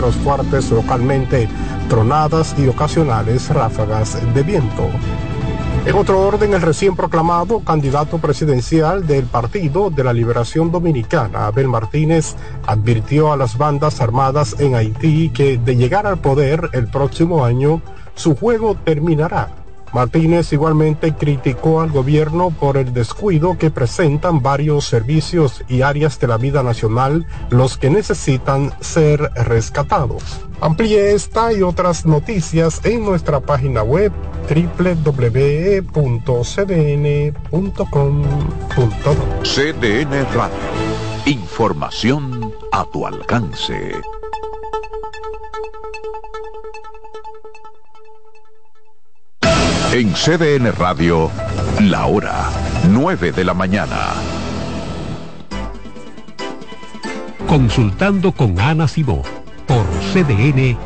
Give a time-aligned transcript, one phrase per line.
[0.00, 1.48] fuertes localmente,
[1.88, 4.88] tronadas y ocasionales ráfagas de viento.
[5.84, 11.68] En otro orden, el recién proclamado candidato presidencial del Partido de la Liberación Dominicana, Abel
[11.68, 12.36] Martínez,
[12.66, 17.82] advirtió a las bandas armadas en Haití que de llegar al poder el próximo año,
[18.14, 19.61] su juego terminará
[19.92, 26.26] Martínez igualmente criticó al gobierno por el descuido que presentan varios servicios y áreas de
[26.28, 30.40] la vida nacional, los que necesitan ser rescatados.
[30.60, 34.12] Amplíe esta y otras noticias en nuestra página web
[34.48, 35.92] www.cdn.com.do.
[39.42, 41.02] CDN Radio.
[41.26, 43.92] Información a tu alcance.
[49.92, 51.30] En CDN Radio,
[51.78, 52.48] la hora
[52.88, 54.14] 9 de la mañana.
[57.46, 59.22] Consultando con Ana Simó
[59.66, 60.78] por CDN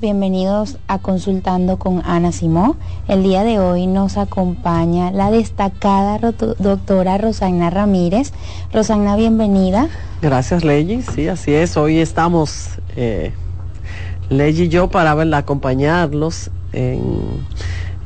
[0.00, 2.76] Bienvenidos a Consultando con Ana Simó.
[3.08, 8.32] El día de hoy nos acompaña la destacada doctora Rosana Ramírez.
[8.72, 9.88] Rosana, bienvenida.
[10.20, 11.02] Gracias, Ley.
[11.02, 11.76] Sí, así es.
[11.76, 13.32] Hoy estamos, eh,
[14.30, 17.42] y yo, para verla, acompañarlos en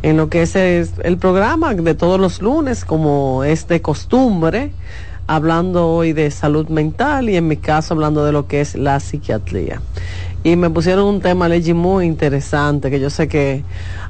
[0.02, 4.72] lo que es el programa de todos los lunes, como es de costumbre
[5.26, 9.00] hablando hoy de salud mental y en mi caso hablando de lo que es la
[9.00, 9.80] psiquiatría
[10.46, 13.64] y me pusieron un tema, Legi, muy interesante, que yo sé que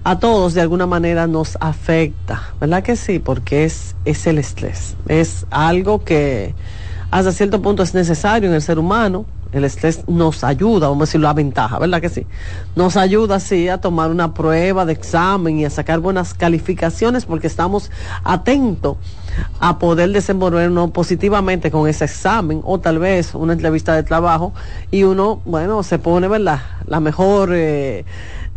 [0.04, 3.18] a todos de alguna manera nos afecta, ¿verdad que sí?
[3.18, 6.54] Porque es, es el estrés, es algo que
[7.10, 11.06] hasta cierto punto es necesario en el ser humano, el estrés nos ayuda, vamos a
[11.06, 12.26] decirlo, a ventaja, ¿verdad que sí?
[12.74, 17.46] Nos ayuda, sí, a tomar una prueba de examen y a sacar buenas calificaciones porque
[17.46, 17.90] estamos
[18.24, 18.96] atentos
[19.60, 24.52] a poder desenvolvernos positivamente con ese examen o tal vez una entrevista de trabajo
[24.90, 26.60] y uno, bueno, se pone, ¿verdad?
[26.86, 27.50] La mejor...
[27.52, 28.04] Eh,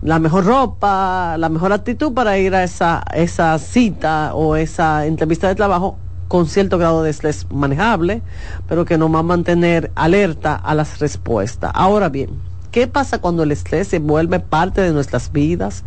[0.01, 5.49] la mejor ropa, la mejor actitud para ir a esa, esa cita o esa entrevista
[5.49, 5.97] de trabajo
[6.29, 8.21] con cierto grado de estrés manejable,
[8.69, 11.71] pero que nos va a mantener alerta a las respuestas.
[11.73, 12.29] Ahora bien,
[12.71, 15.83] ¿qué pasa cuando el estrés se vuelve parte de nuestras vidas?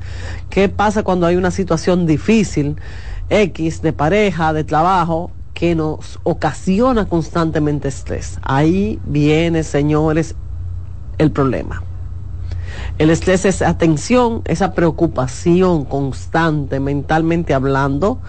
[0.51, 2.77] ¿Qué pasa cuando hay una situación difícil,
[3.31, 8.41] X, de pareja, de trabajo, que nos ocasiona constantemente estrés?
[8.43, 10.35] Ahí viene, señores,
[11.19, 11.85] el problema.
[12.99, 18.21] El estrés es atención, esa preocupación constante mentalmente hablando.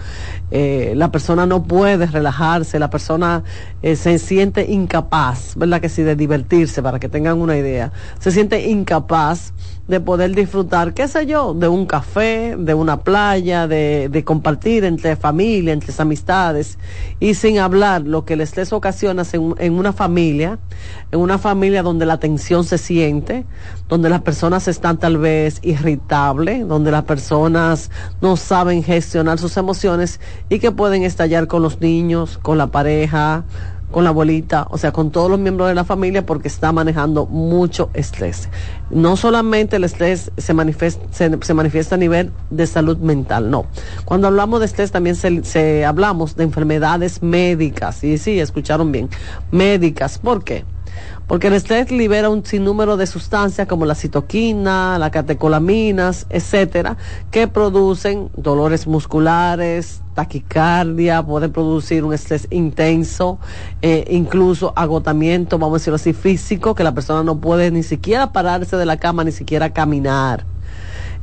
[0.50, 3.44] Eh, la persona no puede relajarse, la persona
[3.82, 6.02] eh, se siente incapaz, ¿verdad que sí?
[6.02, 7.92] De divertirse, para que tengan una idea.
[8.18, 9.52] Se siente incapaz
[9.86, 14.84] de poder disfrutar, qué sé yo, de un café, de una playa, de, de compartir
[14.84, 16.78] entre familia, entre amistades,
[17.20, 20.58] y sin hablar lo que el estrés ocasiona en, en una familia,
[21.12, 23.44] en una familia donde la tensión se siente,
[23.88, 27.90] donde las personas están tal vez irritables, donde las personas
[28.22, 33.44] no saben gestionar sus emociones y que pueden estallar con los niños, con la pareja,
[33.94, 37.26] con la abuelita, o sea, con todos los miembros de la familia porque está manejando
[37.26, 38.48] mucho estrés.
[38.90, 43.66] No solamente el estrés se manifiesta, se, manifiesta a nivel de salud mental, no.
[44.04, 49.08] Cuando hablamos de estrés también se, hablamos de enfermedades médicas, y sí, escucharon bien,
[49.52, 50.18] médicas.
[50.18, 50.64] ¿Por qué?
[51.26, 56.96] Porque el estrés libera un sinnúmero de sustancias como la citoquina, la catecolaminas, etcétera,
[57.30, 63.38] que producen dolores musculares, taquicardia, puede producir un estrés intenso,
[63.82, 68.32] eh, incluso agotamiento, vamos a decirlo así, físico, que la persona no puede ni siquiera
[68.32, 70.44] pararse de la cama, ni siquiera caminar.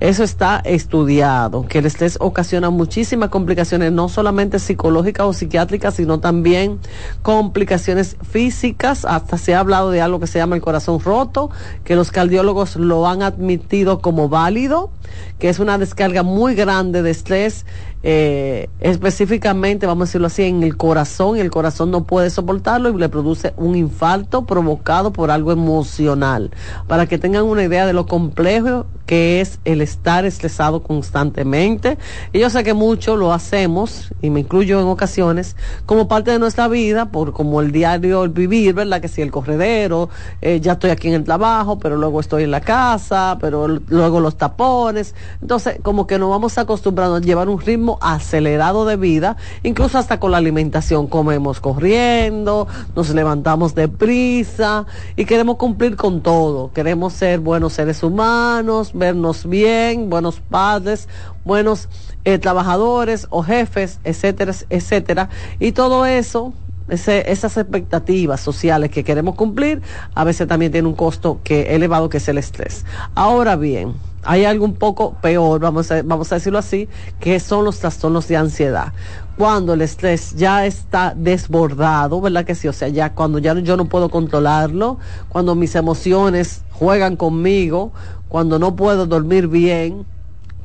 [0.01, 6.19] Eso está estudiado, que el estrés ocasiona muchísimas complicaciones, no solamente psicológicas o psiquiátricas, sino
[6.19, 6.79] también
[7.21, 9.05] complicaciones físicas.
[9.05, 11.51] Hasta se ha hablado de algo que se llama el corazón roto,
[11.83, 14.89] que los cardiólogos lo han admitido como válido,
[15.37, 17.67] que es una descarga muy grande de estrés
[18.03, 22.97] eh, específicamente, vamos a decirlo así, en el corazón, el corazón no puede soportarlo y
[22.97, 26.51] le produce un infarto provocado por algo emocional.
[26.87, 31.97] Para que tengan una idea de lo complejo que es el estar estresado constantemente.
[32.31, 36.39] Y yo sé que mucho lo hacemos, y me incluyo en ocasiones, como parte de
[36.39, 39.01] nuestra vida, por como el diario, el vivir, ¿verdad?
[39.01, 40.07] Que si el corredero,
[40.41, 44.21] eh, ya estoy aquí en el trabajo, pero luego estoy en la casa, pero luego
[44.21, 45.13] los tapones.
[45.41, 50.19] Entonces, como que nos vamos acostumbrando a llevar un ritmo acelerado de vida, incluso hasta
[50.19, 51.07] con la alimentación.
[51.07, 54.85] Comemos corriendo, nos levantamos deprisa
[55.15, 56.71] y queremos cumplir con todo.
[56.73, 61.07] Queremos ser buenos seres humanos, vernos bien, buenos padres,
[61.43, 61.89] buenos
[62.23, 65.29] eh, trabajadores o jefes, etcétera, etcétera.
[65.59, 66.53] Y todo eso
[66.89, 69.81] esas expectativas sociales que queremos cumplir,
[70.13, 72.85] a veces también tiene un costo que elevado que es el estrés.
[73.15, 73.93] Ahora bien,
[74.23, 76.87] hay algo un poco peor, vamos a, vamos a decirlo así,
[77.19, 78.93] que son los trastornos de ansiedad.
[79.37, 82.67] Cuando el estrés ya está desbordado, ¿verdad que sí?
[82.67, 84.97] O sea, ya cuando ya yo no puedo controlarlo,
[85.29, 87.91] cuando mis emociones juegan conmigo,
[88.27, 90.05] cuando no puedo dormir bien,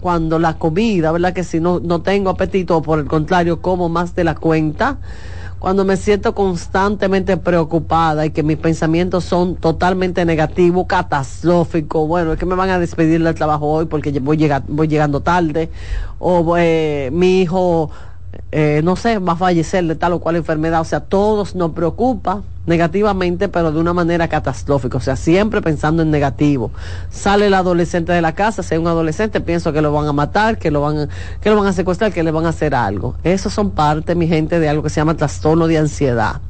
[0.00, 3.88] cuando la comida, ¿verdad que si no, no tengo apetito o por el contrario como
[3.88, 4.98] más de la cuenta,
[5.58, 12.38] cuando me siento constantemente preocupada y que mis pensamientos son totalmente negativos, catastróficos, bueno, es
[12.38, 15.70] que me van a despedir del trabajo hoy porque voy, voy llegando tarde,
[16.18, 17.90] o eh, mi hijo
[18.52, 20.80] eh, no sé, va a fallecer de tal o cual enfermedad.
[20.80, 24.98] O sea, todos nos preocupa negativamente, pero de una manera catastrófica.
[24.98, 26.70] O sea, siempre pensando en negativo.
[27.10, 30.58] Sale el adolescente de la casa, sea un adolescente, pienso que lo van a matar,
[30.58, 31.08] que lo van,
[31.40, 33.14] que lo van a secuestrar, que le van a hacer algo.
[33.24, 36.40] Esos son parte, mi gente, de algo que se llama trastorno de ansiedad.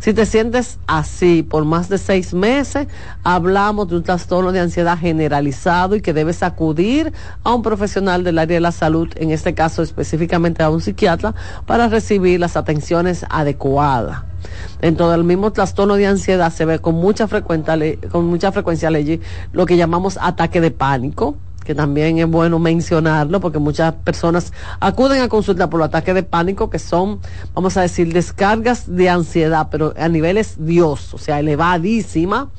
[0.00, 2.86] Si te sientes así por más de seis meses,
[3.24, 7.12] hablamos de un trastorno de ansiedad generalizado y que debes acudir
[7.44, 11.34] a un profesional del área de la salud, en este caso específicamente a un psiquiatra,
[11.66, 14.22] para recibir las atenciones adecuadas.
[14.80, 17.76] Dentro del mismo trastorno de ansiedad se ve con mucha frecuencia,
[18.10, 18.90] con mucha frecuencia
[19.52, 25.22] lo que llamamos ataque de pánico que también es bueno mencionarlo porque muchas personas acuden
[25.22, 27.20] a consulta por ataques de pánico que son,
[27.54, 32.50] vamos a decir, descargas de ansiedad, pero a niveles Dios, o sea, elevadísima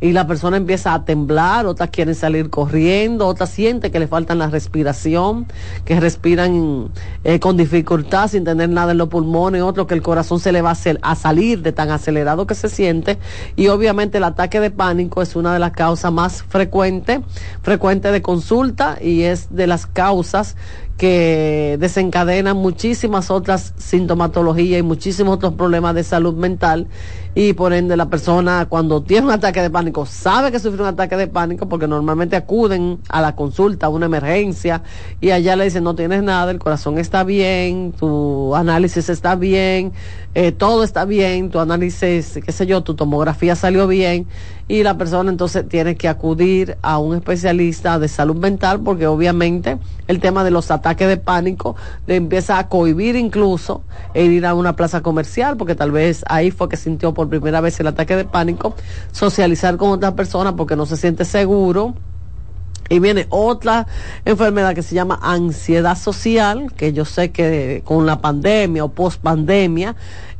[0.00, 4.38] y la persona empieza a temblar, otras quieren salir corriendo, otras sienten que le faltan
[4.38, 5.46] la respiración,
[5.84, 6.90] que respiran
[7.24, 10.62] eh, con dificultad sin tener nada en los pulmones, otro que el corazón se le
[10.62, 13.18] va a, hacer, a salir de tan acelerado que se siente.
[13.56, 17.20] Y obviamente el ataque de pánico es una de las causas más frecuentes,
[17.62, 20.56] frecuente de consulta y es de las causas
[21.00, 26.88] que desencadenan muchísimas otras sintomatologías y muchísimos otros problemas de salud mental
[27.34, 30.88] y por ende la persona cuando tiene un ataque de pánico sabe que sufre un
[30.88, 34.82] ataque de pánico porque normalmente acuden a la consulta, a una emergencia
[35.22, 39.94] y allá le dicen no tienes nada, el corazón está bien, tu análisis está bien,
[40.34, 44.26] eh, todo está bien, tu análisis, qué sé yo, tu tomografía salió bien
[44.70, 49.78] y la persona entonces tiene que acudir a un especialista de salud mental porque obviamente
[50.06, 51.74] el tema de los ataques de pánico
[52.06, 53.82] le empieza a cohibir incluso
[54.14, 57.60] e ir a una plaza comercial porque tal vez ahí fue que sintió por primera
[57.60, 58.76] vez el ataque de pánico,
[59.10, 61.96] socializar con otras personas porque no se siente seguro.
[62.92, 63.86] Y viene otra
[64.24, 69.20] enfermedad que se llama ansiedad social, que yo sé que con la pandemia o post
[69.22, 69.94] pandemia,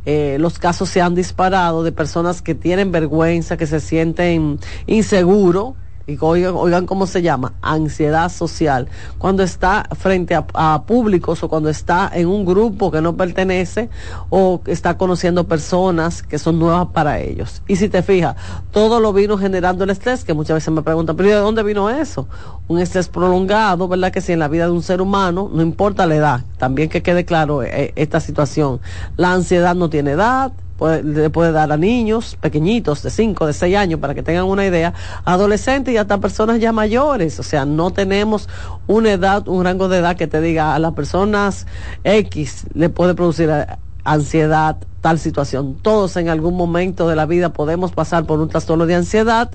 [0.07, 5.75] eh, los casos se han disparado de personas que tienen vergüenza, que se sienten inseguros
[6.07, 8.88] y oigan, cómo se llama, ansiedad social,
[9.19, 13.88] cuando está frente a, públicos o cuando está en un grupo que no pertenece
[14.28, 17.62] o está conociendo personas que son nuevas para ellos.
[17.69, 18.37] Y si te fijas,
[18.73, 21.90] todo lo vino generando el estrés, que muchas veces me preguntan, pero ¿de dónde vino
[21.90, 22.26] eso?
[22.69, 24.12] Un estrés prolongado, ¿verdad?
[24.12, 27.02] Que si en la vida de un ser humano, no importa la edad, también que
[27.02, 28.80] quede claro eh, esta situación,
[29.16, 30.52] la ansiedad no tiene edad,
[31.02, 34.66] le puede dar a niños pequeñitos de 5, de 6 años, para que tengan una
[34.66, 34.94] idea,
[35.25, 37.38] adolescentes y hasta personas ya mayores.
[37.38, 38.49] O sea, no tenemos
[38.87, 41.66] una edad, un rango de edad que te diga a las personas
[42.04, 43.50] X le puede producir
[44.04, 45.76] ansiedad, tal situación.
[45.80, 49.50] Todos en algún momento de la vida podemos pasar por un trastorno de ansiedad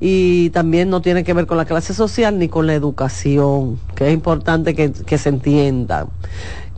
[0.00, 4.08] y también no tiene que ver con la clase social ni con la educación, que
[4.08, 6.06] es importante que se entienda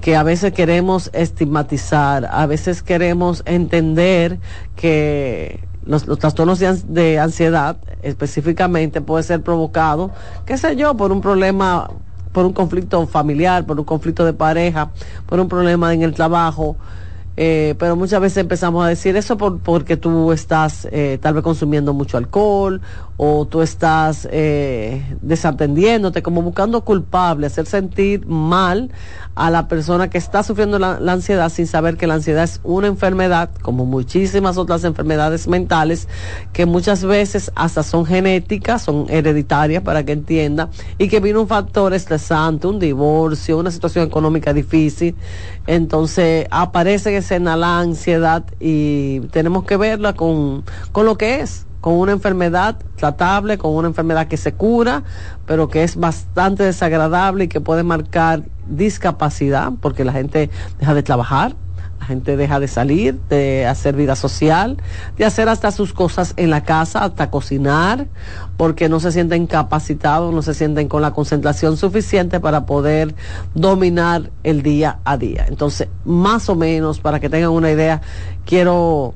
[0.05, 4.39] que a veces queremos estigmatizar, a veces queremos entender
[4.77, 10.11] que los, trastornos de, ansiedad específicamente puede ser provocado,
[10.45, 11.89] qué sé yo, por un problema,
[12.33, 14.91] por un conflicto familiar, por un conflicto de pareja,
[15.25, 16.77] por un problema en el trabajo,
[17.37, 21.43] eh, pero muchas veces empezamos a decir eso por, porque tú estás eh, tal vez
[21.43, 22.81] consumiendo mucho alcohol
[23.17, 28.91] o tú estás eh, desatendiéndote, como buscando culpable, hacer sentir mal
[29.37, 32.87] a la persona que está sufriendo la, ansiedad sin saber que la ansiedad es una
[32.87, 36.09] enfermedad, como muchísimas otras enfermedades mentales,
[36.53, 41.49] que muchas veces hasta son genéticas, son hereditarias para que entienda, y que viene un
[41.49, 45.15] factor estresante, un divorcio, una situación económica difícil,
[45.67, 51.67] entonces aparece en escena la ansiedad y tenemos que verla con, con lo que es
[51.81, 55.03] con una enfermedad tratable, con una enfermedad que se cura,
[55.45, 61.03] pero que es bastante desagradable y que puede marcar discapacidad, porque la gente deja de
[61.03, 61.57] trabajar,
[61.99, 64.77] la gente deja de salir, de hacer vida social,
[65.17, 68.07] de hacer hasta sus cosas en la casa, hasta cocinar,
[68.57, 73.15] porque no se sienten capacitados, no se sienten con la concentración suficiente para poder
[73.55, 75.47] dominar el día a día.
[75.49, 78.01] Entonces, más o menos, para que tengan una idea,
[78.45, 79.15] quiero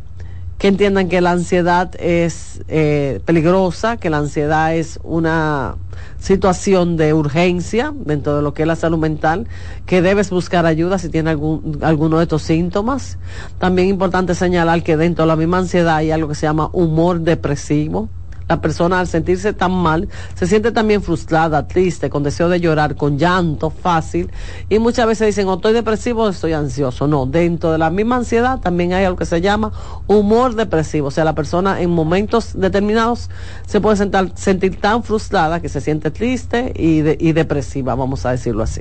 [0.59, 5.77] que entiendan que la ansiedad es eh, peligrosa, que la ansiedad es una
[6.19, 9.47] situación de urgencia dentro de lo que es la salud mental,
[9.87, 13.19] que debes buscar ayuda si tienes algún, alguno de estos síntomas.
[13.59, 17.21] También importante señalar que dentro de la misma ansiedad hay algo que se llama humor
[17.21, 18.09] depresivo
[18.49, 22.97] la persona al sentirse tan mal se siente también frustrada, triste, con deseo de llorar,
[22.97, 24.31] con llanto fácil
[24.69, 27.07] y muchas veces dicen o estoy depresivo o estoy ansioso.
[27.07, 29.73] No, dentro de la misma ansiedad también hay algo que se llama
[30.07, 33.31] humor depresivo, o sea, la persona en momentos determinados
[33.67, 33.97] se puede
[34.35, 38.81] sentir tan frustrada que se siente triste y, y depresiva, vamos a decirlo así.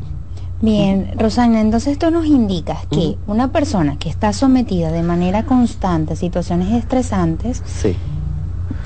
[0.60, 6.14] Bien, Rosana, entonces esto nos indica que una persona que está sometida de manera constante
[6.14, 7.96] a situaciones estresantes, sí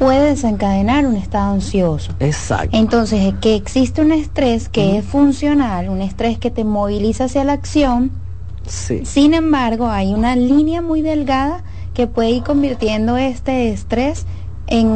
[0.02, 2.12] puede desencadenar un estado ansioso.
[2.20, 2.76] Exacto.
[2.76, 7.54] Entonces, que existe un estrés que es funcional, un estrés que te moviliza hacia la
[7.54, 8.10] acción.
[8.66, 9.06] Sí.
[9.06, 14.26] Sin embargo, hay una línea muy delgada que puede ir convirtiendo este estrés
[14.66, 14.88] en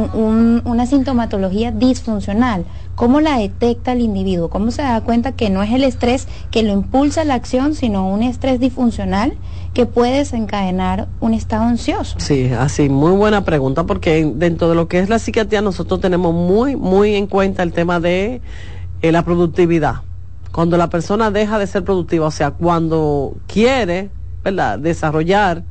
[0.64, 2.64] una sintomatología disfuncional.
[2.96, 4.50] ¿Cómo la detecta el individuo?
[4.50, 7.74] ¿Cómo se da cuenta que no es el estrés que lo impulsa a la acción,
[7.74, 9.34] sino un estrés disfuncional
[9.76, 12.18] que puede desencadenar un estado ansioso?
[12.18, 16.32] Sí, así, muy buena pregunta, porque dentro de lo que es la psiquiatría nosotros tenemos
[16.32, 18.40] muy, muy en cuenta el tema de
[19.02, 19.96] eh, la productividad.
[20.50, 24.08] Cuando la persona deja de ser productiva, o sea, cuando quiere,
[24.42, 25.62] ¿verdad?, desarrollar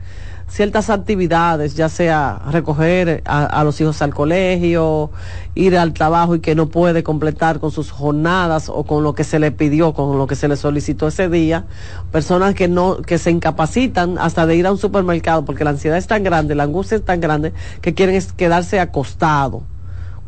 [0.47, 5.09] ciertas actividades, ya sea recoger a, los hijos al colegio,
[5.55, 9.23] ir al trabajo y que no puede completar con sus jornadas o con lo que
[9.23, 11.65] se le pidió, con lo que se le solicitó ese día,
[12.11, 15.97] personas que no, que se incapacitan hasta de ir a un supermercado porque la ansiedad
[15.97, 19.63] es tan grande, la angustia es tan grande que quieren quedarse acostado.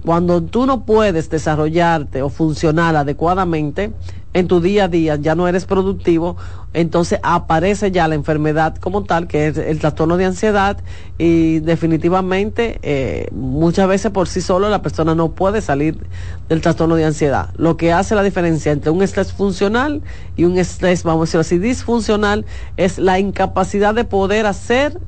[0.06, 3.92] Cuando tú no puedes desarrollarte o funcionar adecuadamente,
[4.38, 6.38] en tu día a día, ya no eres productivo,
[6.74, 10.78] entonces aparece ya la enfermedad como tal, que es el trastorno de ansiedad
[11.18, 15.98] y definitivamente eh, muchas veces por sí solo la persona no puede salir
[16.50, 17.50] del trastorno de ansiedad.
[17.58, 20.04] Lo que hace la diferencia entre un estrés funcional
[20.36, 22.46] y un estrés, vamos a decirlo así, disfuncional,
[22.78, 25.00] es la incapacidad de poder hacer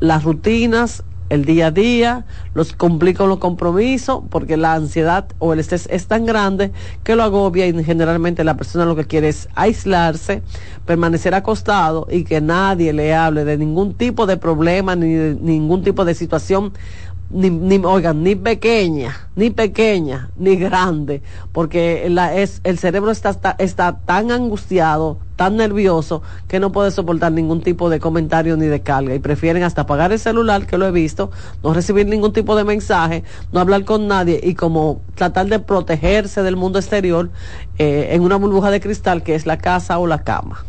[0.00, 5.60] las rutinas, el día a día, los complica los compromisos, porque la ansiedad o el
[5.60, 9.48] estrés es tan grande que lo agobia y generalmente la persona lo que quiere es
[9.54, 10.42] aislarse,
[10.86, 15.82] permanecer acostado y que nadie le hable de ningún tipo de problema ni de ningún
[15.82, 16.72] tipo de situación
[17.30, 23.30] ni, ni, oigan, ni pequeña, ni pequeña, ni grande, porque la, es, el cerebro está,
[23.30, 28.66] está, está, tan angustiado, tan nervioso, que no puede soportar ningún tipo de comentario ni
[28.66, 31.30] de carga y prefieren hasta apagar el celular, que lo he visto,
[31.62, 36.42] no recibir ningún tipo de mensaje, no hablar con nadie y como tratar de protegerse
[36.42, 37.30] del mundo exterior
[37.78, 40.64] eh, en una burbuja de cristal que es la casa o la cama.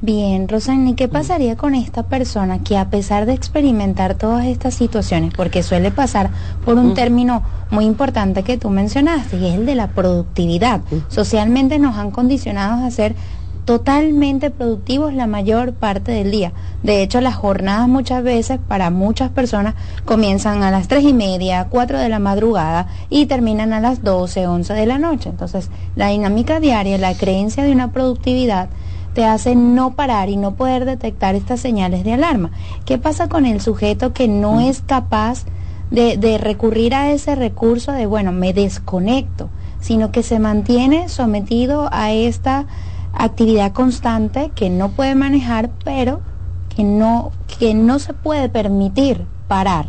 [0.00, 5.34] Bien, Rosani, ¿qué pasaría con esta persona que a pesar de experimentar todas estas situaciones,
[5.34, 6.30] porque suele pasar
[6.64, 10.82] por un término muy importante que tú mencionaste, y es el de la productividad.
[11.08, 13.16] Socialmente nos han condicionado a hacer
[13.64, 16.52] totalmente productivos la mayor parte del día.
[16.84, 19.74] De hecho, las jornadas muchas veces para muchas personas
[20.04, 24.46] comienzan a las tres y media, cuatro de la madrugada y terminan a las 12,
[24.46, 25.28] 11 de la noche.
[25.28, 28.68] Entonces, la dinámica diaria, la creencia de una productividad
[29.18, 32.52] te hace no parar y no poder detectar estas señales de alarma.
[32.84, 34.60] ¿Qué pasa con el sujeto que no mm.
[34.60, 35.42] es capaz
[35.90, 41.88] de, de recurrir a ese recurso de, bueno, me desconecto, sino que se mantiene sometido
[41.90, 42.66] a esta
[43.12, 46.20] actividad constante que no puede manejar, pero
[46.68, 49.88] que no, que no se puede permitir parar.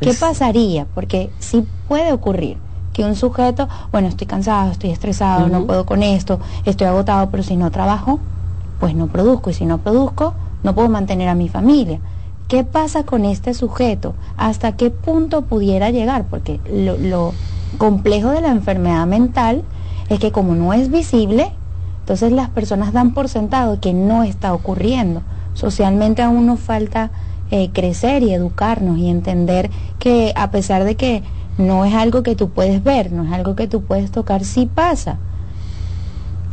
[0.00, 0.84] ¿Qué pasaría?
[0.96, 2.56] Porque sí puede ocurrir
[2.92, 7.44] que un sujeto, bueno, estoy cansado, estoy estresado, no puedo con esto, estoy agotado, pero
[7.44, 8.18] si no trabajo,
[8.80, 9.50] pues no produzco.
[9.50, 12.00] Y si no produzco, no puedo mantener a mi familia.
[12.48, 14.14] ¿Qué pasa con este sujeto?
[14.36, 16.24] ¿Hasta qué punto pudiera llegar?
[16.24, 17.32] Porque lo,
[17.78, 19.62] complejo de la enfermedad mental
[20.08, 21.50] es que como no es visible,
[22.00, 25.22] entonces las personas dan por sentado que no está ocurriendo.
[25.54, 27.10] Socialmente aún nos falta
[27.50, 31.22] eh, crecer y educarnos y entender que a pesar de que
[31.58, 34.68] no es algo que tú puedes ver, no es algo que tú puedes tocar, sí
[34.72, 35.18] pasa.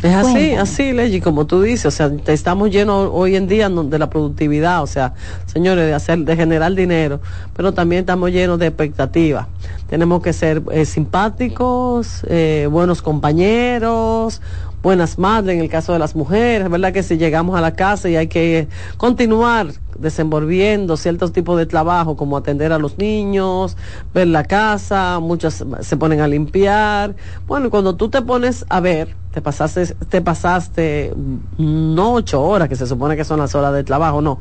[0.04, 4.00] Es así, así, Leggy, como tú dices, o sea, estamos llenos hoy en día de
[4.00, 5.14] la productividad, o sea,
[5.46, 7.20] señores, de hacer, de generar dinero,
[7.56, 9.46] pero también estamos llenos de expectativas.
[9.88, 14.42] Tenemos que ser eh, simpáticos, eh, buenos compañeros,
[14.82, 16.94] buenas madres en el caso de las mujeres, ¿verdad?
[16.94, 18.68] Que si llegamos a la casa y hay que
[18.98, 19.68] continuar
[20.00, 23.78] desenvolviendo ciertos tipos de trabajo como atender a los niños,
[24.16, 27.16] ver la casa, muchas se ponen a limpiar.
[27.46, 31.14] Bueno, cuando tú te pones a ver, te pasaste, te pasaste
[31.58, 34.40] no ocho horas, que se supone que son las horas de trabajo, no,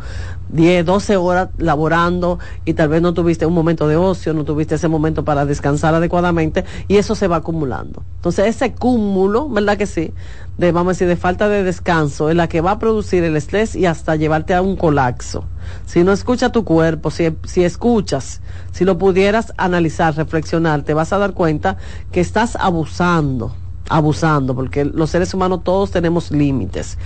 [0.48, 4.74] diez, doce horas laborando y tal vez no tuviste un momento de ocio, no tuviste
[4.74, 8.02] ese momento para descansar adecuadamente y eso se va acumulando.
[8.16, 10.12] Entonces ese cúmulo, ¿verdad que sí?
[10.58, 13.36] De, vamos a decir, de falta de descanso es la que va a producir el
[13.36, 15.44] estrés y hasta llevarte a un colapso.
[15.86, 18.40] Si no escucha tu cuerpo, si, si escuchas,
[18.72, 21.76] si lo pudieras analizar, reflexionar, te vas a dar cuenta
[22.10, 23.54] que estás abusando
[23.90, 26.96] abusando, porque los seres humanos todos tenemos límites.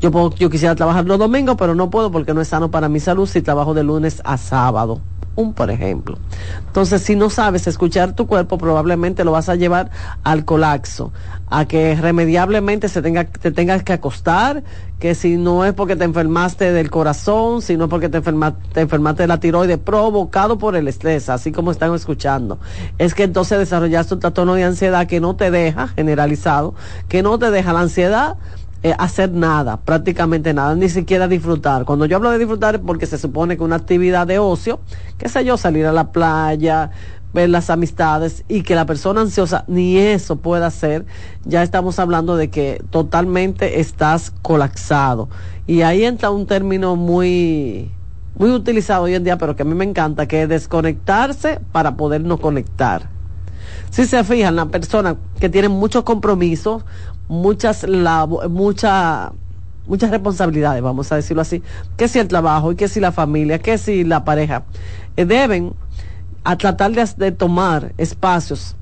[0.00, 3.00] Yo, yo quisiera trabajar los domingos, pero no puedo porque no es sano para mi
[3.00, 5.00] salud si trabajo de lunes a sábado
[5.36, 6.18] un por ejemplo.
[6.66, 9.90] Entonces, si no sabes escuchar tu cuerpo, probablemente lo vas a llevar
[10.22, 11.12] al colapso,
[11.48, 14.62] a que remediablemente se tenga, te tengas que acostar,
[14.98, 18.80] que si no es porque te enfermaste del corazón, si no es porque te, te
[18.80, 22.58] enfermaste de la tiroides, provocado por el estrés, así como están escuchando,
[22.98, 26.74] es que entonces desarrollaste un trastorno de ansiedad que no te deja, generalizado,
[27.08, 28.36] que no te deja la ansiedad,
[28.84, 31.86] eh, hacer nada, prácticamente nada, ni siquiera disfrutar.
[31.86, 34.78] Cuando yo hablo de disfrutar es porque se supone que una actividad de ocio,
[35.16, 36.90] qué sé yo, salir a la playa,
[37.32, 41.06] ver las amistades y que la persona ansiosa ni eso pueda hacer,
[41.46, 45.30] ya estamos hablando de que totalmente estás colapsado.
[45.66, 47.90] Y ahí entra un término muy
[48.36, 51.96] muy utilizado hoy en día, pero que a mí me encanta, que es desconectarse para
[51.96, 53.08] podernos conectar.
[53.90, 56.84] Si se fijan, la persona que tiene muchos compromisos,
[57.28, 57.86] muchas,
[58.48, 59.32] mucha,
[59.86, 61.62] muchas responsabilidades, vamos a decirlo así,
[61.96, 64.64] que si el trabajo y que si la familia, que si la pareja,
[65.16, 65.74] eh, deben
[66.44, 68.76] a tratar de, tomar espacios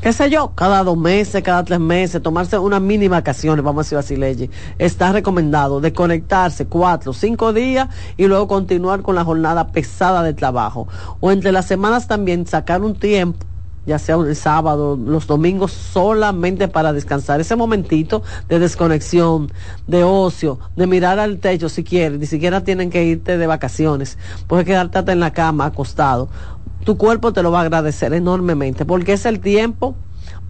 [0.00, 3.96] qué sé yo, cada dos meses, cada tres meses, tomarse unas mini vacaciones, vamos a
[3.96, 4.50] decirlo así, Ley.
[4.78, 10.88] Está recomendado desconectarse cuatro, cinco días y luego continuar con la jornada pesada de trabajo.
[11.20, 13.46] O entre las semanas también sacar un tiempo
[13.86, 17.40] ya sea el sábado, los domingos, solamente para descansar.
[17.40, 19.50] Ese momentito de desconexión,
[19.86, 24.18] de ocio, de mirar al techo si quieres, ni siquiera tienen que irte de vacaciones,
[24.46, 26.28] puedes quedarte en la cama acostado.
[26.84, 29.94] Tu cuerpo te lo va a agradecer enormemente, porque es el tiempo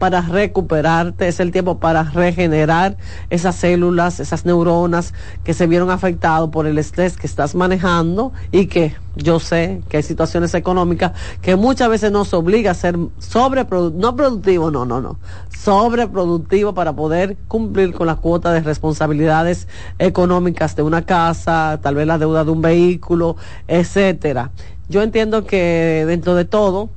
[0.03, 2.97] para recuperarte, es el tiempo para regenerar
[3.31, 8.67] esas células, esas neuronas que se vieron afectadas por el estrés que estás manejando y
[8.67, 14.03] que yo sé que hay situaciones económicas que muchas veces nos obliga a ser sobreproductivo,
[14.03, 15.21] no productivo, no, no, no,
[15.57, 19.69] sobreproductivo para poder cumplir con la cuota de responsabilidades
[20.01, 23.37] económicas de una casa, tal vez la deuda de un vehículo,
[23.69, 24.51] etcétera.
[24.88, 26.91] Yo entiendo que dentro de todo,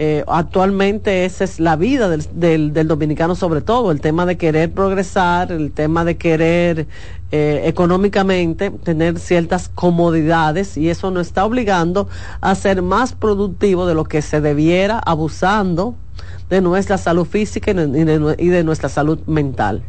[0.00, 4.72] eh, actualmente esa es la vida del, del, dominicano sobre todo, el tema de querer
[4.72, 6.88] progresar, el tema de querer
[7.30, 12.08] eh, económicamente tener ciertas comodidades y eso nos está obligando
[12.40, 15.94] a ser más productivo de lo que se debiera, abusando
[16.50, 19.82] de nuestra salud física y de, y de nuestra salud mental.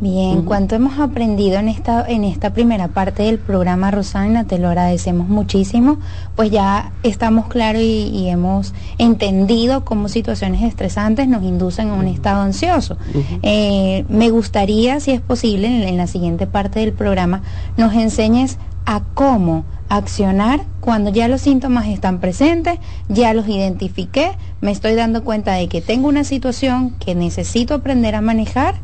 [0.00, 4.68] Bien, cuánto hemos aprendido en esta, en esta primera parte del programa, Rosana, te lo
[4.68, 5.98] agradecemos muchísimo,
[6.36, 12.40] pues ya estamos claros y, hemos entendido cómo situaciones estresantes nos inducen a un estado
[12.40, 12.96] ansioso.
[13.42, 17.42] Eh, me gustaría, si es posible, en, en la siguiente parte del programa,
[17.76, 22.78] nos enseñes a cómo accionar cuando ya los síntomas están presentes,
[23.10, 24.32] ya los identifiqué,
[24.62, 28.76] me estoy dando cuenta de que tengo una situación que necesito aprender a manejar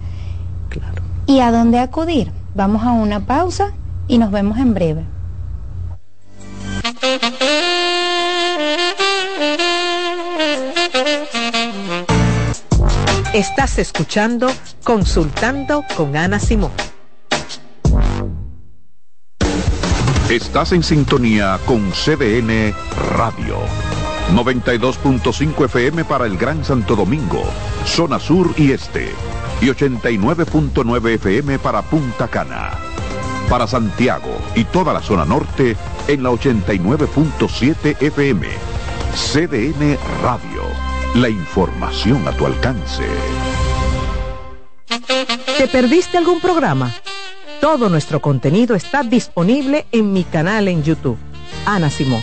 [1.26, 2.32] y a dónde acudir.
[2.54, 3.72] Vamos a una pausa
[4.08, 5.04] y nos vemos en breve.
[13.34, 14.50] Estás escuchando
[14.82, 16.70] Consultando con Ana Simón.
[20.30, 22.74] Estás en sintonía con CDN
[23.16, 23.58] Radio.
[24.34, 27.44] 92.5 FM para el Gran Santo Domingo,
[27.84, 29.12] zona sur y este.
[29.60, 32.72] Y 89.9 FM para Punta Cana.
[33.48, 35.76] Para Santiago y toda la zona norte
[36.08, 38.48] en la 89.7 FM.
[39.14, 40.62] CDN Radio.
[41.14, 43.04] La información a tu alcance.
[45.58, 46.92] ¿Te perdiste algún programa?
[47.60, 51.16] Todo nuestro contenido está disponible en mi canal en YouTube.
[51.64, 52.22] Ana Simón.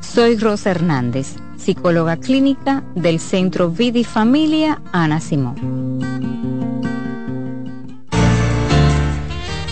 [0.00, 5.98] Soy Rosa Hernández, psicóloga clínica del Centro Vidi Familia Ana Simón.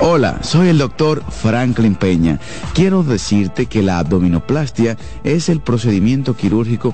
[0.01, 2.37] Hola, soy el doctor Franklin Peña.
[2.75, 6.93] Quiero decirte que la abdominoplastia es el procedimiento quirúrgico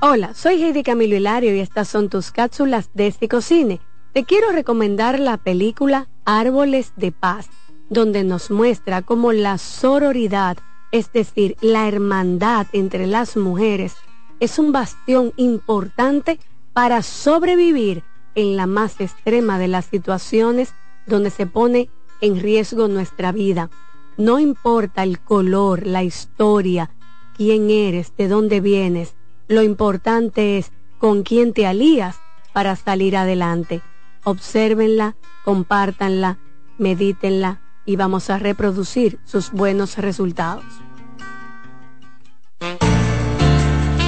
[0.00, 3.28] Hola, soy Heidi Camilo Hilario y estas son tus cápsulas de este.
[4.12, 7.48] Te quiero recomendar la película Árboles de Paz
[7.90, 10.56] donde nos muestra cómo la sororidad,
[10.94, 13.96] es decir, la hermandad entre las mujeres,
[14.38, 16.38] es un bastión importante
[16.72, 18.04] para sobrevivir
[18.36, 20.72] en la más extrema de las situaciones
[21.08, 23.70] donde se pone en riesgo nuestra vida.
[24.16, 26.90] No importa el color, la historia,
[27.36, 29.16] quién eres, de dónde vienes,
[29.48, 32.20] lo importante es con quién te alías
[32.52, 33.82] para salir adelante.
[34.22, 36.38] Obsérvenla, compártanla,
[36.78, 40.83] medítenla y vamos a reproducir sus buenos resultados.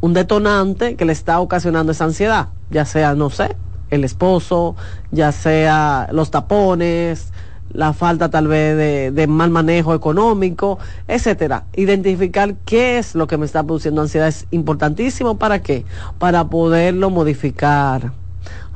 [0.00, 3.56] un detonante que le está ocasionando esa ansiedad, ya sea, no sé,
[3.90, 4.76] el esposo,
[5.10, 7.32] ya sea los tapones,
[7.72, 11.64] la falta tal vez de, mal manejo económico, etcétera.
[11.74, 15.38] Identificar qué es lo que me está produciendo ansiedad es importantísimo.
[15.38, 15.84] ¿Para qué?
[16.18, 18.12] Para poderlo modificar.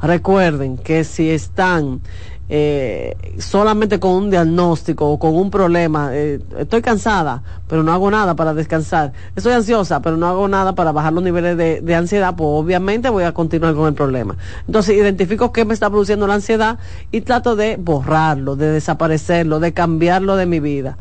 [0.02, 2.00] Recuerden que si están
[2.54, 8.10] eh, solamente con un diagnóstico o con un problema, eh, estoy cansada, pero no hago
[8.10, 11.94] nada para descansar, estoy ansiosa, pero no hago nada para bajar los niveles de, de
[11.94, 14.36] ansiedad, pues obviamente voy a continuar con el problema.
[14.66, 16.78] Entonces identifico qué me está produciendo la ansiedad
[17.10, 20.98] y trato de borrarlo, de desaparecerlo, de cambiarlo de mi vida.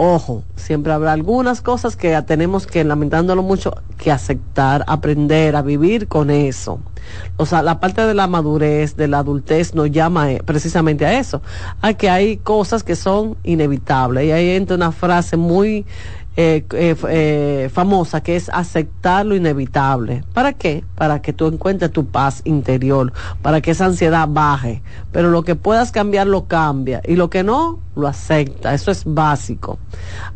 [0.00, 6.06] Ojo, siempre habrá algunas cosas que tenemos que, lamentándolo mucho, que aceptar, aprender a vivir
[6.06, 6.78] con eso.
[7.36, 11.18] O sea, la parte de la madurez, de la adultez nos llama eh, precisamente a
[11.18, 11.42] eso,
[11.80, 14.26] a que hay cosas que son inevitables.
[14.26, 15.84] Y ahí entra una frase muy
[16.36, 20.22] eh, eh, eh, famosa que es aceptar lo inevitable.
[20.34, 20.84] ¿Para qué?
[20.94, 23.12] Para que tú encuentres tu paz interior,
[23.42, 24.80] para que esa ansiedad baje.
[25.10, 28.72] Pero lo que puedas cambiar lo cambia y lo que no, lo acepta.
[28.72, 29.80] Eso es básico.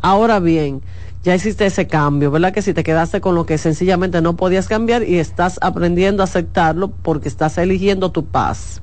[0.00, 0.83] Ahora bien,
[1.22, 2.52] ya hiciste ese cambio, ¿verdad?
[2.52, 6.24] Que si te quedaste con lo que sencillamente no podías cambiar y estás aprendiendo a
[6.24, 8.83] aceptarlo porque estás eligiendo tu paz.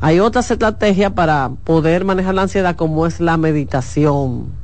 [0.00, 4.60] Hay otras estrategias para poder manejar la ansiedad como es la meditación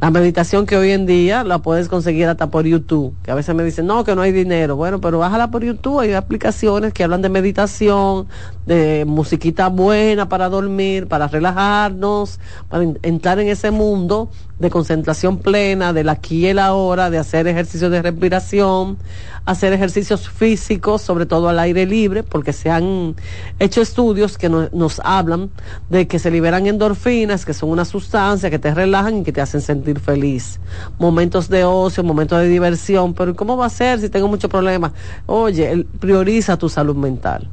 [0.00, 3.54] La meditación que hoy en día la puedes conseguir hasta por YouTube, que a veces
[3.54, 4.74] me dicen, no, que no hay dinero.
[4.74, 8.26] Bueno, pero bájala por YouTube, hay aplicaciones que hablan de meditación,
[8.64, 15.92] de musiquita buena para dormir, para relajarnos, para entrar en ese mundo de concentración plena,
[15.92, 18.98] del aquí y el ahora, de hacer ejercicios de respiración,
[19.46, 23.16] hacer ejercicios físicos, sobre todo al aire libre, porque se han
[23.58, 25.50] hecho estudios que nos hablan
[25.88, 29.40] de que se liberan endorfinas, que son una sustancia que te relajan y que te
[29.40, 30.60] hacen sentir feliz.
[30.98, 34.92] Momentos de ocio, momentos de diversión, pero ¿cómo va a ser si tengo muchos problemas?
[35.26, 37.48] Oye, prioriza tu salud mental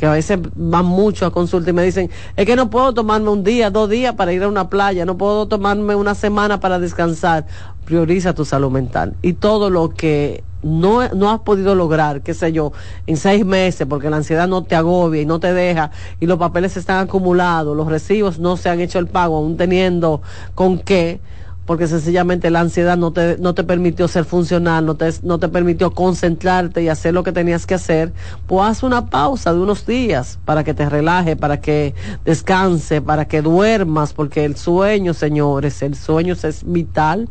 [0.00, 3.28] que a veces van mucho a consulta y me dicen, es que no puedo tomarme
[3.28, 6.78] un día, dos días para ir a una playa, no puedo tomarme una semana para
[6.78, 7.46] descansar.
[7.84, 9.14] Prioriza tu salud mental.
[9.20, 12.72] Y todo lo que no, no has podido lograr, qué sé yo,
[13.06, 16.38] en seis meses, porque la ansiedad no te agobia y no te deja, y los
[16.38, 20.22] papeles están acumulados, los recibos no se han hecho el pago, aún teniendo
[20.54, 21.20] con qué,
[21.66, 25.48] porque sencillamente la ansiedad no te, no te permitió ser funcional, no te, no te
[25.48, 28.12] permitió concentrarte y hacer lo que tenías que hacer,
[28.46, 31.94] pues haz una pausa de unos días para que te relaje, para que
[32.24, 37.28] descanse, para que duermas, porque el sueño, señores, el sueño es vital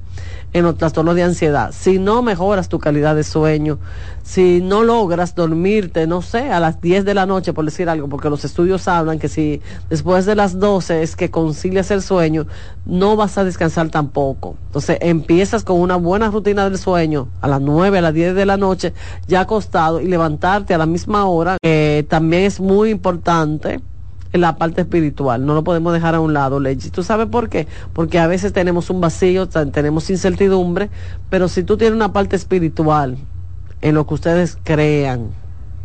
[0.54, 1.72] en los trastornos de ansiedad.
[1.72, 3.80] Si no mejoras tu calidad de sueño,
[4.30, 8.08] si no logras dormirte, no sé, a las 10 de la noche, por decir algo,
[8.08, 12.46] porque los estudios hablan que si después de las 12 es que concilias el sueño,
[12.86, 14.56] no vas a descansar tampoco.
[14.68, 18.46] Entonces empiezas con una buena rutina del sueño a las 9, a las 10 de
[18.46, 18.94] la noche,
[19.28, 23.82] ya acostado y levantarte a la misma hora, que también es muy importante
[24.32, 25.44] la parte espiritual.
[25.44, 26.92] No lo podemos dejar a un lado, Lechi.
[26.92, 27.65] ¿Tú sabes por qué?
[27.94, 30.92] Porque a veces tenemos un vacío, tenemos incertidumbre,
[31.32, 33.18] pero si tú tienes una parte espiritual
[33.82, 35.32] en lo que ustedes crean,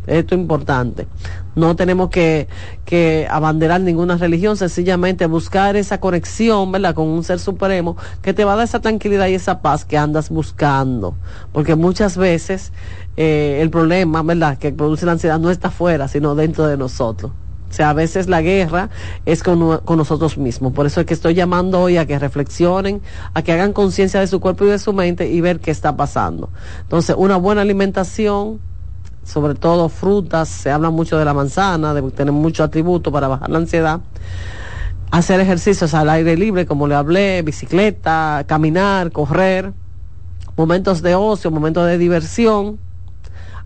[0.07, 1.07] esto es importante.
[1.55, 2.49] No tenemos que,
[2.85, 6.95] que abanderar ninguna religión, sencillamente buscar esa conexión, ¿verdad?
[6.95, 9.97] Con un ser supremo que te va a dar esa tranquilidad y esa paz que
[9.97, 11.15] andas buscando.
[11.53, 12.73] Porque muchas veces
[13.17, 14.59] eh, el problema, ¿verdad?
[14.59, 17.33] Que produce la ansiedad no está afuera, sino dentro de nosotros.
[17.75, 18.89] O sea, a veces la guerra
[19.27, 20.73] es con, nosotros mismos.
[20.73, 23.03] Por eso es que estoy llamando hoy a que reflexionen,
[23.35, 25.97] a que hagan conciencia de su cuerpo y de su mente y ver qué está
[25.97, 26.51] pasando.
[26.83, 28.61] Entonces, una buena alimentación,
[29.25, 33.51] sobre todo frutas, se habla mucho de la manzana, de tener mucho atributo para bajar
[33.51, 33.99] la ansiedad.
[35.11, 39.73] Hacer ejercicios al aire libre, como le hablé, bicicleta, caminar, correr,
[40.57, 42.79] momentos de ocio, momentos de diversión,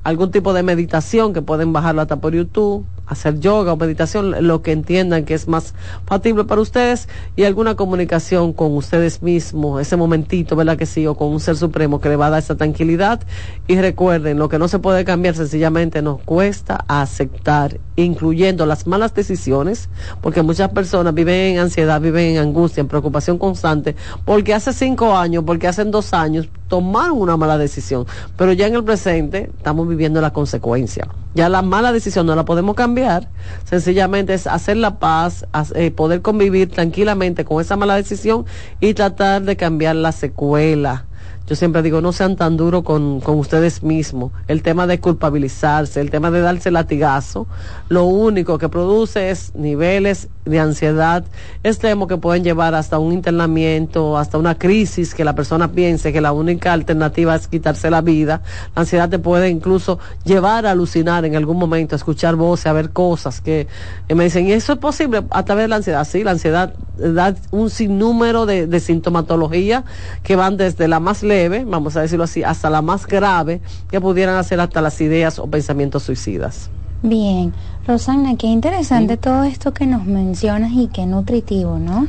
[0.03, 4.63] algún tipo de meditación que pueden bajarlo hasta por YouTube hacer yoga o meditación, lo
[4.63, 5.75] que entiendan que es más
[6.07, 11.07] factible para ustedes y alguna comunicación con ustedes mismos, ese momentito, ¿verdad que sí?
[11.07, 13.21] O con un ser supremo que le va a dar esa tranquilidad.
[13.67, 19.15] Y recuerden, lo que no se puede cambiar sencillamente nos cuesta aceptar, incluyendo las malas
[19.15, 19.89] decisiones,
[20.21, 25.17] porque muchas personas viven en ansiedad, viven en angustia, en preocupación constante, porque hace cinco
[25.17, 29.89] años, porque hace dos años tomaron una mala decisión, pero ya en el presente estamos
[29.89, 31.09] viviendo la consecuencia.
[31.35, 33.29] Ya la mala decisión no la podemos cambiar,
[33.65, 38.47] sencillamente es hacer la paz, eh, poder convivir tranquilamente con esa mala decisión
[38.81, 41.08] y tratar de cambiar la secuela
[41.49, 44.33] yo siempre digo, no sean tan duros con, con ustedes mismos.
[44.49, 47.47] El tema de culpabilizarse, el tema de darse latigazo,
[47.89, 51.25] lo único que produce es niveles de ansiedad
[51.63, 56.21] extremo que pueden llevar hasta un internamiento, hasta una crisis, que la persona piense que
[56.21, 58.43] la única alternativa es quitarse la vida.
[58.77, 62.75] La ansiedad te puede incluso llevar a alucinar en algún momento, a escuchar voces, a
[62.75, 63.69] ver cosas que,
[64.15, 66.07] me dicen, ¿y eso es posible a través de la ansiedad?
[66.07, 69.85] Sí, la ansiedad da un sinnúmero de, de sintomatología
[70.23, 74.01] que van desde la más leve vamos a decirlo así, hasta la más grave, que
[74.01, 76.71] pudieran hacer hasta las ideas o pensamientos suicidas.
[77.03, 77.53] Bien,
[77.87, 82.09] Rosana, qué interesante todo esto que nos mencionas y qué nutritivo, ¿no?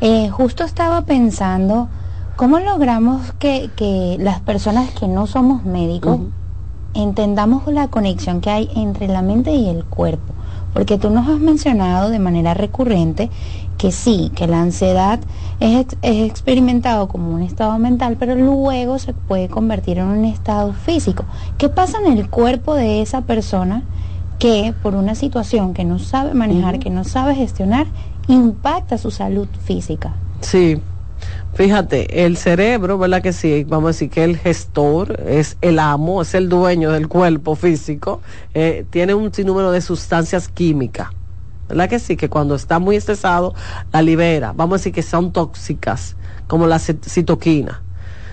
[0.00, 1.88] Eh, justo estaba pensando,
[2.36, 6.20] ¿cómo logramos que, que, las personas que no somos médicos
[6.94, 10.32] entendamos la conexión que hay entre la mente y el cuerpo?
[10.72, 13.30] Porque tú nos has mencionado de manera recurrente
[13.80, 15.20] que sí, que la ansiedad
[15.58, 20.74] es, es, experimentado como un estado mental, pero luego se puede convertir en un estado
[20.74, 21.24] físico.
[21.56, 23.82] ¿Qué pasa en el cuerpo de esa persona
[24.38, 27.86] que por una situación que no sabe manejar, que no sabe gestionar,
[28.28, 30.14] impacta su salud física?
[30.42, 30.78] Sí.
[31.54, 33.64] Fíjate, el cerebro, ¿verdad que sí?
[33.64, 38.20] Vamos a decir que el gestor es el amo, es el dueño del cuerpo físico,
[38.52, 41.08] eh, tiene un sinnúmero de sustancias químicas
[41.70, 42.16] ¿verdad que sí?
[42.16, 43.54] Que cuando está muy estresado,
[43.92, 44.52] la libera.
[44.54, 47.82] Vamos a decir que son tóxicas, como la citoquina.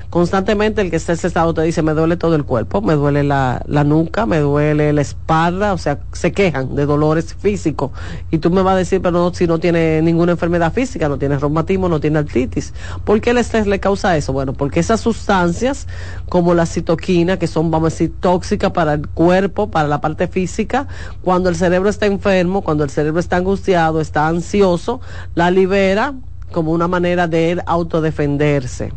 [0.10, 3.62] Constantemente el que ese estado te dice, me duele todo el cuerpo, me duele la,
[3.68, 7.92] la nuca, me duele la espalda, o sea, se quejan de dolores físicos.
[8.32, 11.18] Y tú me vas a decir, pero no, si no tiene ninguna enfermedad física, no
[11.18, 12.74] tiene reumatismo, no tiene artritis.
[13.04, 14.34] ¿Por qué el estrés le causa eso?
[14.34, 15.88] Bueno, porque esas sustancias
[16.30, 20.28] como la citoquina, que son, vamos a decir, tóxicas para el cuerpo, para la parte
[20.28, 20.88] física,
[21.22, 25.02] cuando el cerebro está enfermo, cuando el cerebro está angustiado, está ansioso,
[25.36, 26.14] la libera
[26.52, 28.94] como una manera de autodefenderse.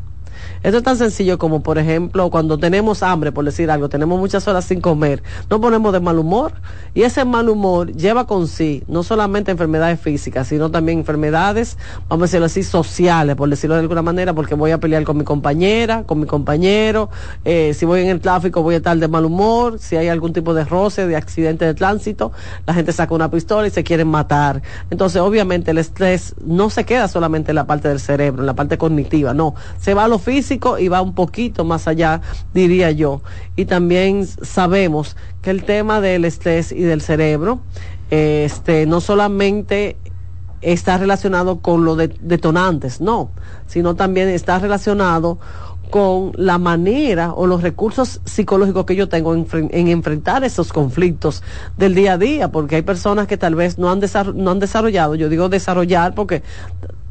[0.63, 4.47] Esto es tan sencillo como, por ejemplo, cuando tenemos hambre, por decir algo, tenemos muchas
[4.47, 6.53] horas sin comer, nos ponemos de mal humor
[6.93, 11.79] y ese mal humor lleva con sí no solamente enfermedades físicas, sino también enfermedades,
[12.11, 15.17] vamos a decirlo así, sociales, por decirlo de alguna manera, porque voy a pelear con
[15.17, 17.09] mi compañera, con mi compañero,
[17.47, 20.35] eh, si voy en el tráfico voy a estar de mal humor, si hay algún
[20.35, 22.33] tipo de roce, de accidente de tránsito,
[22.67, 24.61] la gente saca una pistola y se quieren matar.
[24.91, 28.55] Entonces, obviamente, el estrés no se queda solamente en la parte del cerebro, en la
[28.55, 32.21] parte cognitiva, no, se va a lo físico y va un poquito más allá,
[32.53, 33.23] diría yo.
[33.57, 37.61] Y también sabemos que el tema del estrés y del cerebro,
[38.11, 39.97] este, no solamente
[40.63, 43.31] está relacionado con lo de detonantes, no,
[43.67, 45.39] sino también está relacionado
[45.91, 51.43] con la manera o los recursos psicológicos que yo tengo en, en, enfrentar esos conflictos
[51.77, 54.01] del día a día, porque hay personas que tal vez no han,
[54.35, 56.43] no han desarrollado, yo digo desarrollar porque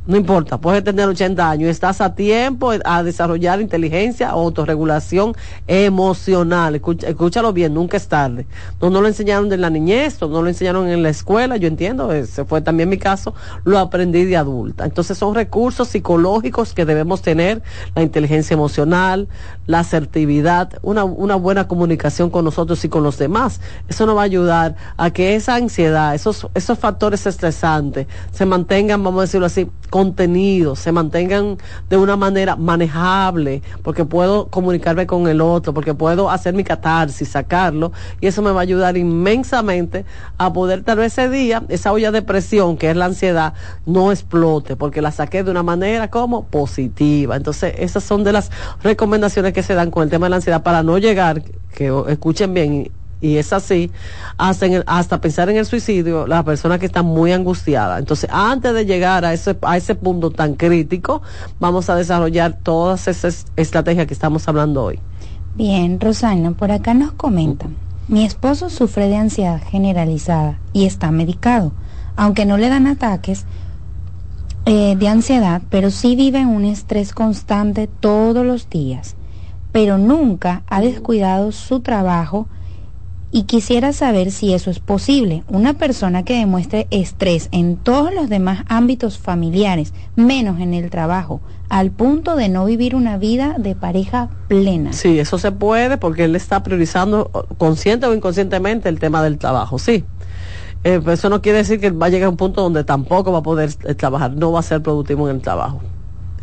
[0.10, 5.36] no importa, puedes tener 80 años, estás a tiempo a desarrollar inteligencia o autorregulación
[5.68, 6.82] emocional.
[7.05, 8.47] escúchalo bien, nunca es tarde.
[8.82, 12.12] No, no lo enseñaron de la niñez, no lo enseñaron en la escuela, yo entiendo,
[12.12, 13.36] ese fue también mi caso,
[13.66, 14.84] lo aprendí de adulta.
[14.84, 17.62] Entonces son recursos psicológicos que debemos tener,
[17.93, 19.28] la inteligencia emocional,
[19.68, 23.62] la asertividad, una, una buena comunicación con nosotros y con los demás.
[23.88, 29.03] Eso nos va a ayudar a que esa ansiedad, esos, esos factores estresantes se mantengan,
[29.03, 29.70] vamos a decirlo así,
[30.00, 31.58] contenidos, se mantengan
[31.89, 37.28] de una manera manejable, porque puedo comunicarme con el otro, porque puedo hacer mi catarsis,
[37.28, 37.91] sacarlo,
[38.22, 40.06] y eso me va a ayudar inmensamente
[40.38, 44.14] a poder tal vez ese día, esa olla de presión que es la ansiedad, no
[44.14, 47.36] explote, porque la saqué de una manera como positiva.
[47.36, 50.64] Entonces, esas son de las recomendaciones que se dan con el tema de la ansiedad
[50.64, 51.43] para no llegar,
[51.76, 52.89] que escuchen bien,
[53.22, 53.91] y es así,
[54.38, 57.99] hasta, hasta pensar en el suicidio, la persona que está muy angustiada.
[57.99, 61.22] Entonces, antes de llegar a ese, a ese punto tan crítico,
[61.59, 64.99] vamos a desarrollar todas esas estrategias que estamos hablando hoy.
[65.55, 67.76] Bien, Rosana, por acá nos comentan.
[68.07, 71.74] Mi esposo sufre de ansiedad generalizada y está medicado,
[72.15, 73.45] aunque no le dan ataques
[74.65, 79.15] eh, de ansiedad, pero sí vive en un estrés constante todos los días,
[79.72, 82.47] pero nunca ha descuidado su trabajo
[83.32, 85.43] y quisiera saber si eso es posible.
[85.47, 91.41] Una persona que demuestre estrés en todos los demás ámbitos familiares, menos en el trabajo,
[91.69, 94.93] al punto de no vivir una vida de pareja plena.
[94.93, 99.77] Sí, eso se puede porque él está priorizando consciente o inconscientemente el tema del trabajo,
[99.77, 100.05] sí.
[100.84, 103.39] Eh, eso no quiere decir que va a llegar a un punto donde tampoco va
[103.39, 105.82] a poder eh, trabajar, no va a ser productivo en el trabajo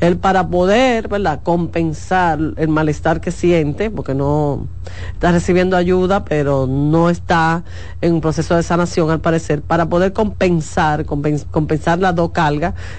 [0.01, 4.66] él para poder, ¿verdad?, compensar el malestar que siente, porque no
[5.12, 7.64] está recibiendo ayuda, pero no está
[8.01, 12.30] en un proceso de sanación al parecer, para poder compensar, compensar las dos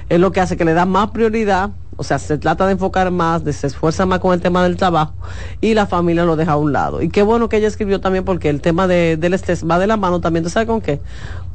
[0.09, 3.11] es lo que hace que le da más prioridad, o sea, se trata de enfocar
[3.11, 5.13] más, de se esfuerza más con el tema del trabajo
[5.61, 7.01] y la familia lo deja a un lado.
[7.01, 9.87] Y qué bueno que ella escribió también porque el tema de, del estrés va de
[9.87, 11.01] la mano también, ¿tú sabes con qué?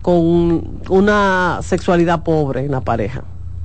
[0.03, 3.23] Con una sexualidad pobre en la pareja.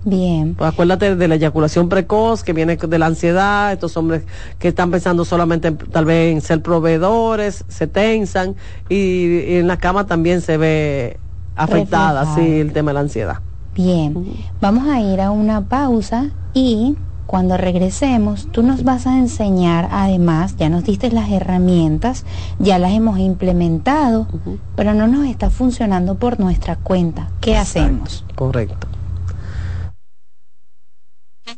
[0.07, 0.55] Bien.
[0.55, 4.23] Pues acuérdate de la eyaculación precoz que viene de la ansiedad, estos hombres
[4.57, 8.55] que están pensando solamente tal vez en ser proveedores, se tensan
[8.87, 11.19] y, en la cama también se ve
[11.57, 13.39] afectada así el tema de la ansiedad.
[13.75, 14.15] Bien,
[14.61, 16.95] vamos a ir a una pausa y
[17.25, 22.23] cuando regresemos tú nos vas a enseñar, además, ya nos diste las herramientas,
[22.59, 24.25] ya las hemos implementado,
[24.77, 27.27] pero no nos está funcionando por nuestra cuenta.
[27.41, 28.23] ¿Qué hacemos?
[28.35, 28.87] Correcto.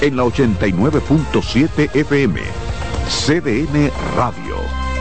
[0.00, 2.40] en la 89.7 FM.
[3.08, 4.56] CDN Radio.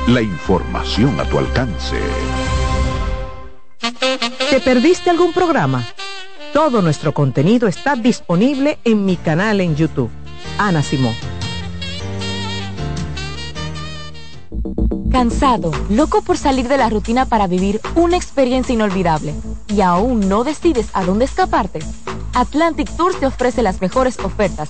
[0.07, 1.97] La información a tu alcance.
[4.49, 5.83] ¿Te perdiste algún programa?
[6.53, 10.09] Todo nuestro contenido está disponible en mi canal en YouTube.
[10.57, 11.15] Ana Simón.
[15.11, 19.33] Cansado, loco por salir de la rutina para vivir una experiencia inolvidable
[19.67, 21.79] y aún no decides a dónde escaparte.
[22.33, 24.69] Atlantic Tours te ofrece las mejores ofertas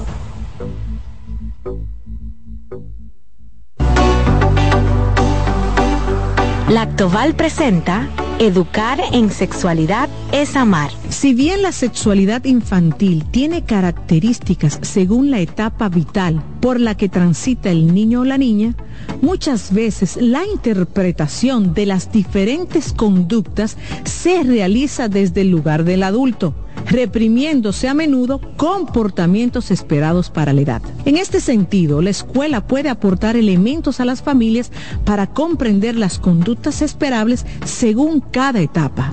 [6.71, 8.07] Lactoval presenta
[8.39, 10.89] Educar en sexualidad es amar.
[11.09, 17.71] Si bien la sexualidad infantil tiene características según la etapa vital por la que transita
[17.71, 18.73] el niño o la niña,
[19.21, 26.55] muchas veces la interpretación de las diferentes conductas se realiza desde el lugar del adulto
[26.87, 30.81] reprimiéndose a menudo comportamientos esperados para la edad.
[31.05, 34.71] En este sentido, la escuela puede aportar elementos a las familias
[35.05, 39.11] para comprender las conductas esperables según cada etapa.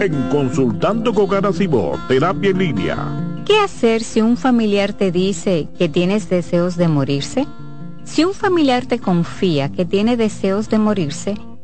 [0.00, 3.42] En Consultando con Garacimo, Terapia en Línea.
[3.46, 7.46] ¿Qué hacer si un familiar te dice que tienes deseos de morirse?
[8.04, 11.34] Si un familiar te confía que tiene deseos de morirse,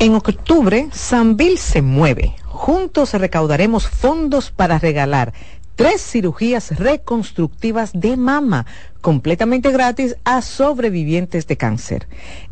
[0.00, 2.36] En octubre, Sanvil se mueve.
[2.44, 5.32] Juntos recaudaremos fondos para regalar
[5.74, 8.64] tres cirugías reconstructivas de mama
[9.00, 12.06] completamente gratis a sobrevivientes de cáncer.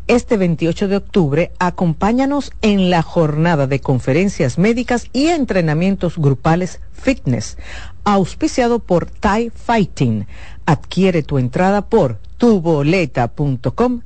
[0.07, 7.57] Este 28 de octubre, acompáñanos en la jornada de conferencias médicas y entrenamientos grupales fitness,
[8.03, 10.27] auspiciado por Thai Fighting.
[10.65, 14.01] Adquiere tu entrada por tuboleta.com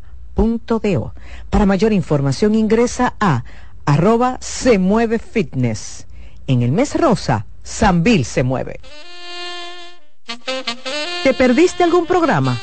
[1.49, 3.43] para mayor información ingresa a
[3.85, 6.07] arroba se mueve fitness.
[6.47, 8.79] En el mes rosa, Sambil se mueve.
[11.23, 12.57] ¿Te perdiste algún programa?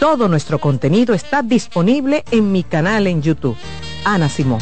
[0.00, 3.56] Todo nuestro contenido está disponible en mi canal en YouTube.
[4.04, 4.60] Ana Simón.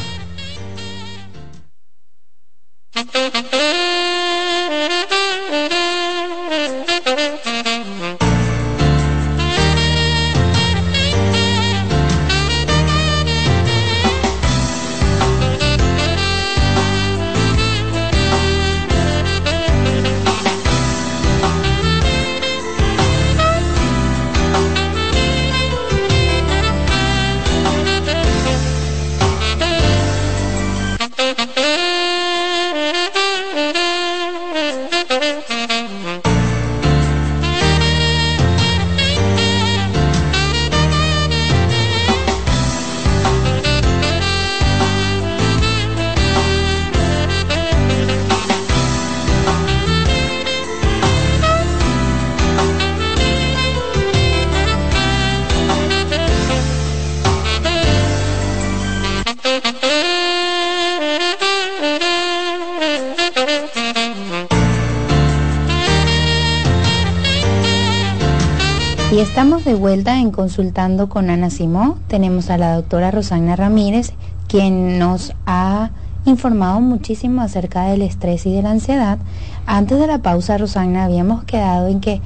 [69.63, 71.97] Estamos de vuelta en Consultando con Ana Simó.
[72.09, 74.13] Tenemos a la doctora Rosana Ramírez,
[74.49, 75.91] quien nos ha
[76.25, 79.19] informado muchísimo acerca del estrés y de la ansiedad.
[79.65, 82.21] Antes de la pausa, Rosana, habíamos quedado en que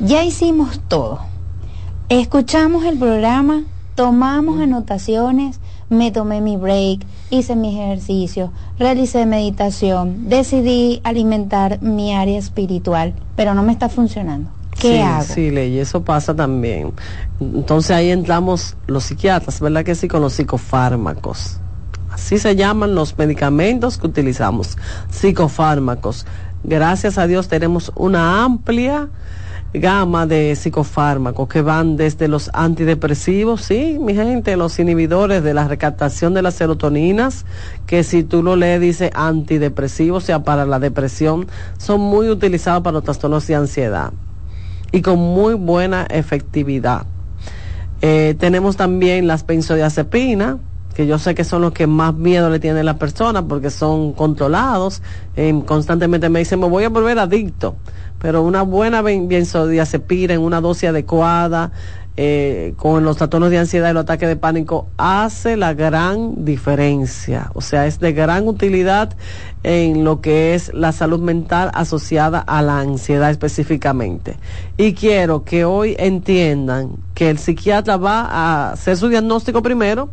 [0.00, 1.20] ya hicimos todo.
[2.08, 3.64] Escuchamos el programa,
[3.94, 5.60] tomamos anotaciones,
[5.90, 13.52] me tomé mi break, hice mis ejercicios, realicé meditación, decidí alimentar mi área espiritual, pero
[13.52, 14.57] no me está funcionando.
[14.78, 15.24] ¿Qué sí, hago?
[15.24, 16.92] Sí, Ley, eso pasa también.
[17.40, 20.08] Entonces ahí entramos los psiquiatras, ¿verdad que sí?
[20.08, 21.60] Con los psicofármacos.
[22.10, 24.76] Así se llaman los medicamentos que utilizamos,
[25.10, 26.26] psicofármacos.
[26.64, 29.08] Gracias a Dios tenemos una amplia
[29.74, 35.68] gama de psicofármacos que van desde los antidepresivos, sí, mi gente, los inhibidores de la
[35.68, 37.44] recaptación de las serotoninas,
[37.86, 42.82] que si tú lo lees dice antidepresivos, o sea, para la depresión, son muy utilizados
[42.82, 44.12] para los trastornos de ansiedad
[44.92, 47.06] y con muy buena efectividad.
[48.00, 50.56] Eh, tenemos también las benzodiazepinas,
[50.94, 54.12] que yo sé que son los que más miedo le tiene la persona porque son
[54.12, 55.00] controlados.
[55.36, 57.76] Eh, constantemente me dicen, me voy a volver adicto.
[58.20, 61.70] Pero una buena benzodiazepina en una dosis adecuada,
[62.20, 67.52] eh, con los trastornos de ansiedad y los ataques de pánico, hace la gran diferencia.
[67.54, 69.16] O sea, es de gran utilidad
[69.62, 74.34] en lo que es la salud mental asociada a la ansiedad específicamente.
[74.76, 80.10] Y quiero que hoy entiendan que el psiquiatra va a hacer su diagnóstico primero,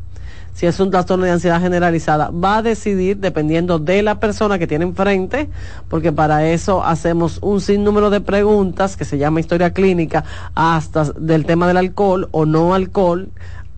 [0.55, 4.67] si es un trastorno de ansiedad generalizada, va a decidir dependiendo de la persona que
[4.67, 5.49] tiene enfrente,
[5.89, 10.23] porque para eso hacemos un sinnúmero de preguntas que se llama historia clínica,
[10.55, 13.29] hasta del tema del alcohol o no alcohol,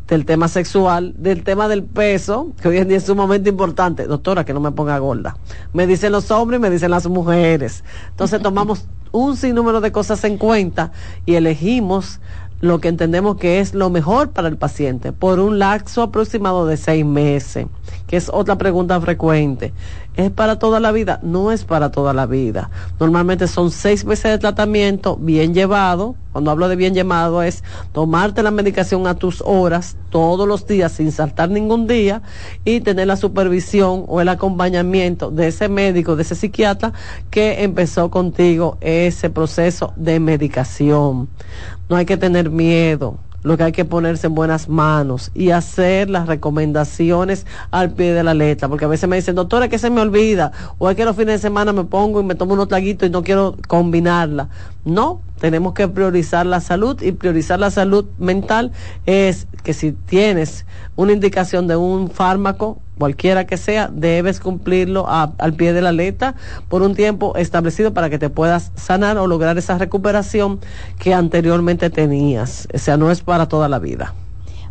[0.07, 4.05] del tema sexual, del tema del peso, que hoy en día es sumamente importante.
[4.05, 5.36] Doctora, que no me ponga gorda.
[5.73, 7.84] Me dicen los hombres y me dicen las mujeres.
[8.11, 10.91] Entonces tomamos un sinnúmero de cosas en cuenta
[11.25, 12.19] y elegimos
[12.60, 16.78] lo que entendemos que es lo mejor para el paciente por un lapso aproximado de
[16.78, 17.68] seis meses,
[18.07, 19.73] que es otra pregunta frecuente.
[20.15, 21.19] ¿Es para toda la vida?
[21.21, 22.71] No es para toda la vida.
[22.99, 26.15] Normalmente son seis meses de tratamiento bien llevado.
[26.31, 30.91] Cuando hablo de bien llevado es tomarte la medicación a tus horas todos los días
[30.93, 32.21] sin saltar ningún día
[32.65, 36.93] y tener la supervisión o el acompañamiento de ese médico, de ese psiquiatra
[37.29, 41.29] que empezó contigo ese proceso de medicación.
[41.89, 46.09] No hay que tener miedo lo que hay que ponerse en buenas manos y hacer
[46.09, 49.89] las recomendaciones al pie de la letra, porque a veces me dicen, doctora, que se
[49.89, 52.67] me olvida, o es que los fines de semana me pongo y me tomo unos
[52.67, 54.49] traguitos y no quiero combinarla.
[54.83, 58.71] No, tenemos que priorizar la salud y priorizar la salud mental
[59.05, 60.65] es que si tienes
[60.95, 65.91] una indicación de un fármaco, cualquiera que sea, debes cumplirlo a- al pie de la
[65.91, 66.35] letra
[66.67, 70.59] por un tiempo establecido para que te puedas sanar o lograr esa recuperación
[70.97, 72.67] que anteriormente tenías.
[72.73, 74.13] O sea, no es para toda la vida.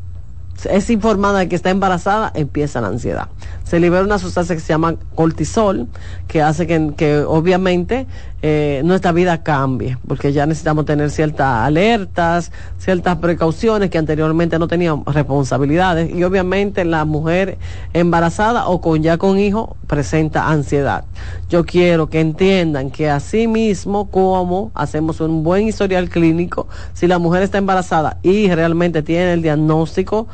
[0.71, 3.29] es informada de que está embarazada, empieza la ansiedad.
[3.65, 5.89] Se libera una sustancia que se llama cortisol,
[6.29, 8.07] que hace que, que obviamente
[8.47, 14.69] eh, nuestra vida cambie, porque ya necesitamos tener ciertas alertas, ciertas precauciones que anteriormente no
[14.69, 16.15] teníamos responsabilidades.
[16.15, 17.57] Y obviamente la mujer
[17.95, 21.05] embarazada o con ya con hijo presenta ansiedad.
[21.49, 27.19] Yo quiero que entiendan que así mismo como hacemos un buen historial clínico, si la
[27.19, 30.27] mujer está embarazada y realmente tiene el diagnóstico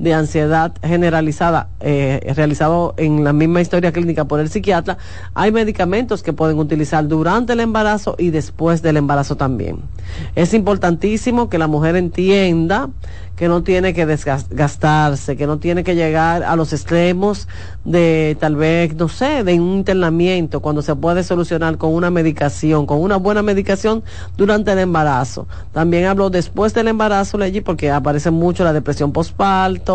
[0.00, 4.96] de ansiedad generalizada eh, realizado en la misma historia clínica por el psiquiatra,
[5.34, 9.82] hay medicamentos que pueden utilizar durante el embarazo y después del embarazo también.
[10.34, 12.88] Es importantísimo que la mujer entienda
[13.36, 17.48] que no tiene que desgastarse, que no tiene que llegar a los extremos
[17.86, 22.84] de tal vez, no sé, de un internamiento, cuando se puede solucionar con una medicación,
[22.84, 24.02] con una buena medicación
[24.36, 25.46] durante el embarazo.
[25.72, 29.89] También hablo después del embarazo, Leggy, porque aparece mucho la depresión postparto,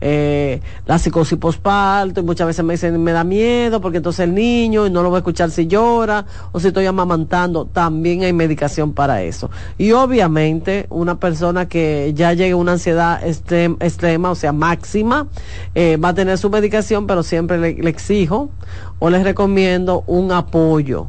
[0.00, 4.34] eh, la psicosis postparto, y muchas veces me dicen, me da miedo, porque entonces el
[4.34, 8.32] niño, y no lo voy a escuchar si llora, o si estoy amamantando, también hay
[8.32, 9.50] medicación para eso.
[9.78, 15.26] Y obviamente, una persona que ya llegue a una ansiedad extrem- extrema, o sea, máxima,
[15.74, 18.50] eh, va a tener su medicación, pero siempre le, le exijo
[18.98, 21.08] o les recomiendo un apoyo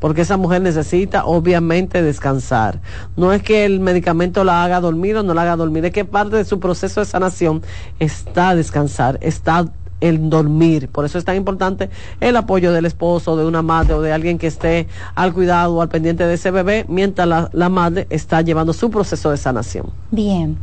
[0.00, 2.80] porque esa mujer necesita obviamente descansar.
[3.16, 6.04] No es que el medicamento la haga dormir o no la haga dormir, es que
[6.04, 7.62] parte de su proceso de sanación
[8.00, 9.66] está descansar, está
[10.00, 10.88] el dormir.
[10.88, 11.90] Por eso es tan importante
[12.20, 15.82] el apoyo del esposo, de una madre o de alguien que esté al cuidado o
[15.82, 19.90] al pendiente de ese bebé mientras la, la madre está llevando su proceso de sanación.
[20.10, 20.56] Bien.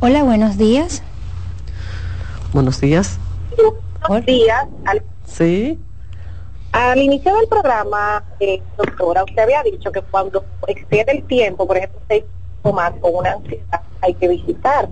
[0.00, 1.02] Hola, buenos días.
[2.52, 3.18] Buenos días.
[4.08, 4.66] Buenos días.
[5.26, 5.78] Sí.
[6.72, 11.76] Al inicio del programa, eh, doctora, usted había dicho que cuando excede el tiempo, por
[11.76, 12.24] ejemplo, seis
[12.62, 14.88] o más con una ansiedad, hay que visitar.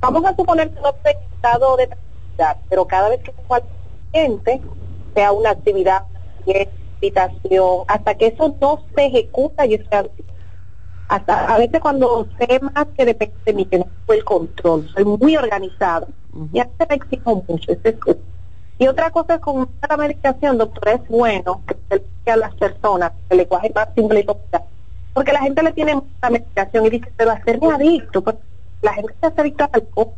[0.00, 3.54] Vamos a suponer que no está en estado de tranquilidad, pero cada vez que tengo
[3.54, 3.62] al
[4.10, 4.60] paciente,
[5.14, 6.04] sea una actividad,
[7.02, 10.04] invitación, hasta que eso no se ejecuta y sea
[11.08, 14.88] hasta a veces cuando sé más que depende de mí, que no tengo el control,
[14.94, 16.08] soy muy organizado
[16.52, 17.96] y a veces me exijo mucho, es
[18.82, 21.62] y otra cosa es con la medicación, doctora, es bueno
[22.24, 24.64] que a las personas el lenguaje más simple y popular.
[25.14, 28.34] Porque la gente le tiene mucha medicación y dice, pero hacerme adicto, pues
[28.80, 30.08] la gente se hace adicto al alcohol,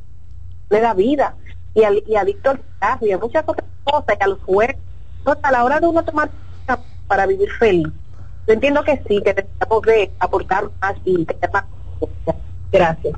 [0.71, 1.35] le da vida,
[1.75, 4.77] y, al, y adicto al cigarro y a muchas otras cosas, y a los juegos.
[5.19, 6.31] Entonces, a la hora de uno tomar
[7.07, 7.89] para vivir feliz,
[8.47, 11.65] yo entiendo que sí, que necesitamos de aportar más y tener más
[12.75, 13.15] Gracias.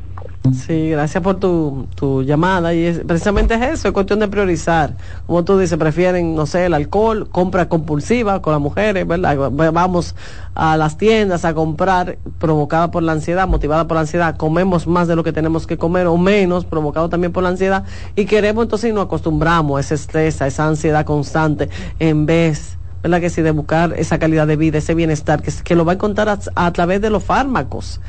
[0.54, 2.72] Sí, gracias por tu, tu llamada.
[2.72, 4.94] Y es, precisamente es eso, es cuestión de priorizar.
[5.26, 9.50] Como tú dices, prefieren, no sé, el alcohol, compra compulsiva con las mujeres, ¿verdad?
[9.72, 10.14] Vamos
[10.54, 14.36] a las tiendas a comprar provocada por la ansiedad, motivada por la ansiedad.
[14.36, 17.84] Comemos más de lo que tenemos que comer o menos, provocado también por la ansiedad.
[18.14, 22.78] Y queremos entonces y nos acostumbramos a ese estrés, a esa ansiedad constante, en vez
[23.02, 23.20] ¿verdad?
[23.20, 25.94] Que sí, de buscar esa calidad de vida, ese bienestar, que, que lo va a
[25.94, 28.00] encontrar a, a través de los fármacos.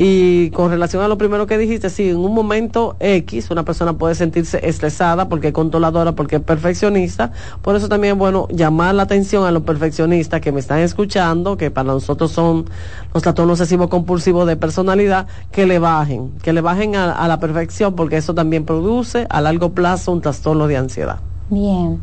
[0.00, 3.94] Y con relación a lo primero que dijiste, sí, en un momento X una persona
[3.94, 7.32] puede sentirse estresada porque es controladora, porque es perfeccionista.
[7.62, 11.56] Por eso también es bueno llamar la atención a los perfeccionistas que me están escuchando,
[11.56, 12.66] que para nosotros son
[13.12, 17.40] los trastornos excesivos compulsivos de personalidad, que le bajen, que le bajen a, a la
[17.40, 21.18] perfección porque eso también produce a largo plazo un trastorno de ansiedad.
[21.50, 22.00] Bien.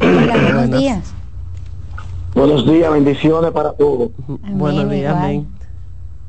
[0.00, 1.14] Hola, buenos días.
[2.32, 4.10] Buenos días, bendiciones para todos.
[4.28, 5.24] Amén, Buenos días, igual.
[5.24, 5.53] amén.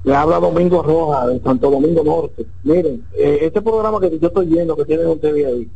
[0.05, 2.45] Le habla Domingo Roja de Santo Domingo Norte.
[2.63, 5.67] Miren, eh, este programa que yo estoy viendo que tienen ustedes ahí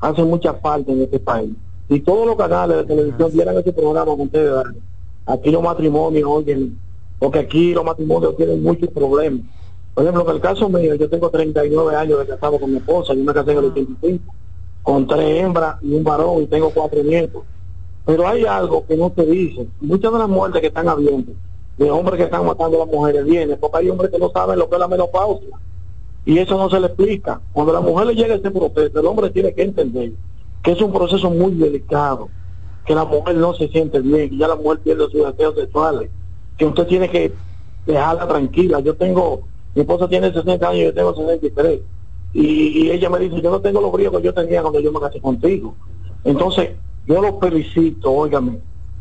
[0.00, 1.50] hace mucha falta en este país.
[1.88, 4.76] Si todos los canales de televisión dieran ese programa que ustedes dan,
[5.24, 6.76] aquí los matrimonios, oyen,
[7.20, 9.42] porque aquí los matrimonios tienen muchos problemas.
[9.94, 13.14] Por ejemplo, en el caso mío, yo tengo 39 años de casado con mi esposa,
[13.14, 14.34] yo me casé en el 85,
[14.82, 17.44] con tres hembras y un varón y tengo cuatro nietos.
[18.04, 19.68] Pero hay algo que no se dice.
[19.80, 21.32] Muchas de las muertes que están habiendo,
[21.80, 24.58] de hombres que están matando a las mujeres, vienen porque hay hombres que no saben
[24.58, 25.48] lo que es la menopausia.
[26.26, 27.40] Y eso no se le explica.
[27.54, 30.12] Cuando la mujer le llega ese proceso, el hombre tiene que entender
[30.62, 32.28] que es un proceso muy delicado,
[32.84, 36.10] que la mujer no se siente bien, que ya la mujer pierde sus deseos sexuales,
[36.58, 37.32] que usted tiene que
[37.86, 38.80] dejarla tranquila.
[38.80, 39.40] Yo tengo,
[39.74, 41.80] mi esposa tiene 60 años yo tengo 63.
[42.34, 44.92] Y, y ella me dice, yo no tengo los bríos que yo tenía cuando yo
[44.92, 45.74] me casé contigo.
[46.24, 46.72] Entonces,
[47.06, 48.58] yo los felicito, óigame,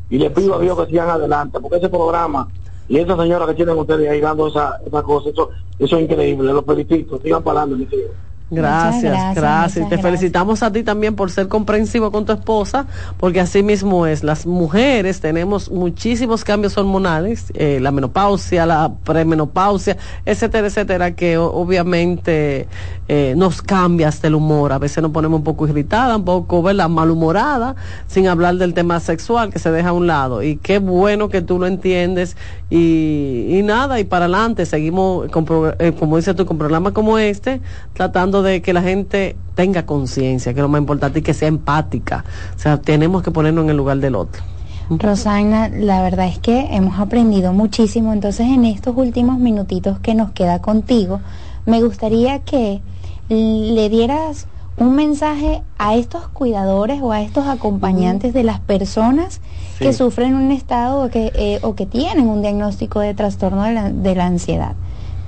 [0.09, 2.47] y le pido a Dios que sigan adelante, porque ese programa
[2.90, 6.52] y esa señora que tienen ustedes ahí dando esa, esa cosa, eso, eso es increíble,
[6.52, 8.16] los felicito, sigan para adelante, mis hijos.
[8.52, 10.02] Gracias, gracias, Te gracias.
[10.02, 12.88] felicitamos a ti también por ser comprensivo con tu esposa,
[13.18, 14.24] porque así mismo es.
[14.24, 22.68] Las mujeres tenemos muchísimos cambios hormonales, eh, la menopausia, la premenopausia, etcétera, etcétera, que obviamente
[23.08, 24.74] eh, nos cambia hasta el humor.
[24.74, 26.89] A veces nos ponemos un poco irritada, un poco, ¿verdad?
[26.89, 27.76] Malhumorada,
[28.08, 30.41] sin hablar del tema sexual que se deja a un lado.
[30.41, 32.36] Y qué bueno que tú lo entiendes.
[32.72, 35.45] Y, y nada, y para adelante, seguimos, con,
[35.80, 37.62] eh, como dices tú, con programas como este,
[37.93, 41.48] tratando de que la gente tenga conciencia, que es lo más importante, y que sea
[41.48, 42.24] empática.
[42.56, 44.42] O sea, tenemos que ponernos en el lugar del otro.
[44.90, 50.32] Rosana, la verdad es que hemos aprendido muchísimo, entonces en estos últimos minutitos que nos
[50.32, 51.20] queda contigo,
[51.66, 52.82] me gustaría que
[53.30, 59.42] le dieras un mensaje a estos cuidadores o a estos acompañantes de las personas
[59.78, 59.86] Sí.
[59.86, 63.74] que sufren un estado o que, eh, o que tienen un diagnóstico de trastorno de
[63.74, 64.74] la, de la ansiedad.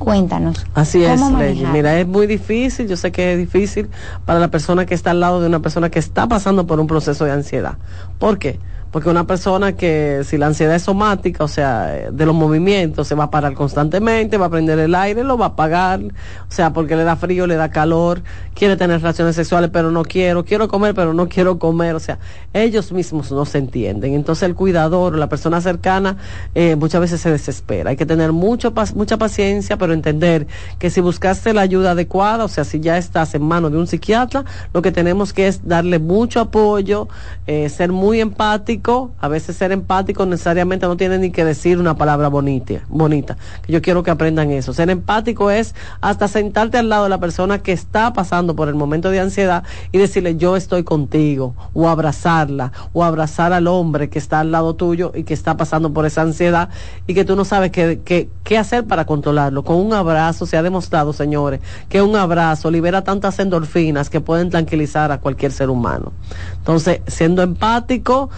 [0.04, 0.66] Cuéntanos.
[0.74, 1.64] Así es, ¿cómo Ley.
[1.72, 3.88] Mira, es muy difícil, yo sé que es difícil
[4.26, 6.88] para la persona que está al lado de una persona que está pasando por un
[6.88, 7.78] proceso de ansiedad.
[8.18, 8.58] ¿Por qué?
[8.92, 13.16] Porque una persona que si la ansiedad es somática, o sea, de los movimientos, se
[13.16, 16.74] va a parar constantemente, va a prender el aire, lo va a apagar, o sea,
[16.74, 18.22] porque le da frío, le da calor,
[18.54, 22.20] quiere tener relaciones sexuales, pero no quiero, quiero comer, pero no quiero comer, o sea,
[22.54, 24.14] ellos mismos no se entienden.
[24.14, 26.18] Entonces el cuidador, la persona cercana,
[26.54, 27.92] eh, muchas veces se desespera.
[27.92, 30.48] Hay que tener mucho, mucha paciencia, pero entender
[30.80, 33.88] que si buscaste la ayuda adecuada, o sea, si ya estás en manos de un
[33.88, 37.08] psiquiatra, lo que tenemos que es darle mucho apoyo,
[37.48, 38.81] eh, ser muy empático
[39.20, 43.38] a veces ser empático necesariamente no tiene ni que decir una palabra bonita, bonita.
[43.68, 44.74] Yo quiero que aprendan eso.
[44.74, 48.76] Ser empático es hasta sentarte al lado de la persona que está pasando por el
[48.76, 54.18] momento de ansiedad y decirle yo estoy contigo, o abrazarla, o abrazar al hombre que
[54.18, 56.70] está al lado tuyo y que está pasando por esa ansiedad
[57.06, 59.64] y que tú no sabes qué, qué, qué hacer para controlarlo.
[59.64, 64.50] Con un abrazo se ha demostrado, señores, que un abrazo libera tantas endorfinas que pueden
[64.50, 66.14] tranquilizar a cualquier ser humano.
[66.58, 68.30] Entonces, siendo empático,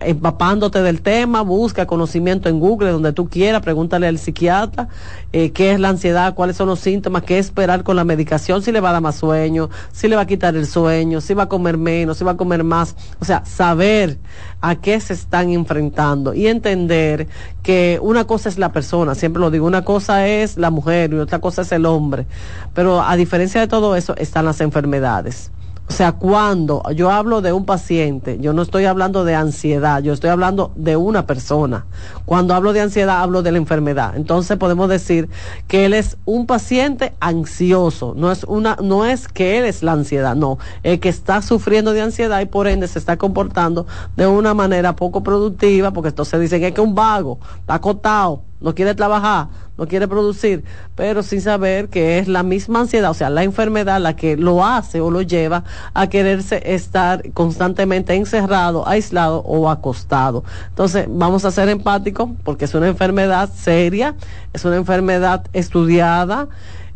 [0.00, 4.88] empapándote del tema, busca conocimiento en Google, donde tú quieras, pregúntale al psiquiatra
[5.32, 8.72] eh, qué es la ansiedad, cuáles son los síntomas, qué esperar con la medicación, si
[8.72, 11.44] le va a dar más sueño, si le va a quitar el sueño, si va
[11.44, 12.96] a comer menos, si va a comer más.
[13.20, 14.18] O sea, saber
[14.60, 17.28] a qué se están enfrentando y entender
[17.62, 21.16] que una cosa es la persona, siempre lo digo, una cosa es la mujer y
[21.16, 22.26] otra cosa es el hombre.
[22.74, 25.50] Pero a diferencia de todo eso están las enfermedades.
[25.86, 30.14] O sea, cuando yo hablo de un paciente, yo no estoy hablando de ansiedad, yo
[30.14, 31.84] estoy hablando de una persona.
[32.24, 34.16] Cuando hablo de ansiedad, hablo de la enfermedad.
[34.16, 35.28] Entonces podemos decir
[35.68, 38.14] que él es un paciente ansioso.
[38.16, 40.58] No es una, no es que él es la ansiedad, no.
[40.82, 44.96] El que está sufriendo de ansiedad y por ende se está comportando de una manera
[44.96, 49.48] poco productiva, porque entonces dicen que es que un vago, está acotado no quiere trabajar,
[49.76, 54.00] no quiere producir, pero sin saber que es la misma ansiedad, o sea, la enfermedad
[54.00, 60.44] la que lo hace o lo lleva a quererse estar constantemente encerrado, aislado o acostado.
[60.68, 64.14] Entonces, vamos a ser empáticos porque es una enfermedad seria,
[64.52, 66.48] es una enfermedad estudiada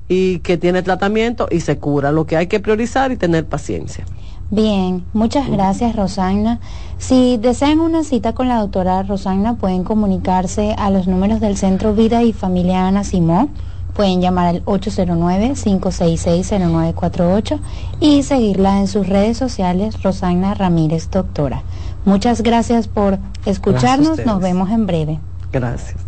[0.08, 2.12] y que tiene tratamiento y se cura.
[2.12, 4.06] Lo que hay que priorizar y tener paciencia.
[4.50, 6.58] Bien, muchas gracias Rosana.
[6.96, 11.92] Si desean una cita con la doctora Rosana, pueden comunicarse a los números del Centro
[11.94, 13.50] Vida y Familia Ana Simó.
[13.94, 17.58] Pueden llamar al 809-566-0948
[18.00, 21.62] y seguirla en sus redes sociales, Rosana Ramírez Doctora.
[22.04, 24.24] Muchas gracias por escucharnos.
[24.24, 25.20] Nos vemos en breve.
[25.52, 26.07] Gracias.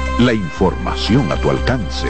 [0.19, 2.07] la información a tu alcance.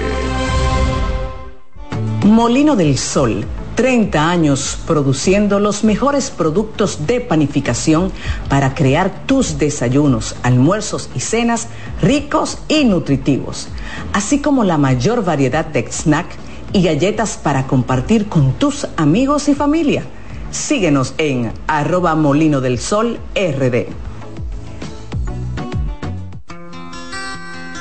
[2.25, 3.45] Molino del Sol,
[3.75, 8.11] 30 años produciendo los mejores productos de panificación
[8.49, 11.67] para crear tus desayunos, almuerzos y cenas
[12.01, 13.69] ricos y nutritivos,
[14.13, 16.27] así como la mayor variedad de snack
[16.73, 20.03] y galletas para compartir con tus amigos y familia.
[20.51, 23.87] Síguenos en arroba molino del sol rd.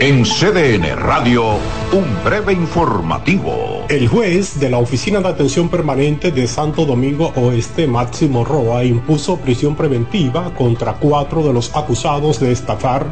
[0.00, 1.54] En CDN Radio,
[1.92, 3.84] un breve informativo.
[3.88, 9.38] El juez de la Oficina de Atención Permanente de Santo Domingo Oeste, Máximo Roa, impuso
[9.38, 13.06] prisión preventiva contra cuatro de los acusados de estafar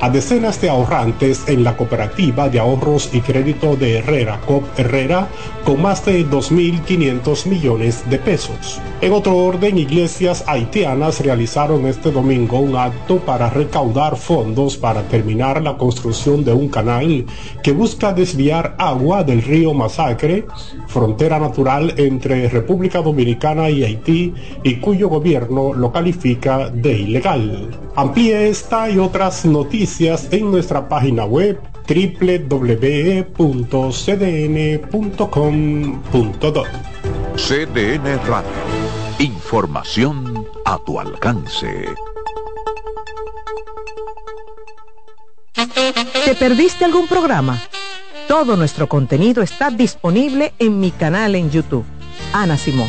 [0.00, 5.28] a decenas de ahorrantes en la cooperativa de ahorros y crédito de Herrera, COP Herrera,
[5.64, 8.80] con más de 2.500 millones de pesos.
[9.00, 15.62] En otro orden, iglesias haitianas realizaron este domingo un acto para recaudar fondos para terminar
[15.62, 17.26] la construcción de un canal
[17.62, 20.46] que busca desviar agua del río Masacre
[20.88, 27.78] frontera natural entre República Dominicana y Haití y cuyo gobierno lo califica de ilegal.
[27.94, 33.02] Amplíe esta y otras noticias en nuestra página web www.cdn.com.do.
[37.36, 38.50] CDN Radio.
[39.18, 41.94] Información a tu alcance.
[46.24, 47.60] ¿Te perdiste algún programa?
[48.28, 51.84] Todo nuestro contenido está disponible en mi canal en YouTube.
[52.32, 52.88] Ana Simón.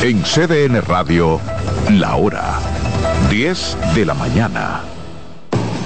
[0.00, 1.40] En CDN Radio,
[1.90, 2.60] la hora
[3.30, 4.82] 10 de la mañana.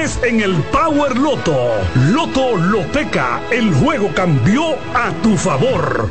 [0.00, 1.54] en el Power Loto.
[1.94, 6.10] Loto Loteca, el juego cambió a tu favor.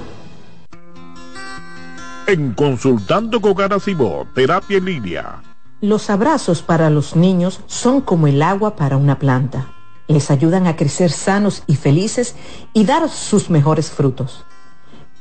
[2.27, 5.41] En Consultando con Garacimo, Terapia en Línea.
[5.81, 9.71] Los abrazos para los niños son como el agua para una planta.
[10.07, 12.35] Les ayudan a crecer sanos y felices
[12.73, 14.45] y dar sus mejores frutos.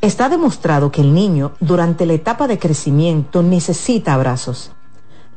[0.03, 4.73] Está demostrado que el niño durante la etapa de crecimiento necesita abrazos.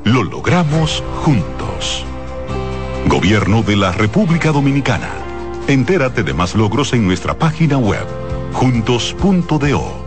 [0.03, 2.03] lo logramos juntos.
[3.05, 5.11] Gobierno de la República Dominicana.
[5.67, 8.07] Entérate de más logros en nuestra página web,
[8.53, 10.06] juntos.do.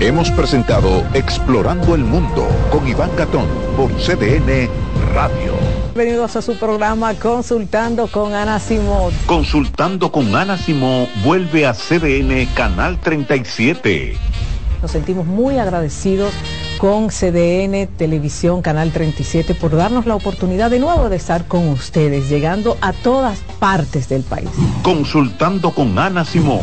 [0.00, 4.68] Hemos presentado Explorando el Mundo con Iván Gatón por CDN
[5.14, 5.54] Radio.
[5.94, 9.12] Bienvenidos a su programa Consultando con Ana Simón.
[9.26, 14.16] Consultando con Ana Simón vuelve a CDN Canal 37.
[14.80, 16.32] Nos sentimos muy agradecidos
[16.78, 22.28] con CDN Televisión Canal 37 por darnos la oportunidad de nuevo de estar con ustedes,
[22.28, 24.48] llegando a todas partes del país.
[24.82, 26.62] Consultando con Ana Simón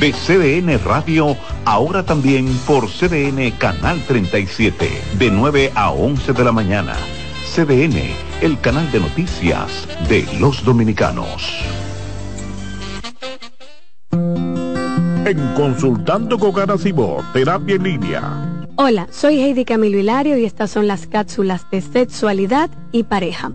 [0.00, 4.88] de CDN Radio, ahora también por CDN Canal 37,
[5.18, 6.94] de 9 a 11 de la mañana.
[7.52, 7.98] CDN,
[8.40, 11.64] el canal de noticias de los dominicanos.
[14.12, 18.66] En Consultando con Garacimo, Terapia en Línea.
[18.76, 23.50] Hola, soy Heidi Camilo Hilario y estas son las cápsulas de sexualidad y pareja.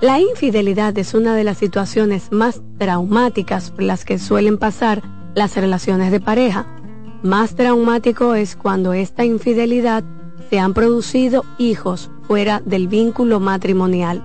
[0.00, 5.02] La infidelidad es una de las situaciones más traumáticas por las que suelen pasar
[5.36, 6.66] las relaciones de pareja.
[7.22, 10.02] Más traumático es cuando esta infidelidad
[10.48, 14.24] se han producido hijos fuera del vínculo matrimonial.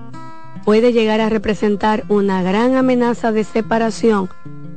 [0.64, 4.30] Puede llegar a representar una gran amenaza de separación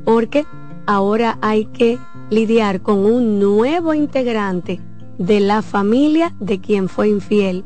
[0.04, 0.44] porque
[0.86, 4.80] ahora hay que lidiar con un nuevo integrante
[5.18, 7.64] de la familia de quien fue infiel.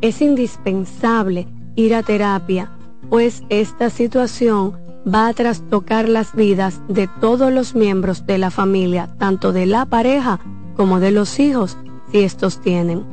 [0.00, 2.70] Es indispensable ir a terapia,
[3.10, 9.08] pues esta situación va a trastocar las vidas de todos los miembros de la familia,
[9.18, 10.40] tanto de la pareja
[10.76, 11.76] como de los hijos,
[12.10, 13.04] si estos tienen.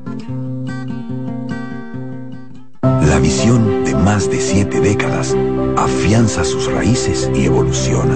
[2.82, 5.36] La visión de más de siete décadas
[5.78, 8.16] afianza sus raíces y evoluciona.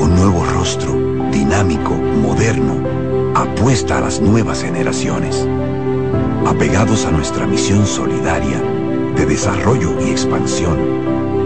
[0.00, 0.92] Un nuevo rostro,
[1.30, 2.74] dinámico, moderno,
[3.34, 5.46] apuesta a las nuevas generaciones.
[6.46, 8.60] Apegados a nuestra misión solidaria
[9.16, 11.13] de desarrollo y expansión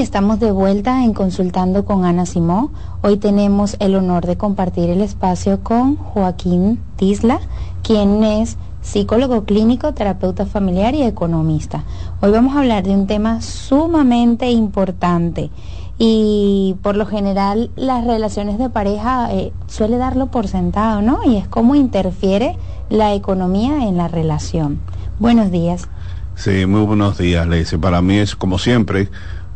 [0.00, 2.72] Estamos de vuelta en Consultando con Ana Simó.
[3.02, 7.38] Hoy tenemos el honor de compartir el espacio con Joaquín Tisla,
[7.82, 11.84] quien es psicólogo clínico, terapeuta familiar y economista.
[12.22, 15.50] Hoy vamos a hablar de un tema sumamente importante
[15.98, 21.20] y por lo general las relaciones de pareja eh, suele darlo por sentado, ¿no?
[21.24, 22.56] Y es cómo interfiere
[22.88, 24.80] la economía en la relación.
[25.18, 25.88] Buenos días.
[26.36, 27.78] Sí, muy buenos días, Lacey.
[27.78, 29.10] Para mí es, como siempre,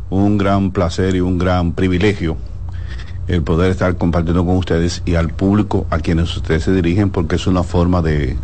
[0.09, 2.37] un gran placer y un gran privilegio
[3.27, 7.37] el poder estar compartiendo con ustedes y al público a quienes ustedes se dirigen, porque
[7.37, 8.37] es una forma de,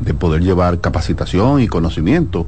[0.00, 2.46] de poder llevar capacitación y conocimiento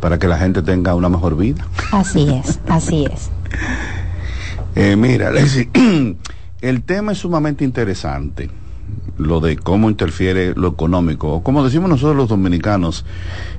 [0.00, 1.66] para que la gente tenga una mejor vida.
[1.92, 3.30] Así es, así es.
[4.76, 5.30] Eh, mira,
[6.60, 8.50] el tema es sumamente interesante
[9.18, 13.04] lo de cómo interfiere lo económico, o como decimos nosotros los dominicanos,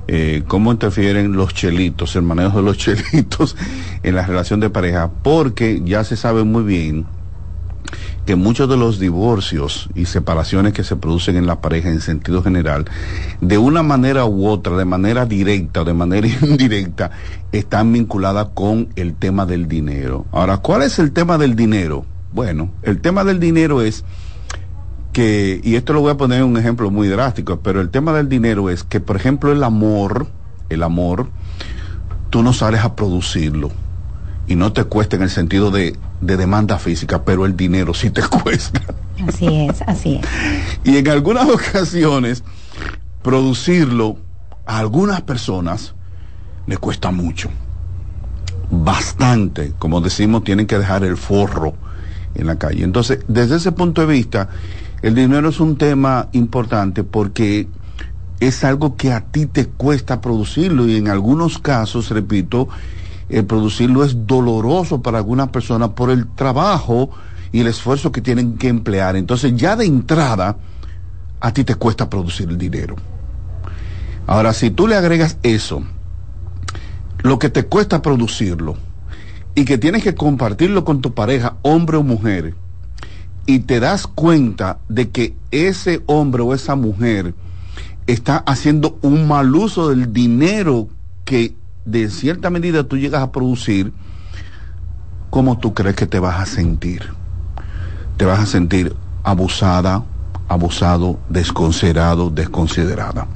[0.08, 3.56] eh, cómo interfieren los chelitos, el manejo de los chelitos
[4.02, 7.06] en la relación de pareja, porque ya se sabe muy bien
[8.26, 12.42] que muchos de los divorcios y separaciones que se producen en la pareja en sentido
[12.42, 12.84] general,
[13.40, 17.12] de una manera u otra, de manera directa o de manera indirecta,
[17.52, 20.26] están vinculadas con el tema del dinero.
[20.32, 22.04] Ahora, ¿cuál es el tema del dinero?
[22.32, 24.04] Bueno, el tema del dinero es
[25.16, 28.28] que, y esto lo voy a poner un ejemplo muy drástico, pero el tema del
[28.28, 30.26] dinero es que, por ejemplo, el amor,
[30.68, 31.30] el amor,
[32.28, 33.70] tú no sales a producirlo
[34.46, 38.10] y no te cuesta en el sentido de, de demanda física, pero el dinero sí
[38.10, 38.82] te cuesta.
[39.26, 40.26] Así es, así es.
[40.84, 42.44] Y en algunas ocasiones,
[43.22, 44.18] producirlo
[44.66, 45.94] a algunas personas
[46.66, 47.48] le cuesta mucho.
[48.70, 51.72] Bastante, como decimos, tienen que dejar el forro
[52.34, 52.84] en la calle.
[52.84, 54.50] Entonces, desde ese punto de vista,
[55.02, 57.68] el dinero es un tema importante porque
[58.40, 62.68] es algo que a ti te cuesta producirlo y en algunos casos, repito,
[63.28, 67.10] el producirlo es doloroso para algunas personas por el trabajo
[67.52, 69.16] y el esfuerzo que tienen que emplear.
[69.16, 70.56] Entonces ya de entrada,
[71.40, 72.96] a ti te cuesta producir el dinero.
[74.26, 75.82] Ahora, si tú le agregas eso,
[77.22, 78.76] lo que te cuesta producirlo,
[79.56, 82.54] y que tienes que compartirlo con tu pareja, hombre o mujer,
[83.46, 87.34] y te das cuenta de que ese hombre o esa mujer
[88.06, 90.88] está haciendo un mal uso del dinero
[91.24, 91.54] que
[91.84, 93.92] de cierta medida tú llegas a producir,
[95.30, 97.04] ¿cómo tú crees que te vas a sentir?
[98.16, 100.04] Te vas a sentir abusada,
[100.48, 103.26] abusado, desconsiderado, desconsiderada.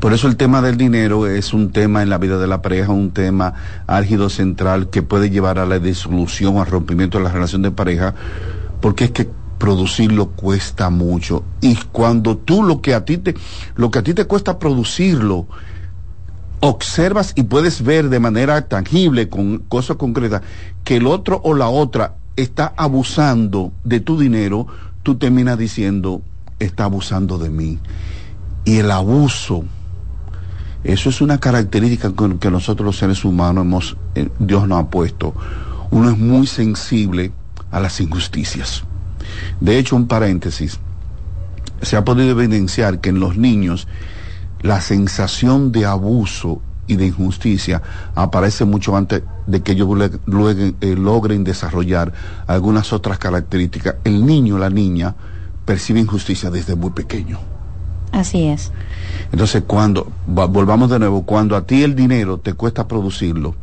[0.00, 2.92] Por eso el tema del dinero es un tema en la vida de la pareja,
[2.92, 3.54] un tema
[3.88, 8.14] álgido central que puede llevar a la disolución al rompimiento de la relación de pareja,
[8.80, 9.28] porque es que
[9.58, 13.34] producirlo cuesta mucho y cuando tú lo que a ti te
[13.74, 15.46] lo que a ti te cuesta producirlo
[16.60, 20.42] observas y puedes ver de manera tangible con cosas concretas
[20.84, 24.66] que el otro o la otra está abusando de tu dinero,
[25.02, 26.22] tú terminas diciendo
[26.58, 27.78] está abusando de mí.
[28.64, 29.64] Y el abuso
[30.84, 35.34] eso es una característica que nosotros los seres humanos hemos eh, Dios nos ha puesto.
[35.90, 37.32] Uno es muy sensible
[37.70, 38.84] a las injusticias.
[39.60, 40.78] De hecho, un paréntesis,
[41.82, 43.86] se ha podido evidenciar que en los niños
[44.62, 47.82] la sensación de abuso y de injusticia
[48.14, 52.12] aparece mucho antes de que ellos eh, logren desarrollar
[52.46, 53.96] algunas otras características.
[54.04, 55.14] El niño, la niña,
[55.64, 57.38] percibe injusticia desde muy pequeño.
[58.10, 58.72] Así es.
[59.30, 63.54] Entonces, cuando, volvamos de nuevo, cuando a ti el dinero te cuesta producirlo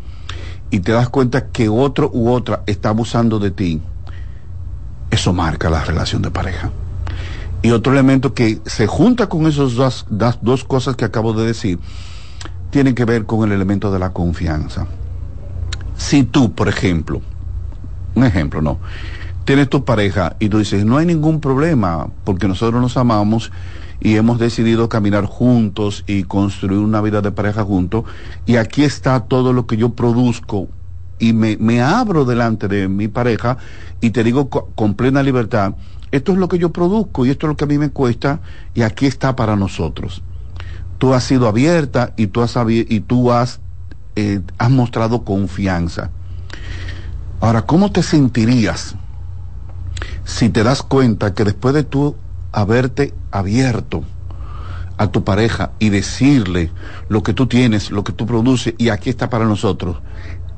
[0.69, 3.81] y te das cuenta que otro u otra está abusando de ti,
[5.11, 6.71] eso marca la relación de pareja.
[7.61, 10.05] Y otro elemento que se junta con esas dos,
[10.41, 11.79] dos cosas que acabo de decir,
[12.69, 14.87] tiene que ver con el elemento de la confianza.
[15.95, 17.21] Si tú, por ejemplo,
[18.15, 18.79] un ejemplo, no,
[19.45, 23.51] tienes tu pareja y tú dices, no hay ningún problema porque nosotros nos amamos
[23.99, 28.03] y hemos decidido caminar juntos y construir una vida de pareja juntos
[28.45, 30.67] y aquí está todo lo que yo produzco
[31.19, 33.57] y me, me abro delante de mi pareja
[34.01, 35.73] y te digo con plena libertad,
[36.11, 38.39] esto es lo que yo produzco y esto es lo que a mí me cuesta
[38.73, 40.23] y aquí está para nosotros.
[40.97, 43.59] Tú has sido abierta y tú has, y tú has,
[44.15, 46.11] eh, has mostrado confianza.
[47.41, 48.95] Ahora, ¿cómo te sentirías
[50.23, 52.15] si te das cuenta que después de tú
[52.51, 54.03] haberte abierto
[54.97, 56.71] a tu pareja y decirle
[57.09, 59.97] lo que tú tienes, lo que tú produces y aquí está para nosotros,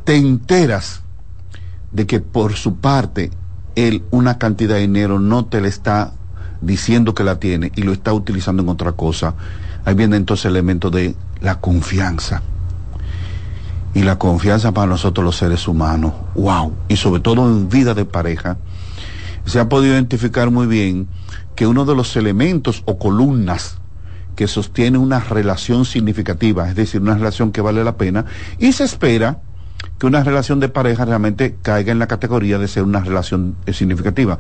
[0.08, 1.02] te enteras
[1.92, 3.30] de que por su parte
[3.76, 6.14] él una cantidad de dinero no te le está
[6.62, 9.36] diciendo que la tiene y lo está utilizando en otra cosa,
[9.84, 12.42] ahí viene entonces el elemento de la confianza.
[13.94, 16.14] y la confianza para nosotros los seres humanos.
[16.36, 16.72] ¡Wow!
[16.88, 18.58] Y sobre todo en vida de pareja,
[19.44, 21.08] se ha podido identificar muy bien
[21.56, 23.80] que uno de los elementos o columnas
[24.38, 28.26] que sostiene una relación significativa, es decir, una relación que vale la pena,
[28.60, 29.42] y se espera
[30.00, 33.74] que una relación de pareja realmente caiga en la categoría de ser una relación eh,
[33.74, 34.38] significativa.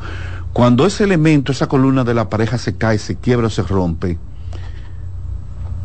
[0.53, 4.17] Cuando ese elemento, esa columna de la pareja se cae, se quiebra o se rompe,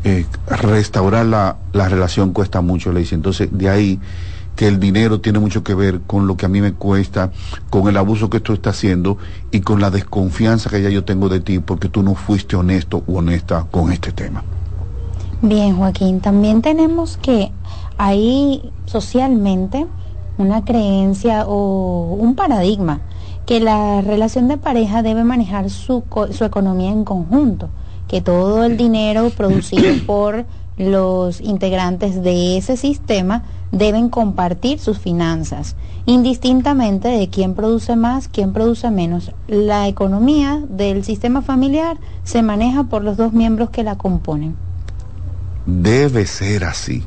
[0.04, 3.14] eh, restaurar la, la, relación cuesta mucho, le dice.
[3.14, 4.00] Entonces, de ahí
[4.56, 7.30] que el dinero tiene mucho que ver con lo que a mí me cuesta,
[7.70, 9.16] con el abuso que tú estás haciendo
[9.50, 13.02] y con la desconfianza que ya yo tengo de ti porque tú no fuiste honesto
[13.06, 14.42] u honesta con este tema.
[15.40, 17.50] Bien, Joaquín, también tenemos que
[17.98, 19.86] hay socialmente
[20.38, 23.00] una creencia o un paradigma
[23.46, 27.68] que la relación de pareja debe manejar su, su economía en conjunto,
[28.08, 30.44] que todo el dinero producido por
[30.78, 38.52] los integrantes de ese sistema deben compartir sus finanzas, indistintamente de quién produce más, quién
[38.52, 39.32] produce menos.
[39.48, 44.56] La economía del sistema familiar se maneja por los dos miembros que la componen.
[45.66, 47.04] Debe ser así.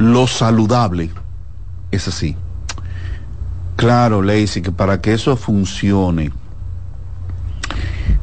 [0.00, 1.10] Lo saludable
[1.90, 2.34] es así.
[3.76, 6.32] Claro, Lacey, que para que eso funcione,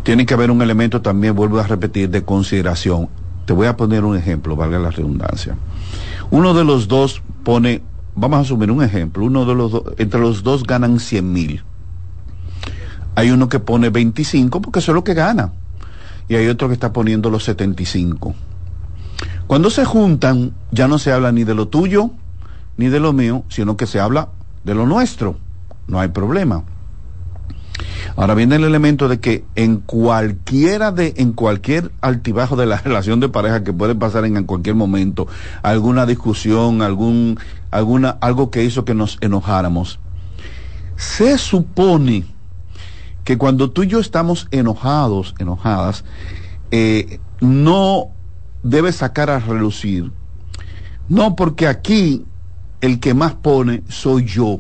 [0.02, 3.10] tiene que haber un elemento también, vuelvo a repetir, de consideración.
[3.46, 5.56] Te voy a poner un ejemplo, valga la redundancia.
[6.32, 7.84] Uno de los dos pone,
[8.16, 11.64] vamos a asumir un ejemplo, uno de los dos, entre los dos ganan 100 mil.
[13.14, 15.54] Hay uno que pone 25 porque eso es lo que gana.
[16.28, 18.34] Y hay otro que está poniendo los 75.
[19.48, 22.12] Cuando se juntan, ya no se habla ni de lo tuyo
[22.76, 24.30] ni de lo mío, sino que se habla
[24.64, 25.38] de lo nuestro.
[25.88, 26.64] No hay problema.
[28.16, 33.20] Ahora viene el elemento de que en cualquiera de, en cualquier altibajo de la relación
[33.20, 35.28] de pareja que puede pasar en, cualquier momento,
[35.64, 37.40] alguna discusión, algún,
[37.72, 40.00] alguna, algo que hizo que nos enojáramos,
[40.96, 42.26] se supone
[43.24, 46.04] que cuando tú y yo estamos enojados, enojadas,
[46.72, 48.10] eh, no
[48.70, 50.12] debe sacar a relucir.
[51.10, 52.26] No, porque aquí
[52.82, 54.60] el que más pone soy yo.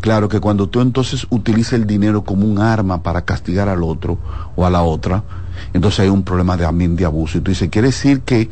[0.00, 4.18] Claro que cuando tú entonces utilizas el dinero como un arma para castigar al otro
[4.54, 5.24] o a la otra,
[5.72, 7.38] entonces hay un problema de, de abuso.
[7.38, 8.48] Y tú dices, quiere decir que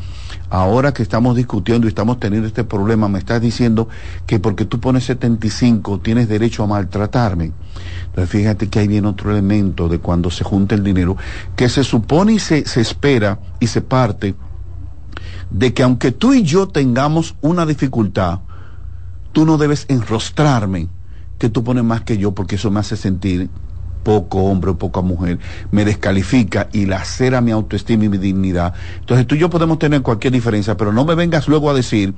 [0.51, 3.89] ahora que estamos discutiendo y estamos teniendo este problema, me estás diciendo
[4.27, 7.53] que porque tú pones 75 tienes derecho a maltratarme.
[8.07, 11.17] Entonces fíjate que ahí viene otro elemento de cuando se junta el dinero,
[11.55, 14.35] que se supone y se, se espera y se parte
[15.51, 18.41] de que aunque tú y yo tengamos una dificultad,
[19.33, 20.89] tú no debes enrostrarme
[21.39, 23.51] que tú pones más que yo porque eso me hace sentir
[24.07, 25.41] poco hombre o poca mujer,
[25.73, 28.73] me descalifica y lacera mi autoestima y mi dignidad.
[29.01, 32.15] Entonces tú y yo podemos tener cualquier diferencia, pero no me vengas luego a decir,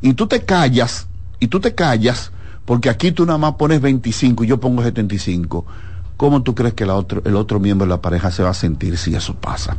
[0.00, 1.08] y tú te callas,
[1.38, 2.32] y tú te callas,
[2.64, 5.66] porque aquí tú nada más pones 25 y yo pongo 75.
[6.16, 8.54] ¿Cómo tú crees que el otro, el otro miembro de la pareja se va a
[8.54, 9.76] sentir si eso pasa?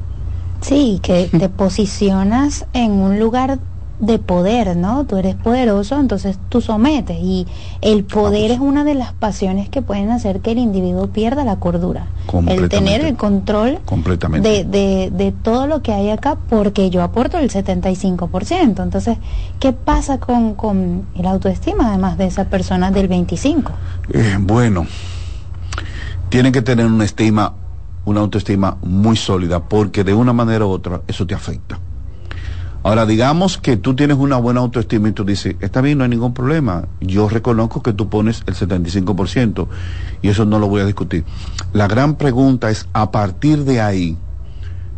[0.62, 3.58] Sí, que te posicionas en un lugar
[4.00, 5.06] de poder, ¿no?
[5.06, 7.48] Tú eres poderoso, entonces tú sometes y
[7.82, 11.58] el poder es una de las pasiones que pueden hacer que el individuo pierda la
[11.58, 12.08] cordura.
[12.48, 14.48] El tener el control Completamente.
[14.48, 18.84] De, de, de, todo lo que hay acá porque yo aporto el 75%.
[18.84, 19.18] Entonces,
[19.60, 23.72] ¿qué pasa con, con el autoestima además de esa persona del 25%?
[24.14, 24.86] Eh, bueno,
[26.30, 27.54] tienen que tener una estima,
[28.06, 31.80] una autoestima muy sólida porque de una manera u otra eso te afecta.
[32.84, 36.10] Ahora, digamos que tú tienes una buena autoestima y tú dices, está bien, no hay
[36.10, 36.88] ningún problema.
[37.02, 39.68] Yo reconozco que tú pones el 75%
[40.22, 41.26] y eso no lo voy a discutir.
[41.74, 44.18] La gran pregunta es, a partir de ahí,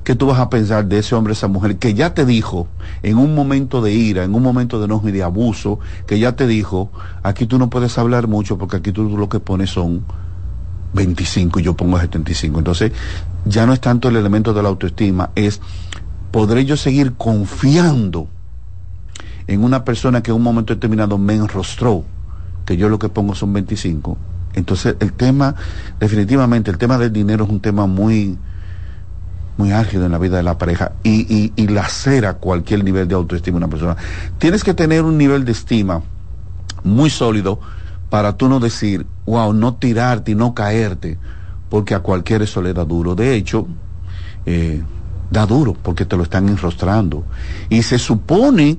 [0.03, 2.67] ¿qué tú vas a pensar de ese hombre, esa mujer que ya te dijo
[3.01, 6.35] en un momento de ira, en un momento de enojo y de abuso, que ya
[6.35, 6.91] te dijo,
[7.23, 10.03] aquí tú no puedes hablar mucho porque aquí tú lo que pones son
[10.93, 12.59] 25 y yo pongo 75.
[12.59, 12.91] Entonces,
[13.45, 15.61] ya no es tanto el elemento de la autoestima, es
[16.31, 18.27] podré yo seguir confiando
[19.47, 22.03] en una persona que en un momento determinado me enrostró,
[22.65, 24.17] que yo lo que pongo son 25.
[24.53, 25.55] Entonces el tema,
[25.99, 28.37] definitivamente, el tema del dinero es un tema muy,
[29.57, 33.65] muy álgido en la vida de la pareja y, lacera cualquier nivel de autoestima de
[33.65, 33.97] una persona.
[34.37, 36.01] Tienes que tener un nivel de estima
[36.83, 37.59] muy sólido
[38.09, 41.17] para tú no decir, wow, no tirarte y no caerte,
[41.69, 43.15] porque a cualquier eso le da duro.
[43.15, 43.67] De hecho,
[44.45, 44.81] eh,
[45.31, 47.25] da duro porque te lo están enrostrando.
[47.69, 48.77] Y se supone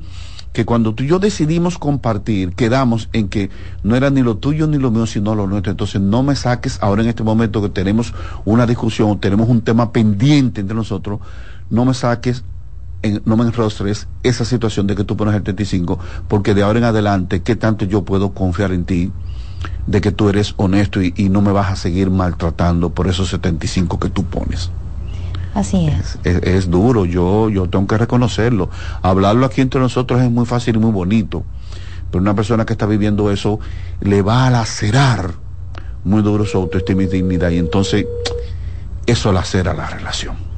[0.53, 3.51] que cuando tú y yo decidimos compartir, quedamos en que
[3.85, 5.71] no era ni lo tuyo ni lo mío, sino lo nuestro.
[5.71, 8.13] Entonces no me saques ahora en este momento que tenemos
[8.45, 11.21] una discusión, tenemos un tema pendiente entre nosotros,
[11.71, 12.45] no me saques
[13.25, 15.99] no me enrostres esa situación de que tú pones el 35,
[16.29, 19.11] porque de ahora en adelante, ¿qué tanto yo puedo confiar en ti?
[19.87, 23.29] de que tú eres honesto y, y no me vas a seguir maltratando por esos
[23.29, 24.71] 75 que tú pones.
[25.55, 26.19] Así es.
[26.25, 28.71] Es, es duro, yo, yo tengo que reconocerlo.
[29.03, 31.45] Hablarlo aquí entre nosotros es muy fácil y muy bonito,
[32.11, 33.59] pero una persona que está viviendo eso
[34.01, 35.33] le va a lacerar
[36.05, 38.07] muy duro su autoestima y dignidad y entonces
[39.07, 40.51] eso lacera la relación.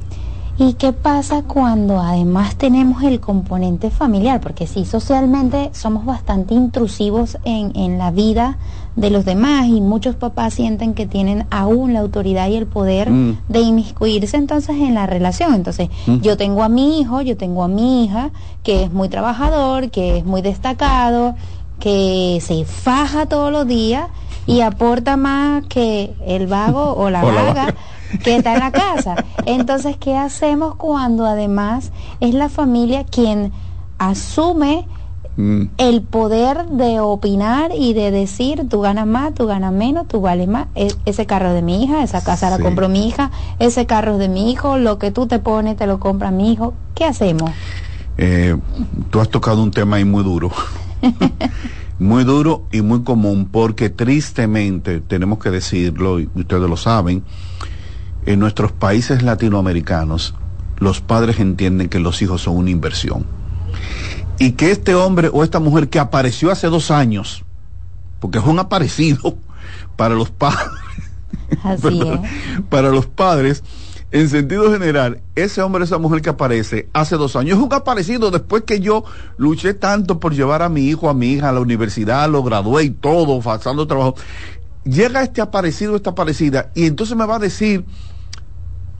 [0.55, 4.39] ¿Y qué pasa cuando además tenemos el componente familiar?
[4.39, 8.59] Porque sí, socialmente somos bastante intrusivos en, en la vida
[8.95, 13.09] de los demás y muchos papás sienten que tienen aún la autoridad y el poder
[13.09, 13.37] Mm.
[13.49, 15.55] de inmiscuirse entonces en la relación.
[15.55, 16.17] Entonces, Mm.
[16.21, 18.29] yo tengo a mi hijo, yo tengo a mi hija,
[18.63, 21.35] que es muy trabajador, que es muy destacado,
[21.79, 24.05] que se faja todos los días
[24.45, 27.75] y aporta más que el vago o la O la vaga.
[28.23, 29.15] que está en la casa.
[29.47, 33.51] Entonces, ¿qué hacemos cuando además es la familia quien
[33.97, 34.85] asume
[35.35, 35.63] Mm.
[35.77, 40.47] el poder de opinar y de decir tú ganas más, tú ganas menos, tú vales
[40.47, 43.87] más, E- ese carro es de mi hija, esa casa la compró mi hija, ese
[43.87, 46.75] carro es de mi hijo, lo que tú te pones te lo compra mi hijo.
[46.93, 47.49] ¿Qué hacemos?
[48.17, 48.55] Eh,
[49.09, 50.51] tú has tocado un tema ahí muy duro.
[51.99, 57.23] muy duro y muy común porque tristemente, tenemos que decirlo, y ustedes lo saben,
[58.25, 60.35] en nuestros países latinoamericanos
[60.77, 63.25] los padres entienden que los hijos son una inversión.
[64.39, 67.43] Y que este hombre o esta mujer que apareció hace dos años,
[68.19, 69.37] porque es un aparecido
[69.95, 70.69] para los padres,
[71.63, 72.01] Así
[72.69, 73.63] para los padres,
[74.11, 78.29] en sentido general, ese hombre, esa mujer que aparece hace dos años, es un aparecido
[78.29, 79.03] después que yo
[79.37, 82.83] luché tanto por llevar a mi hijo, a mi hija a la universidad, lo gradué
[82.83, 84.13] y todo, pasando trabajo.
[84.83, 87.85] Llega este aparecido, esta aparecida, y entonces me va a decir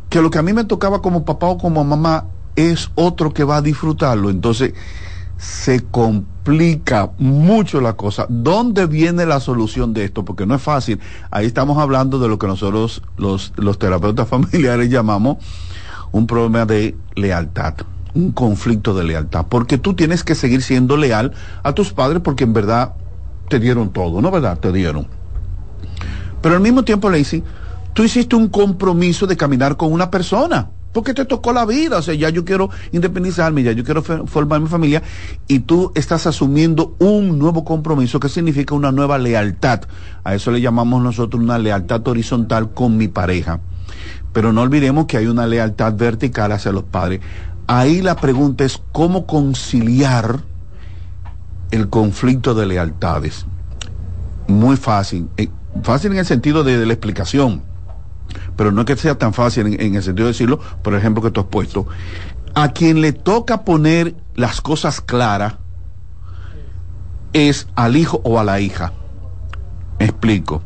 [0.10, 3.44] que lo que a mí me tocaba como papá o como mamá es otro que
[3.44, 4.32] va a disfrutarlo.
[4.32, 4.74] Entonces,
[5.38, 8.26] se complica mucho la cosa.
[8.30, 10.26] ¿Dónde viene la solución de esto?
[10.26, 11.00] Porque no es fácil.
[11.32, 15.38] Ahí estamos hablando de lo que nosotros, los, los terapeutas familiares, llamamos
[16.12, 17.76] un problema de lealtad,
[18.14, 19.46] un conflicto de lealtad.
[19.50, 21.34] Porque tú tienes que seguir siendo leal
[21.64, 22.94] a tus padres porque en verdad
[23.50, 24.60] te dieron todo, ¿no verdad?
[24.60, 25.08] Te dieron.
[26.42, 27.44] Pero al mismo tiempo, Lacey,
[27.94, 30.70] tú hiciste un compromiso de caminar con una persona.
[30.94, 34.62] Porque te tocó la vida, o sea, ya yo quiero independizarme, ya yo quiero formar
[34.62, 35.02] mi familia
[35.48, 39.82] y tú estás asumiendo un nuevo compromiso que significa una nueva lealtad.
[40.24, 43.60] A eso le llamamos nosotros una lealtad horizontal con mi pareja.
[44.34, 47.22] Pero no olvidemos que hay una lealtad vertical hacia los padres.
[47.66, 50.42] Ahí la pregunta es cómo conciliar
[51.72, 53.48] el conflicto de lealtades.
[54.48, 55.28] Muy fácil.
[55.38, 55.50] eh,
[55.82, 57.73] fácil en el sentido de, de la explicación
[58.56, 61.32] pero no es que sea tan fácil en, el sentido de decirlo, por ejemplo, que
[61.32, 61.88] tú has puesto.
[62.56, 65.56] A quien le toca poner las cosas claras
[67.34, 68.94] es al hijo o a la hija.
[70.00, 70.62] Explico.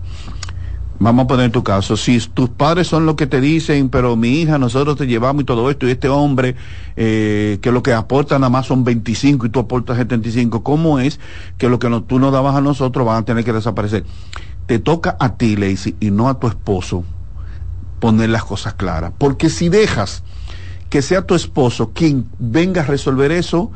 [1.00, 1.96] Vamos a poner tu caso.
[1.96, 5.46] Si tus padres son los que te dicen, pero mi hija, nosotros te llevamos y
[5.46, 6.56] todo esto, y este hombre,
[6.96, 11.20] eh, que lo que aporta nada más son 25 y tú aportas 75, ¿cómo es
[11.60, 14.06] que lo que tú no dabas a nosotros van a tener que desaparecer?
[14.66, 17.04] Te toca a ti, Lacey, y no a tu esposo,
[18.00, 19.12] poner las cosas claras.
[19.18, 20.24] Porque si dejas
[20.90, 23.72] que sea tu esposo quien venga a resolver eso,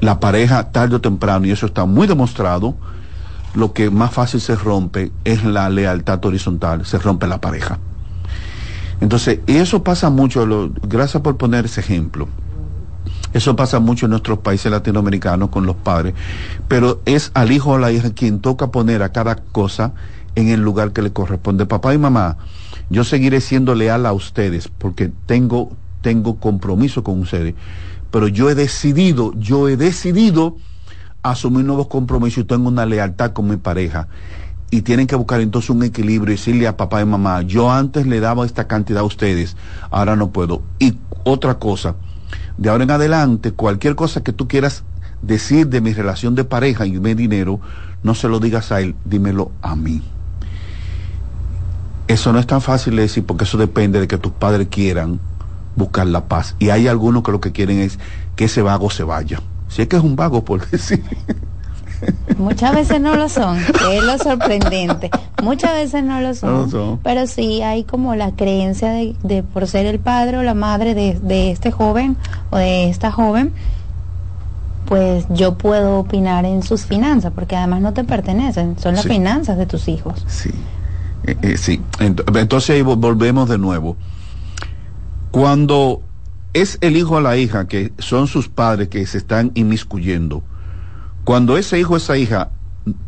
[0.00, 2.76] la pareja tarde o temprano, y eso está muy demostrado,
[3.54, 7.78] lo que más fácil se rompe es la lealtad horizontal, se rompe la pareja.
[9.00, 10.46] Entonces, eso pasa mucho,
[10.82, 12.28] gracias por poner ese ejemplo.
[13.32, 16.14] Eso pasa mucho en nuestros países latinoamericanos con los padres,
[16.66, 19.92] pero es al hijo o a la hija quien toca poner a cada cosa
[20.38, 21.66] en el lugar que le corresponde.
[21.66, 22.36] Papá y mamá,
[22.90, 27.54] yo seguiré siendo leal a ustedes porque tengo, tengo compromiso con ustedes,
[28.10, 30.56] pero yo he decidido, yo he decidido
[31.22, 34.08] asumir nuevos compromisos y tengo una lealtad con mi pareja.
[34.70, 38.06] Y tienen que buscar entonces un equilibrio y decirle a papá y mamá, yo antes
[38.06, 39.56] le daba esta cantidad a ustedes,
[39.90, 40.62] ahora no puedo.
[40.78, 41.96] Y otra cosa,
[42.58, 44.84] de ahora en adelante, cualquier cosa que tú quieras
[45.22, 47.60] decir de mi relación de pareja y de dinero,
[48.02, 50.02] no se lo digas a él, dímelo a mí.
[52.08, 55.20] Eso no es tan fácil de decir porque eso depende de que tus padres quieran
[55.76, 56.56] buscar la paz.
[56.58, 57.98] Y hay algunos que lo que quieren es
[58.34, 59.40] que ese vago se vaya.
[59.68, 61.04] Si es que es un vago, por decir.
[62.38, 65.10] Muchas veces no lo son, que es lo sorprendente.
[65.42, 66.52] Muchas veces no lo son.
[66.52, 66.98] No lo son.
[67.02, 70.94] Pero sí hay como la creencia de, de por ser el padre o la madre
[70.94, 72.16] de, de este joven
[72.50, 73.52] o de esta joven,
[74.86, 79.10] pues yo puedo opinar en sus finanzas, porque además no te pertenecen, son las Sí.
[79.10, 80.24] finanzas de tus hijos.
[80.28, 80.50] Sí.
[81.42, 81.80] Eh, sí.
[81.98, 83.96] Ent- Entonces ahí vo- volvemos de nuevo.
[85.30, 86.02] Cuando
[86.54, 90.42] es el hijo o la hija que son sus padres que se están inmiscuyendo,
[91.24, 92.50] cuando ese hijo o esa hija,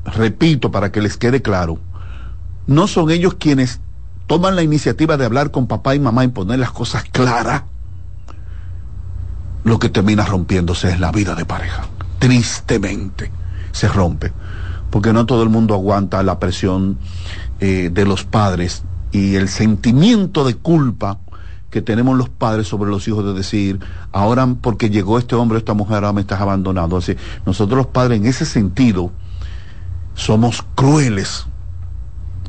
[0.05, 1.79] repito para que les quede claro,
[2.67, 3.81] no son ellos quienes
[4.27, 7.63] toman la iniciativa de hablar con papá y mamá y poner las cosas claras,
[9.65, 11.87] lo que termina rompiéndose es la vida de pareja.
[12.19, 13.31] Tristemente
[13.73, 14.33] se rompe,
[14.91, 16.99] porque no todo el mundo aguanta la presión
[17.61, 21.19] eh, de los padres y el sentimiento de culpa
[21.71, 23.79] que tenemos los padres sobre los hijos de decir,
[24.13, 26.97] ahora porque llegó este hombre, esta mujer, ahora me estás abandonando.
[26.97, 27.17] Así,
[27.47, 29.13] nosotros los padres en ese sentido
[30.15, 31.47] somos crueles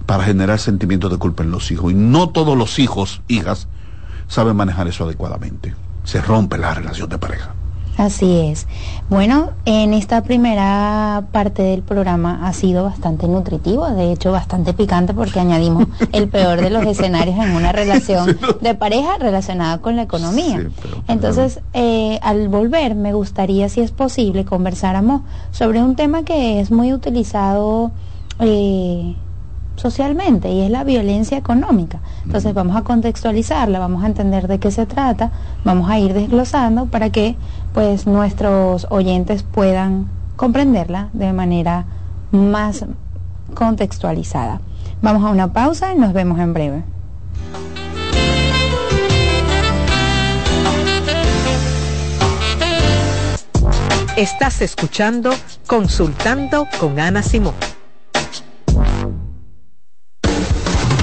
[0.06, 1.92] para generar sentimientos de culpa en los hijos.
[1.92, 3.68] Y no todos los hijos, hijas,
[4.28, 5.76] saben manejar eso adecuadamente.
[6.04, 7.54] Se rompe la relación de pareja.
[8.02, 8.66] Así es.
[9.12, 15.14] Bueno, en esta primera parte del programa ha sido bastante nutritivo, de hecho bastante picante
[15.14, 20.02] porque añadimos el peor de los escenarios en una relación de pareja relacionada con la
[20.02, 20.68] economía.
[21.08, 25.22] Entonces, eh, al volver, me gustaría, si es posible, conversáramos
[25.52, 27.92] sobre un tema que es muy utilizado.
[28.40, 29.14] Eh,
[29.76, 32.00] socialmente y es la violencia económica.
[32.26, 35.32] Entonces vamos a contextualizarla, vamos a entender de qué se trata,
[35.64, 37.36] vamos a ir desglosando para que
[37.74, 41.86] pues nuestros oyentes puedan comprenderla de manera
[42.32, 42.86] más
[43.54, 44.62] contextualizada.
[45.02, 46.84] Vamos a una pausa y nos vemos en breve.
[54.18, 55.32] Estás escuchando
[55.66, 57.56] Consultando con Ana Simón.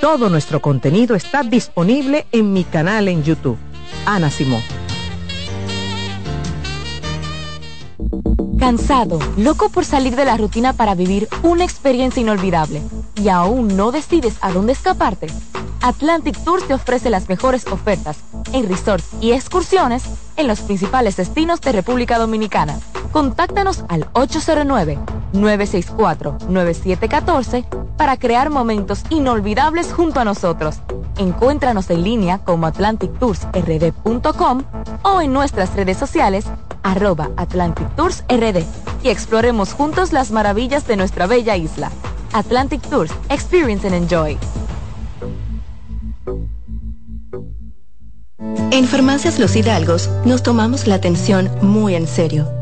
[0.00, 3.58] Todo nuestro contenido está disponible en mi canal en YouTube.
[4.06, 4.62] Ana Simón.
[8.60, 12.80] Cansado, loco por salir de la rutina para vivir una experiencia inolvidable
[13.16, 15.26] y aún no decides a dónde escaparte.
[15.82, 18.18] Atlantic Tours te ofrece las mejores ofertas
[18.52, 20.04] en resorts y excursiones
[20.36, 22.78] en los principales destinos de República Dominicana.
[23.10, 24.08] Contáctanos al
[25.32, 27.64] 809-964-9714
[27.96, 30.76] para crear momentos inolvidables junto a nosotros.
[31.16, 34.62] Encuéntranos en línea como atlantictoursrd.com
[35.02, 36.44] o en nuestras redes sociales
[36.82, 38.24] arroba Atlantic Tours
[39.02, 41.90] y exploremos juntos las maravillas de nuestra bella isla.
[42.32, 44.38] Atlantic Tours, Experience and Enjoy.
[48.70, 52.57] En Farmacias Los Hidalgos nos tomamos la atención muy en serio.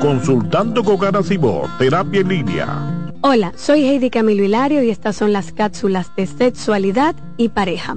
[0.00, 3.10] Consultando con Garacimo, Terapia en Línea.
[3.22, 7.96] Hola, soy Heidi Camilo Hilario y estas son las cápsulas de sexualidad y pareja.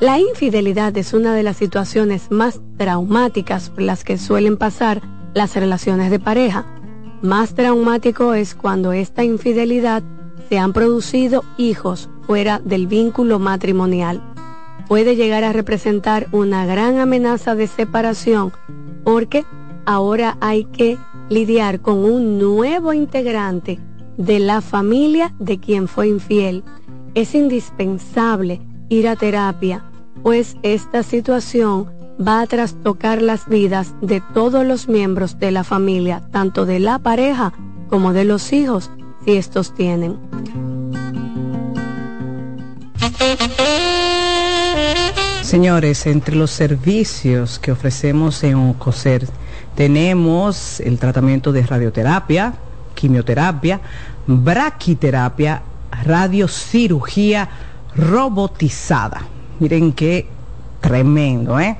[0.00, 5.00] La infidelidad es una de las situaciones más traumáticas por las que suelen pasar
[5.32, 6.66] las relaciones de pareja.
[7.22, 10.02] Más traumático es cuando esta infidelidad
[10.50, 14.22] se han producido hijos fuera del vínculo matrimonial.
[14.86, 18.52] Puede llegar a representar una gran amenaza de separación
[19.02, 19.46] porque
[19.86, 20.98] ahora hay que
[21.30, 23.78] lidiar con un nuevo integrante
[24.16, 26.64] de la familia de quien fue infiel.
[27.14, 29.84] Es indispensable ir a terapia,
[30.22, 31.90] pues esta situación
[32.20, 36.98] va a trastocar las vidas de todos los miembros de la familia, tanto de la
[36.98, 37.52] pareja
[37.88, 38.90] como de los hijos,
[39.24, 40.18] si estos tienen.
[45.42, 49.28] Señores, entre los servicios que ofrecemos en ONCOSER,
[49.76, 52.54] tenemos el tratamiento de radioterapia,
[52.94, 53.80] quimioterapia,
[54.26, 55.62] braquiterapia,
[56.04, 57.48] radiocirugía
[57.94, 59.22] robotizada.
[59.60, 60.26] Miren qué
[60.80, 61.76] tremendo, ¿eh?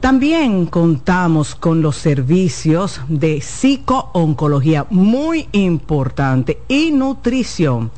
[0.00, 7.92] También contamos con los servicios de psicooncología, muy importante, y nutrición.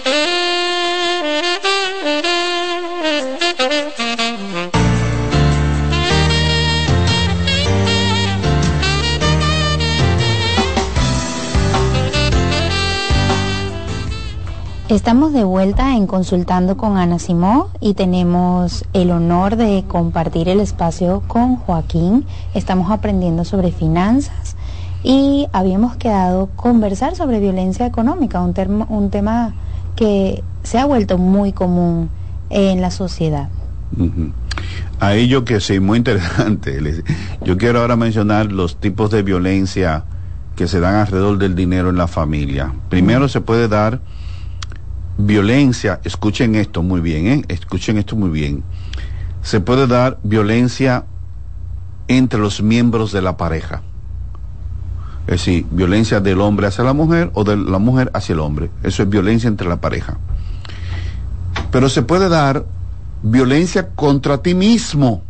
[14.91, 20.59] Estamos de vuelta en Consultando con Ana Simó y tenemos el honor de compartir el
[20.59, 22.25] espacio con Joaquín.
[22.53, 24.57] Estamos aprendiendo sobre finanzas
[25.01, 28.53] y habíamos quedado conversar sobre violencia económica, un,
[28.89, 29.53] un tema
[29.95, 32.09] que se ha vuelto muy común
[32.49, 33.47] en la sociedad.
[34.99, 37.01] A ello que sí, muy interesante.
[37.45, 40.03] Yo quiero ahora mencionar los tipos de violencia
[40.57, 42.73] que se dan alrededor del dinero en la familia.
[42.89, 44.01] Primero se puede dar
[45.25, 47.41] violencia, escuchen esto muy bien, ¿eh?
[47.47, 48.63] escuchen esto muy bien,
[49.41, 51.05] se puede dar violencia
[52.07, 53.81] entre los miembros de la pareja.
[55.27, 58.69] Es decir, violencia del hombre hacia la mujer o de la mujer hacia el hombre.
[58.83, 60.17] Eso es violencia entre la pareja.
[61.71, 62.65] Pero se puede dar
[63.23, 65.23] violencia contra ti mismo.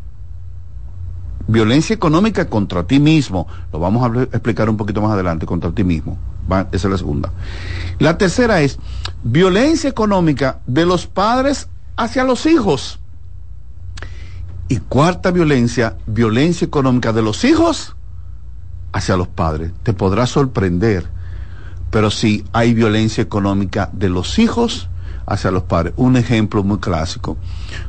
[1.47, 3.47] Violencia económica contra ti mismo.
[3.72, 6.18] Lo vamos a explicar un poquito más adelante, contra ti mismo.
[6.72, 7.31] esa es la segunda.
[7.99, 8.80] La tercera es
[9.23, 12.99] violencia económica de los padres hacia los hijos.
[14.68, 17.95] Y cuarta violencia, violencia económica de los hijos
[18.93, 19.72] hacia los padres.
[19.84, 21.07] Te podrá sorprender,
[21.89, 24.89] pero sí hay violencia económica de los hijos
[25.26, 25.93] hacia los padres.
[25.97, 27.38] Un ejemplo muy clásico.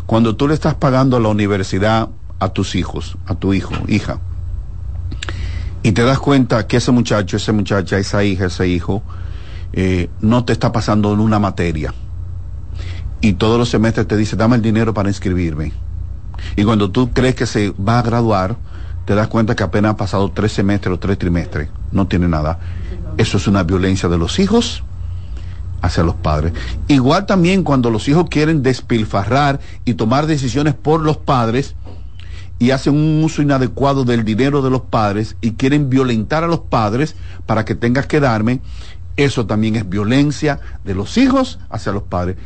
[0.07, 2.09] Cuando tú le estás pagando la universidad
[2.45, 4.21] a tus hijos, a tu hijo, hija,
[5.83, 9.03] y te das cuenta que ese muchacho, esa muchacha, esa hija, ese hijo,
[9.73, 11.93] eh, no te está pasando en una materia.
[13.21, 15.73] Y todos los semestres te dice, dame el dinero para inscribirme.
[16.57, 18.57] Y cuando tú crees que se va a graduar,
[19.07, 21.69] te das cuenta que apenas ha pasado tres semestres o tres trimestres.
[21.91, 22.59] No tiene nada.
[23.17, 24.85] Eso es una violencia de los hijos
[25.81, 26.53] hacia los padres.
[26.87, 31.75] Igual también cuando los hijos quieren despilfarrar y tomar decisiones por los padres
[32.59, 36.61] y hacen un uso inadecuado del dinero de los padres y quieren violentar a los
[36.61, 37.17] padres
[37.47, 38.61] para que tengas que darme,
[39.17, 42.37] eso también es violencia de los hijos hacia los padres.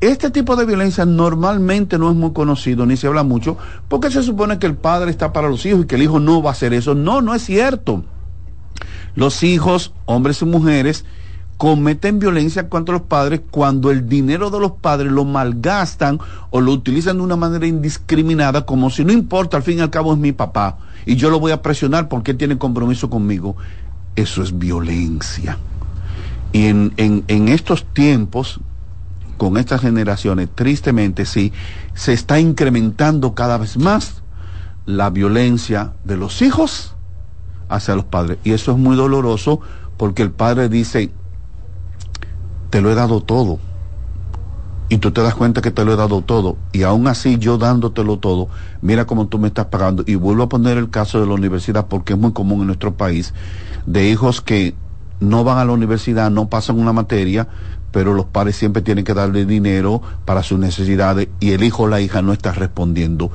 [0.00, 3.56] Este tipo de violencia normalmente no es muy conocido ni se habla mucho
[3.88, 6.42] porque se supone que el padre está para los hijos y que el hijo no
[6.42, 6.94] va a hacer eso.
[6.94, 8.04] No, no es cierto.
[9.14, 11.06] Los hijos, hombres y mujeres,
[11.56, 16.18] cometen violencia contra los padres cuando el dinero de los padres lo malgastan
[16.50, 19.90] o lo utilizan de una manera indiscriminada como si no importa, al fin y al
[19.90, 23.56] cabo es mi papá y yo lo voy a presionar porque él tiene compromiso conmigo.
[24.16, 25.56] Eso es violencia.
[26.52, 28.60] Y en, en, estos tiempos,
[29.36, 31.52] con estas generaciones, tristemente sí,
[31.94, 34.22] se está incrementando cada vez más
[34.84, 36.94] la violencia de los hijos
[37.68, 38.38] hacia los padres.
[38.42, 39.60] Y eso es muy doloroso
[39.96, 41.10] porque el padre dice,
[42.70, 43.58] te lo he dado todo.
[44.88, 46.56] Y tú te das cuenta que te lo he dado todo.
[46.72, 48.48] Y aún así yo dándotelo todo,
[48.82, 50.04] mira cómo tú me estás pagando.
[50.06, 52.94] Y vuelvo a poner el caso de la universidad porque es muy común en nuestro
[52.94, 53.34] país,
[53.86, 54.74] de hijos que
[55.18, 57.48] no van a la universidad, no pasan una materia,
[57.90, 61.88] pero los padres siempre tienen que darle dinero para sus necesidades y el hijo o
[61.88, 63.30] la hija no está respondiendo.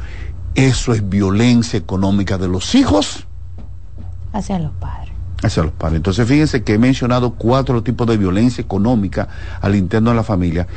[0.55, 3.25] Eso es violencia económica de los hijos
[4.33, 5.10] hacia los padres.
[5.43, 9.27] Entonces fíjense que he mencionado cuatro tipos de violencia económica
[9.61, 10.67] al interno de la familia.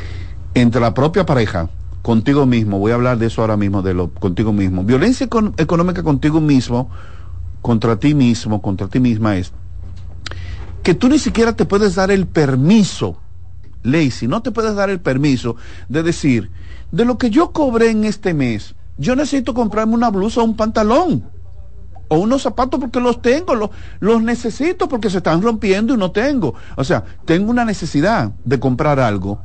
[0.55, 1.69] Entre la propia pareja,
[2.03, 4.85] contigo mismo, voy a hablar de eso ahora mismo, de lo contigo mismo.
[4.85, 5.28] Violencia
[5.59, 6.91] económica contigo mismo,
[7.61, 9.53] contra ti mismo, contra ti misma es
[10.82, 13.19] que tú ni siquiera te puedes dar el permiso,
[13.82, 15.57] Lacey, no te puedes dar el permiso
[15.89, 16.51] de decir,
[16.93, 20.57] de lo que yo cobré en este mes, yo necesito comprarme una blusa o un
[20.57, 21.24] pantalón
[22.09, 23.70] o unos zapatos porque los tengo, los,
[24.01, 26.55] los necesito porque se están rompiendo y no tengo.
[26.76, 29.40] O sea, tengo una necesidad de comprar algo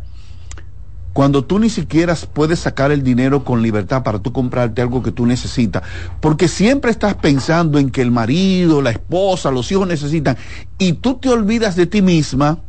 [1.13, 5.11] cuando tú ni siquiera puedes sacar el dinero con libertad para tú comprarte algo que
[5.11, 5.83] tú necesitas,
[6.21, 10.37] porque siempre estás pensando en que el marido, la esposa, los hijos necesitan,
[10.77, 12.59] y tú te olvidas de ti misma,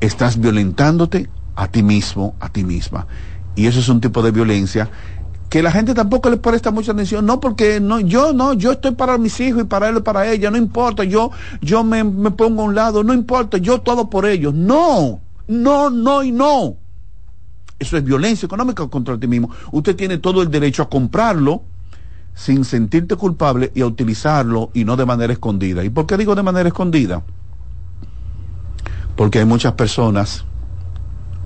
[0.00, 3.06] estás violentándote a ti mismo, a ti misma.
[3.56, 4.90] Y eso es un tipo de violencia
[5.50, 8.92] que la gente tampoco le presta mucha atención, no porque no, yo no, yo estoy
[8.92, 12.30] para mis hijos y para él y para ella, no importa, yo, yo me, me
[12.30, 14.54] pongo a un lado, no importa, yo todo por ellos.
[14.54, 16.76] No, no, no y no.
[17.80, 19.50] Eso es violencia económica contra ti mismo.
[19.72, 21.62] Usted tiene todo el derecho a comprarlo
[22.32, 25.82] sin sentirte culpable y a utilizarlo y no de manera escondida.
[25.82, 27.24] ¿Y por qué digo de manera escondida?
[29.16, 30.44] Porque hay muchas personas,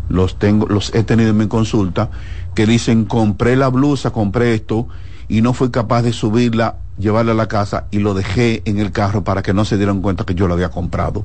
[0.09, 2.11] los tengo, los he tenido en mi consulta,
[2.55, 4.89] que dicen compré la blusa, compré esto
[5.29, 8.93] y no fui capaz de subirla, llevarla a la casa y lo dejé en el
[8.93, 11.25] carro para que no se dieran cuenta que yo lo había comprado.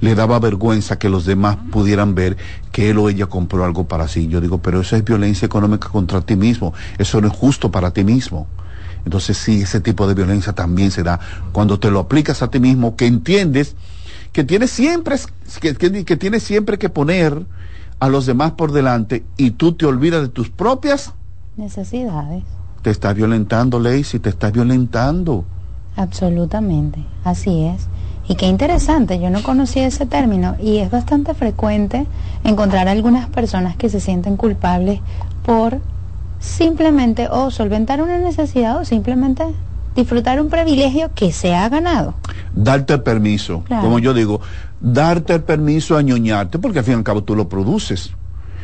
[0.00, 2.36] Le daba vergüenza que los demás pudieran ver
[2.72, 4.28] que él o ella compró algo para sí.
[4.28, 7.90] Yo digo, pero eso es violencia económica contra ti mismo, eso no es justo para
[7.90, 8.46] ti mismo.
[9.04, 11.18] Entonces sí, ese tipo de violencia también se da
[11.52, 13.74] cuando te lo aplicas a ti mismo, que entiendes
[14.32, 15.16] que tienes siempre
[15.60, 17.44] que, que, que tienes siempre que poner
[18.00, 21.12] a los demás por delante y tú te olvidas de tus propias
[21.56, 22.42] necesidades.
[22.82, 25.44] Te estás violentando, Lacey, te estás violentando.
[25.96, 27.86] Absolutamente, así es.
[28.26, 32.06] Y qué interesante, yo no conocía ese término y es bastante frecuente
[32.44, 35.00] encontrar algunas personas que se sienten culpables
[35.44, 35.80] por
[36.38, 39.44] simplemente o solventar una necesidad o simplemente
[39.94, 42.14] disfrutar un privilegio que se ha ganado.
[42.54, 43.82] Darte permiso, Claro.
[43.82, 44.40] como yo digo,
[44.80, 48.12] darte el permiso a ñoñarte, porque al fin y al cabo tú lo produces.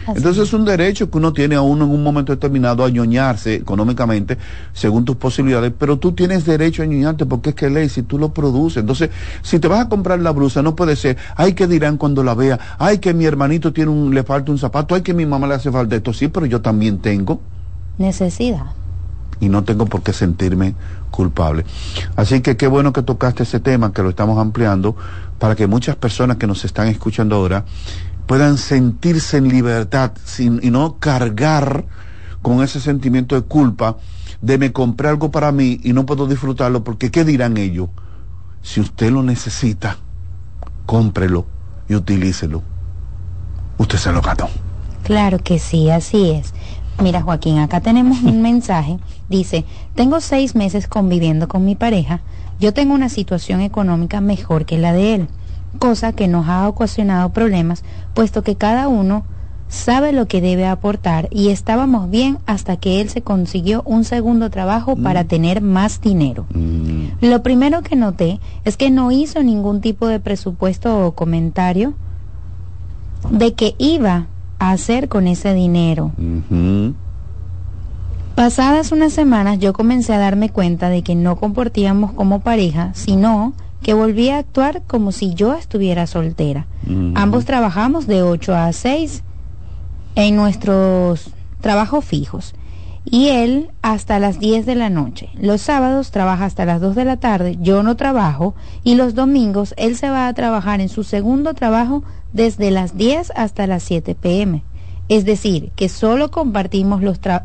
[0.09, 3.57] Entonces es un derecho que uno tiene a uno en un momento determinado a ñoñarse
[3.57, 4.39] económicamente
[4.73, 8.17] según tus posibilidades, pero tú tienes derecho a ñoñarte porque es que ley si tú
[8.17, 8.83] lo produces.
[8.83, 9.11] Entonces,
[9.43, 12.35] si te vas a comprar la blusa, no puede ser, ay que dirán cuando la
[12.35, 15.49] vea, ay que mi hermanito tiene un, le falta un zapato, ay que mi mamá
[15.49, 17.41] le hace falta esto, sí, pero yo también tengo
[17.99, 18.67] Necesidad.
[19.41, 20.75] y no tengo por qué sentirme
[21.11, 21.65] culpable.
[22.15, 24.95] Así que qué bueno que tocaste ese tema, que lo estamos ampliando,
[25.39, 27.65] para que muchas personas que nos están escuchando ahora
[28.27, 31.85] puedan sentirse en libertad sin, y no cargar
[32.43, 33.97] con ese sentimiento de culpa
[34.41, 37.89] de me compré algo para mí y no puedo disfrutarlo porque ¿qué dirán ellos?
[38.63, 39.99] Si usted lo necesita,
[40.87, 41.47] cómprelo
[41.89, 42.63] y utilícelo.
[43.79, 44.49] Usted se lo ganó.
[45.03, 46.53] Claro que sí, así es.
[47.01, 48.99] Mira, Joaquín, acá tenemos un mensaje.
[49.29, 49.65] Dice,
[49.95, 52.21] tengo seis meses conviviendo con mi pareja.
[52.59, 55.29] Yo tengo una situación económica mejor que la de él,
[55.79, 57.85] cosa que nos ha ocasionado problemas,
[58.15, 59.25] puesto que cada uno
[59.69, 64.49] sabe lo que debe aportar y estábamos bien hasta que él se consiguió un segundo
[64.51, 66.47] trabajo para tener más dinero.
[67.21, 71.95] Lo primero que noté es que no hizo ningún tipo de presupuesto o comentario
[73.31, 74.29] de qué iba
[74.59, 76.13] a hacer con ese dinero.
[78.37, 83.55] Pasadas unas semanas yo comencé a darme cuenta de que no comportíamos como pareja, sino
[83.83, 86.67] que volví a actuar como si yo estuviera soltera.
[87.17, 89.23] Ambos trabajamos de 8 a 6
[90.17, 91.31] en nuestros
[91.63, 92.55] trabajos fijos
[93.07, 95.31] y él hasta las 10 de la noche.
[95.41, 98.55] Los sábados trabaja hasta las 2 de la tarde, yo no trabajo
[98.85, 102.03] y los domingos él se va a trabajar en su segundo trabajo
[102.35, 104.63] desde las 10 hasta las 7 pm.
[105.09, 107.45] Es decir, que solo compartimos los tra-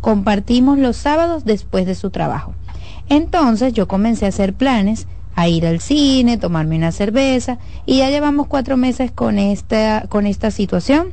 [0.00, 2.54] compartimos los sábados después de su trabajo.
[3.08, 8.10] Entonces yo comencé a hacer planes, a ir al cine, tomarme una cerveza y ya
[8.10, 11.12] llevamos cuatro meses con esta, con esta situación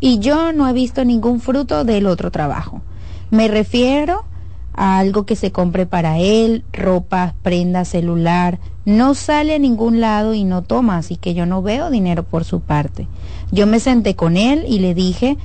[0.00, 2.82] y yo no he visto ningún fruto del otro trabajo.
[3.30, 4.24] Me refiero
[4.74, 8.60] a algo que se compre para él, ropa, prenda, celular.
[8.84, 12.44] No sale a ningún lado y no toma, así que yo no veo dinero por
[12.44, 13.08] su parte.
[13.50, 15.36] Yo me senté con él y le dije,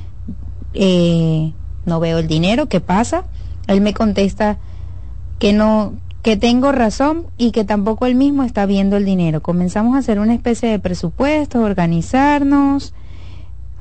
[0.73, 1.53] eh,
[1.85, 3.25] no veo el dinero, ¿qué pasa?
[3.67, 4.57] Él me contesta
[5.39, 9.41] que no, que tengo razón y que tampoco él mismo está viendo el dinero.
[9.41, 12.93] Comenzamos a hacer una especie de presupuesto, organizarnos,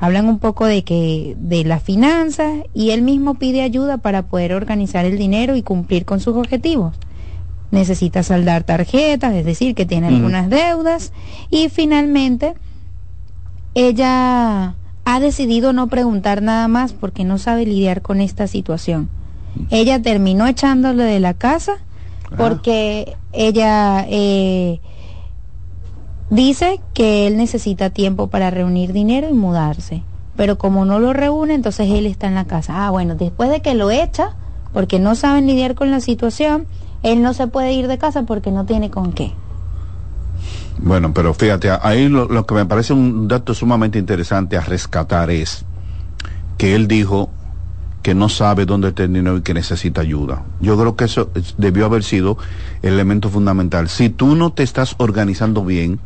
[0.00, 4.52] hablan un poco de que de las finanzas y él mismo pide ayuda para poder
[4.52, 6.96] organizar el dinero y cumplir con sus objetivos.
[7.70, 11.12] Necesita saldar tarjetas, es decir, que tiene algunas deudas
[11.48, 12.54] y finalmente
[13.74, 14.74] ella
[15.04, 19.08] ha decidido no preguntar nada más porque no sabe lidiar con esta situación.
[19.70, 21.74] Ella terminó echándolo de la casa
[22.36, 24.80] porque ella eh,
[26.30, 30.02] dice que él necesita tiempo para reunir dinero y mudarse.
[30.36, 32.86] Pero como no lo reúne, entonces él está en la casa.
[32.86, 34.34] Ah, bueno, después de que lo echa,
[34.72, 36.66] porque no saben lidiar con la situación,
[37.02, 39.32] él no se puede ir de casa porque no tiene con qué.
[40.84, 45.64] Bueno, pero fíjate, ahí lo, que me parece un dato sumamente interesante a rescatar es
[46.58, 47.30] que él dijo
[48.02, 50.44] que no sabe dónde dinero y que necesita ayuda.
[50.60, 52.36] Yo creo que eso es- debió haber sido
[52.82, 53.88] el elemento fundamental.
[53.88, 56.00] Si tú no te estás organizando bien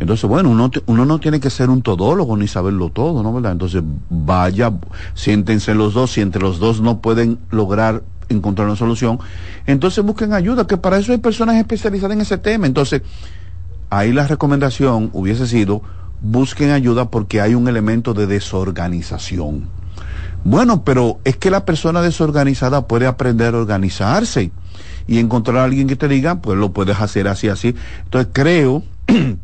[0.00, 3.32] Entonces, bueno, uno, uno no tiene que ser un todólogo ni saberlo todo, ¿no?
[3.32, 3.52] ¿Verdad?
[3.52, 4.72] Entonces, vaya,
[5.14, 9.20] siéntense los dos, si entre los dos no pueden lograr encontrar una solución,
[9.66, 12.66] entonces busquen ayuda, que para eso hay personas especializadas en ese tema.
[12.66, 13.02] Entonces,
[13.90, 15.82] ahí la recomendación hubiese sido,
[16.20, 19.68] busquen ayuda porque hay un elemento de desorganización.
[20.44, 24.50] Bueno, pero es que la persona desorganizada puede aprender a organizarse
[25.06, 27.74] y encontrar a alguien que te diga, pues lo puedes hacer así, así.
[28.04, 28.82] Entonces creo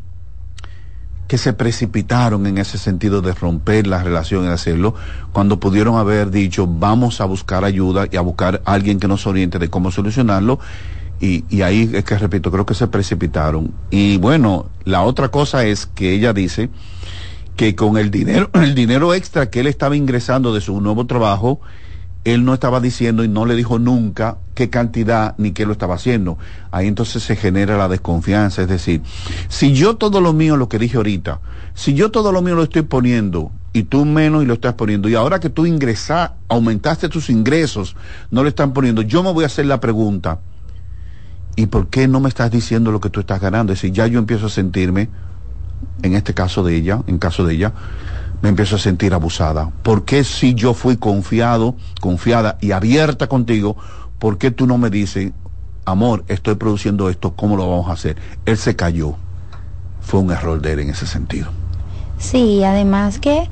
[1.27, 4.93] que se precipitaron en ese sentido de romper la relación y hacerlo,
[5.31, 9.25] cuando pudieron haber dicho, vamos a buscar ayuda y a buscar a alguien que nos
[9.25, 10.59] oriente de cómo solucionarlo.
[11.21, 13.71] Y, y ahí es que repito, creo que se precipitaron.
[13.91, 16.69] Y bueno, la otra cosa es que ella dice
[17.55, 21.61] que con el dinero, el dinero extra que él estaba ingresando de su nuevo trabajo,
[22.23, 25.95] él no estaba diciendo y no le dijo nunca qué cantidad ni qué lo estaba
[25.95, 26.37] haciendo.
[26.71, 28.61] Ahí entonces se genera la desconfianza.
[28.61, 29.01] Es decir,
[29.47, 31.39] si yo todo lo mío, lo que dije ahorita,
[31.73, 35.09] si yo todo lo mío lo estoy poniendo y tú menos y lo estás poniendo,
[35.09, 37.95] y ahora que tú ingresas, aumentaste tus ingresos,
[38.29, 40.39] no le están poniendo, yo me voy a hacer la pregunta,
[41.55, 43.73] ¿y por qué no me estás diciendo lo que tú estás ganando?
[43.73, 45.09] Es decir, ya yo empiezo a sentirme,
[46.01, 47.73] en este caso de ella, en caso de ella,
[48.41, 49.71] me empiezo a sentir abusada.
[49.83, 53.77] ¿Por qué si yo fui confiado, confiada y abierta contigo,
[54.19, 55.31] por qué tú no me dices,
[55.85, 58.17] amor, estoy produciendo esto, ¿cómo lo vamos a hacer?
[58.45, 59.15] Él se cayó.
[60.01, 61.49] Fue un error de él en ese sentido.
[62.17, 63.47] Sí, además que,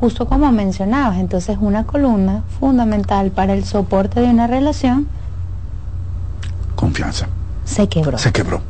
[0.00, 5.08] justo como mencionabas, entonces una columna fundamental para el soporte de una relación
[6.82, 7.28] Confianza.
[7.64, 8.18] se quebró.
[8.18, 8.60] Se quebró.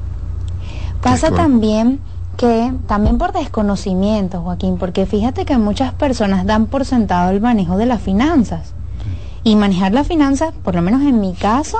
[1.00, 1.42] Pasa quebró.
[1.42, 1.98] también
[2.36, 7.78] que, también por desconocimiento, Joaquín, porque fíjate que muchas personas dan por sentado el manejo
[7.78, 8.74] de las finanzas.
[9.44, 11.78] Y manejar las finanzas, por lo menos en mi caso,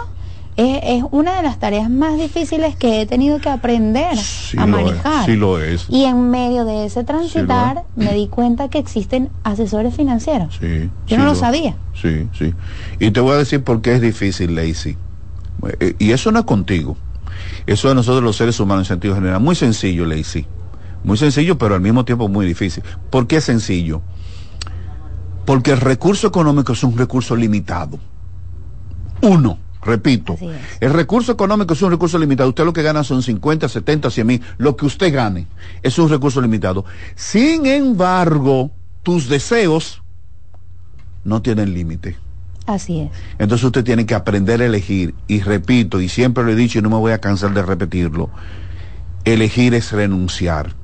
[0.57, 4.67] es, es una de las tareas más difíciles que he tenido que aprender Sí a
[4.67, 5.27] lo es, manejar.
[5.27, 5.85] sí lo es.
[5.91, 10.57] Y en medio de ese transitar Sí me di cuenta que existen asesores financieros.
[10.59, 11.75] Sí, Yo no lo sabía.
[11.95, 12.55] Sí, sí.
[12.99, 14.97] Y te voy a decir por qué es difícil, Lacey.
[15.81, 16.97] Eh, Y eso no es contigo.
[17.67, 19.41] Eso de nosotros los seres humanos en sentido general.
[19.41, 20.47] Muy sencillo, Lacey.
[21.05, 22.83] Muy sencillo, pero al mismo tiempo muy difícil.
[23.11, 24.03] ¿Por qué es sencillo?
[25.45, 27.99] Porque el recurso económico es un recurso limitado.
[29.23, 30.37] Uno, repito,
[30.81, 32.49] el recurso económico es un recurso limitado.
[32.51, 34.43] Usted lo que gana son 50, 70, 100 mil.
[34.59, 35.47] Lo que usted gane
[35.83, 36.85] es un recurso limitado.
[37.17, 38.71] Sin embargo,
[39.03, 40.03] tus deseos
[41.25, 42.17] no tienen límite.
[42.67, 43.11] Así es.
[43.39, 45.15] Entonces usted tiene que aprender a elegir.
[45.27, 48.31] Y repito, y siempre lo he dicho y no me voy a cansar de repetirlo,
[49.25, 50.75] elegir es renunciar.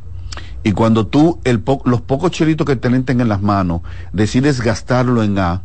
[0.64, 1.38] Y cuando tú
[1.84, 3.82] los pocos chelitos que te en las manos
[4.12, 5.62] decides gastarlo en A,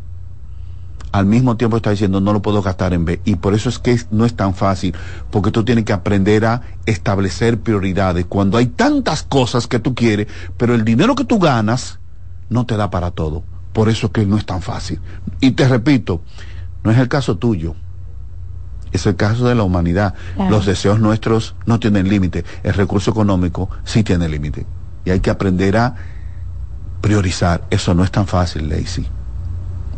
[1.12, 3.22] al mismo tiempo estás diciendo no lo puedo gastar en B.
[3.26, 4.96] Y por eso es que no es tan fácil,
[5.32, 8.26] porque tú tienes que aprender a establecer prioridades.
[8.26, 10.28] Cuando hay tantas cosas que tú quieres,
[10.58, 12.00] pero el dinero que tú ganas
[12.50, 13.44] no te da para todo.
[13.74, 15.00] Por eso es que no es tan fácil.
[15.40, 16.22] Y te repito,
[16.84, 17.76] no es el caso tuyo.
[18.92, 20.14] Es el caso de la humanidad.
[20.36, 20.52] Claro.
[20.52, 22.46] Los deseos nuestros no tienen límite.
[22.62, 24.66] El recurso económico sí tiene límite.
[25.04, 25.96] Y hay que aprender a
[27.02, 27.64] priorizar.
[27.72, 29.08] Eso no es tan fácil, Lacey.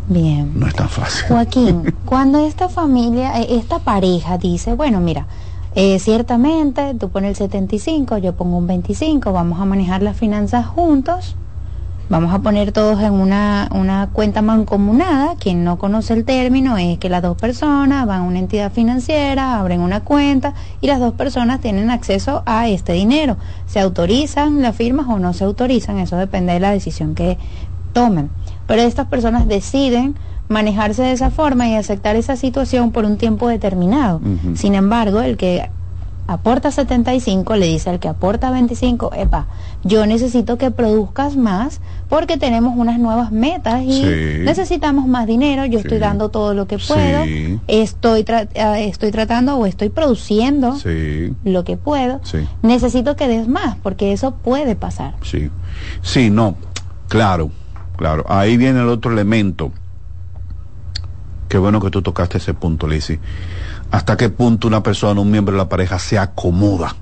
[0.07, 0.51] Bien.
[0.55, 1.25] No es tan fácil.
[1.27, 5.27] Joaquín, cuando esta familia, eh, esta pareja dice, bueno, mira,
[5.75, 10.65] eh, ciertamente tú pones el 75, yo pongo un 25, vamos a manejar las finanzas
[10.65, 11.35] juntos,
[12.09, 16.97] vamos a poner todos en una, una cuenta mancomunada, quien no conoce el término es
[16.99, 21.13] que las dos personas van a una entidad financiera, abren una cuenta y las dos
[21.13, 23.37] personas tienen acceso a este dinero.
[23.65, 27.37] Se autorizan las firmas o no se autorizan, eso depende de la decisión que
[27.93, 28.29] tomen.
[28.67, 30.15] Pero estas personas deciden
[30.47, 34.21] manejarse de esa forma y aceptar esa situación por un tiempo determinado.
[34.55, 35.69] Sin embargo, el que
[36.27, 39.45] aporta 75 le dice al que aporta 25, epa,
[39.83, 44.39] yo necesito que produzcas más porque tenemos unas nuevas metas y Sí.
[44.43, 47.59] necesitamos más dinero, yo estoy dando todo lo que puedo, Sí.
[47.67, 50.75] estoy, tra- ah, estoy tratando o estoy produciendo
[51.43, 52.21] lo que puedo,
[52.63, 55.15] necesito que des más porque eso puede pasar.
[55.21, 55.49] sí.
[56.01, 56.55] Sí, no.
[57.09, 57.51] Claro,
[57.97, 58.25] claro.
[58.29, 59.71] Ahí viene el otro elemento.
[61.49, 63.19] Qué bueno que tú tocaste ese punto, Lizzy.
[63.91, 66.95] ¿Hasta qué punto una persona, un miembro de la pareja, se acomoda?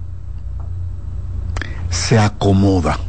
[1.89, 2.99] Se acomoda.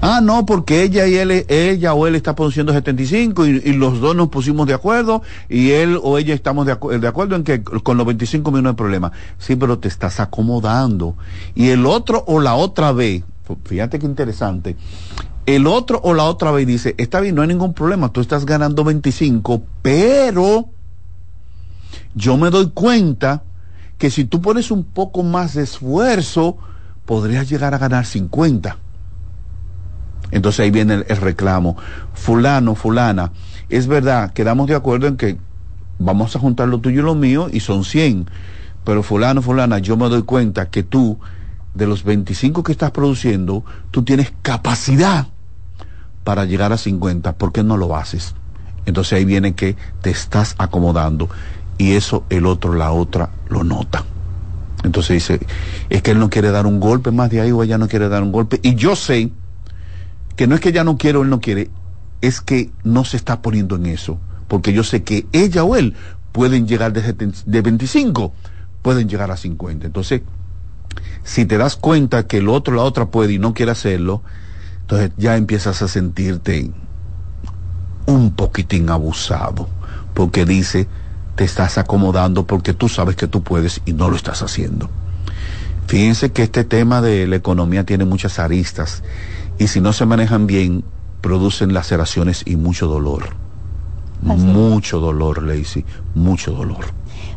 [0.00, 4.14] Ah, no, porque ella y él, ella o él está produciendo 75 y, los dos
[4.14, 7.62] nos pusimos de acuerdo y él o ella estamos de, acu- de acuerdo en que
[7.62, 9.10] con los 25 mil no hay problema.
[9.38, 11.16] Sí, pero te estás acomodando.
[11.54, 13.24] Y el otro o la otra vez,
[13.64, 14.76] fíjate qué interesante,
[15.46, 18.46] el otro o la otra vez dice, está bien, no hay ningún problema, tú estás
[18.46, 20.68] ganando 25, pero
[22.14, 23.42] yo me doy cuenta
[23.98, 26.56] que si tú pones un poco más de esfuerzo,
[27.04, 28.78] podrías llegar a ganar 50.
[30.30, 31.76] Entonces ahí viene el, reclamo.
[32.12, 33.32] Fulano, fulana,
[33.68, 35.38] es verdad, quedamos de acuerdo en que
[35.98, 38.28] vamos a juntar lo tuyo y lo mío y son 100.
[38.84, 41.18] Pero fulano, fulana, yo me doy cuenta que tú,
[41.74, 45.28] de los 25 que estás produciendo, tú tienes capacidad
[46.24, 47.36] para llegar a 50.
[47.36, 48.34] ¿Por qué no lo haces?
[48.86, 51.28] Entonces ahí viene que te estás acomodando
[51.78, 54.04] y eso el otro, la otra, lo nota.
[54.84, 55.40] Entonces dice,
[55.88, 58.08] es que él no quiere dar un golpe más de ahí o ella no quiere
[58.08, 58.60] dar un golpe.
[58.62, 59.30] Y yo sé
[60.36, 61.70] que no es que ella no quiere o él no quiere,
[62.20, 64.18] es que no se está poniendo en eso.
[64.46, 65.94] Porque yo sé que ella o él
[66.32, 68.34] pueden llegar de, 70 de 25,
[68.82, 69.86] pueden llegar a 50.
[69.86, 70.22] Entonces,
[71.22, 74.22] si te das cuenta que el otro, la otra puede y no quiere hacerlo,
[74.82, 76.70] entonces ya empiezas a sentirte
[78.06, 79.68] un poquitín abusado.
[80.12, 80.88] Porque dice,
[81.36, 84.88] te estás acomodando porque tú sabes que tú puedes y no lo estás haciendo.
[85.86, 89.02] Fíjense que este tema de la economía tiene muchas aristas
[89.58, 90.84] y si no se manejan bien,
[91.20, 93.24] producen laceraciones y mucho dolor.
[94.28, 95.84] Así mucho dolor, Lacey,
[96.14, 96.86] mucho dolor.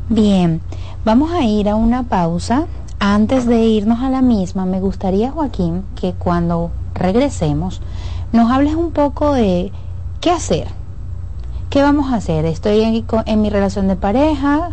[0.10, 0.61] Bien,
[1.03, 2.65] vamos a ir a una pausa.
[2.99, 7.82] Antes de irnos a la misma, me gustaría, Joaquín, que cuando regresemos
[8.32, 9.72] nos hables un poco de
[10.22, 10.68] qué hacer.
[11.77, 12.45] ¿Qué vamos a hacer?
[12.45, 14.71] Estoy en, en mi relación de pareja,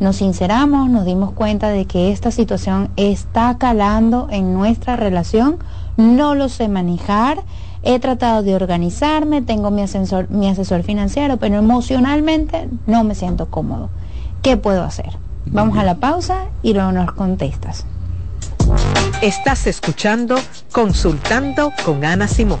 [0.00, 5.58] nos sinceramos, nos dimos cuenta de que esta situación está calando en nuestra relación,
[5.98, 7.42] no lo sé manejar,
[7.82, 13.50] he tratado de organizarme, tengo mi asesor, mi asesor financiero, pero emocionalmente no me siento
[13.50, 13.90] cómodo.
[14.40, 15.10] ¿Qué puedo hacer?
[15.44, 17.84] Vamos a la pausa y luego nos contestas.
[19.20, 20.36] Estás escuchando
[20.72, 22.60] Consultando con Ana Simón.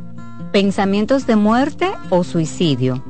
[0.51, 3.03] pensamientos de muerte o suicidio.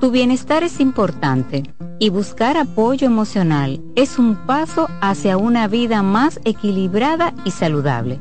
[0.00, 1.64] Tu bienestar es importante
[1.98, 8.18] y buscar apoyo emocional es un paso hacia una vida más equilibrada y saludable.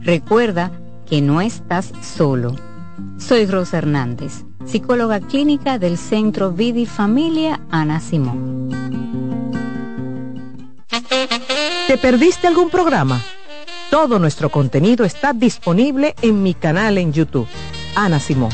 [0.00, 0.72] Recuerda
[1.06, 2.56] que no estás solo.
[3.18, 8.70] Soy Rosa Hernández, psicóloga clínica del Centro Vidi Familia Ana Simón.
[11.86, 13.20] ¿Te perdiste algún programa?
[13.90, 17.46] Todo nuestro contenido está disponible en mi canal en YouTube,
[17.94, 18.50] Ana Simón.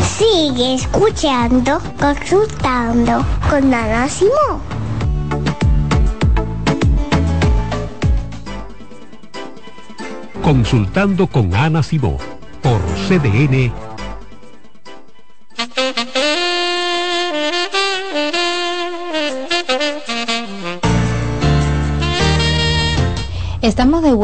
[0.00, 4.60] Sigue escuchando, consultando con Ana Simón.
[10.42, 12.18] Consultando con Ana Simón
[12.62, 13.87] por CDN.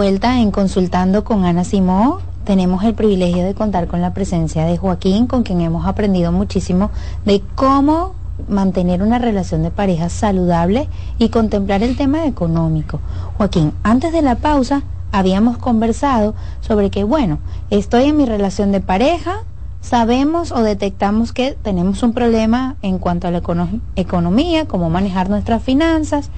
[0.04, 2.18] En Consultando con Ana Simón.
[2.44, 6.90] Tenemos el privilegio de contar con la presencia de Joaquín, con quien hemos aprendido muchísimo
[7.24, 8.12] de cómo
[8.46, 13.00] mantener una relación de pareja saludable y contemplar el tema económico.
[13.38, 17.38] Joaquín, antes de la pausa habíamos conversado sobre que, bueno,
[17.70, 19.36] estoy en mi relación de pareja,
[19.80, 25.30] sabemos o detectamos que tenemos un problema en cuanto a la econo- economía, cómo manejar
[25.30, 26.28] nuestras finanzas,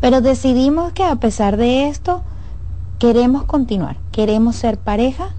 [0.00, 2.22] pero decidimos que a pesar de esto
[2.98, 5.30] queremos continuar, queremos ser pareja,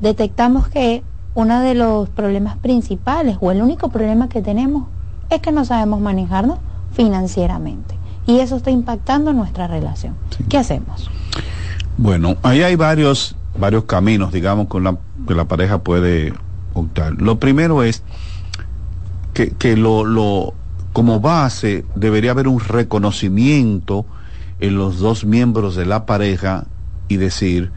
[0.00, 1.02] detectamos que
[1.34, 4.88] uno de los problemas principales o el único problema que tenemos
[5.30, 6.58] es que no sabemos manejarnos
[6.92, 7.94] financieramente
[8.26, 10.14] y eso está impactando nuestra relación.
[10.48, 11.10] ¿Qué hacemos?
[11.96, 16.32] Bueno, ahí hay varios, varios caminos, digamos, con la, que la pareja puede
[16.74, 17.14] optar.
[17.14, 18.02] Lo primero es
[19.32, 20.54] que, que lo, lo,
[20.92, 24.04] como base debería haber un reconocimiento
[24.60, 26.66] en los dos miembros de la pareja
[27.08, 27.70] y decir,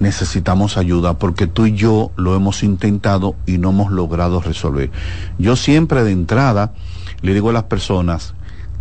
[0.00, 4.90] necesitamos ayuda porque tú y yo lo hemos intentado y no hemos logrado resolver.
[5.38, 6.72] Yo siempre de entrada
[7.22, 8.34] le digo a las personas,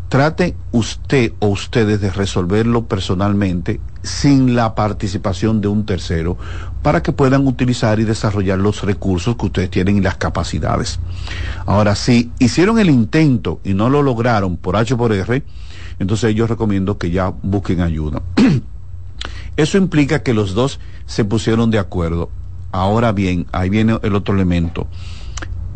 [0.07, 6.37] trate usted o ustedes de resolverlo personalmente sin la participación de un tercero
[6.81, 10.99] para que puedan utilizar y desarrollar los recursos que ustedes tienen y las capacidades.
[11.65, 15.43] Ahora, si hicieron el intento y no lo lograron por H por R,
[15.99, 18.21] entonces yo recomiendo que ya busquen ayuda.
[19.59, 22.29] Eso implica que los dos se pusieron de acuerdo.
[22.71, 24.87] Ahora bien, ahí viene el otro elemento.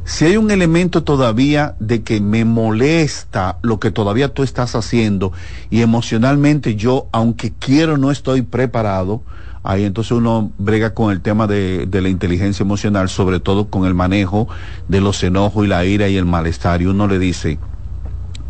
[0.06, 5.34] Si hay un elemento todavía de que me molesta lo que todavía tú estás haciendo
[5.70, 9.22] y emocionalmente yo, aunque quiero, no estoy preparado,
[9.64, 13.94] ahí entonces uno brega con el tema de, la inteligencia emocional, sobre todo con el
[13.94, 14.48] manejo
[14.88, 16.82] de los enojos y la ira y el malestar.
[16.82, 17.60] Y uno le dice,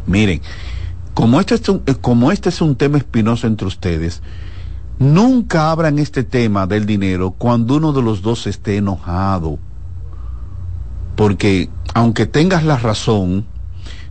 [0.06, 0.42] miren,
[1.16, 4.22] como este es un, como este es un tema espinoso entre ustedes,
[5.04, 9.60] nunca abran este tema del dinero cuando uno de los dos esté enojado
[11.16, 13.46] porque aunque tengas la razón,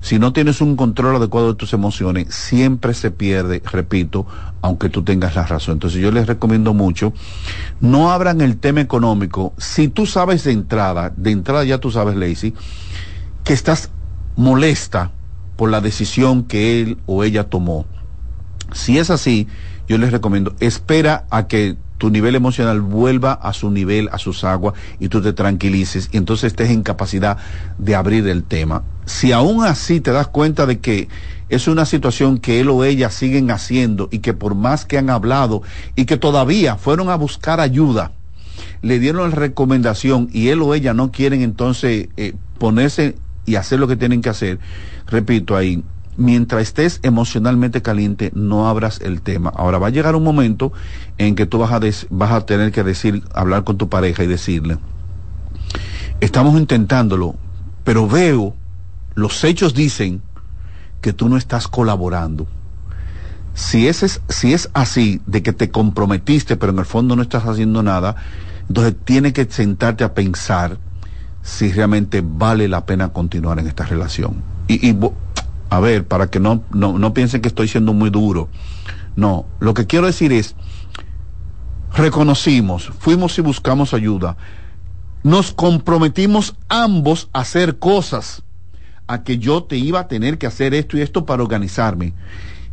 [0.01, 4.27] si no tienes un control adecuado de tus emociones, siempre se pierde, repito,
[4.61, 5.75] aunque tú tengas la razón.
[5.75, 7.13] Entonces yo les recomiendo mucho,
[7.81, 9.53] no abran el tema económico.
[9.59, 12.55] Si tú sabes de entrada, de entrada ya tú sabes, Lacey,
[13.45, 13.91] que estás
[14.37, 15.13] molesta
[15.57, 17.87] por la decisión que él o ella tomó.
[18.73, 19.49] Si es así,
[19.89, 24.43] yo les recomiendo, espera a que tu nivel emocional vuelva a su nivel, a sus
[24.43, 27.37] aguas, y tú te tranquilices, y entonces estés en capacidad
[27.79, 28.83] de abrir el tema.
[29.05, 31.09] Si aún así te das cuenta de que
[31.49, 35.11] es una situación que él o ella siguen haciendo y que por más que han
[35.11, 35.63] hablado
[35.95, 38.13] y que todavía fueron a buscar ayuda,
[38.81, 43.81] le dieron la recomendación y él o ella no quieren entonces eh, ponerse y hacer
[43.81, 44.59] lo que tienen que hacer,
[45.07, 45.85] repito ahí,
[46.17, 49.51] mientras estés emocionalmente caliente, no abras el tema.
[49.55, 50.73] Ahora va a llegar un momento
[51.19, 54.79] en que tú vas a, tener que decir, hablar con tu pareja y decirle,
[56.21, 57.37] estamos intentándolo,
[57.85, 58.55] pero veo,
[59.15, 60.23] los hechos dicen
[61.01, 62.47] que tú no estás colaborando.
[63.55, 64.21] Si es,
[64.73, 68.17] así, de que te comprometiste, pero en el fondo no estás haciendo nada,
[68.69, 70.79] entonces tienes que sentarte a pensar
[71.43, 74.43] si realmente vale la pena continuar en esta relación.
[74.69, 74.95] Y
[75.73, 78.51] a ver, para que no, no, no piensen que estoy siendo muy duro.
[79.17, 80.55] No, lo que quiero decir es,
[81.95, 84.37] reconocimos, fuimos y buscamos ayuda,
[85.23, 88.43] nos comprometimos ambos a hacer cosas,
[89.07, 92.13] a que yo te iba a tener que hacer esto y esto para organizarme.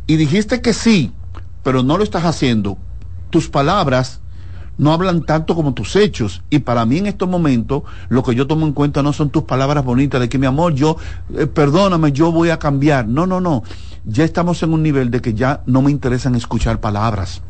[0.06, 1.10] Y dijiste que sí,
[1.62, 2.76] pero no lo estás haciendo.
[3.30, 4.20] Tus palabras
[4.80, 6.42] no hablan tanto como tus hechos.
[6.48, 9.42] Y para mí en estos momentos lo que yo tomo en cuenta no son tus
[9.42, 10.96] palabras bonitas de que mi amor, yo,
[11.36, 13.06] eh, perdóname, yo voy a cambiar.
[13.06, 13.62] No, no, no.
[14.06, 17.42] Ya estamos en un nivel de que ya no me interesan escuchar palabras.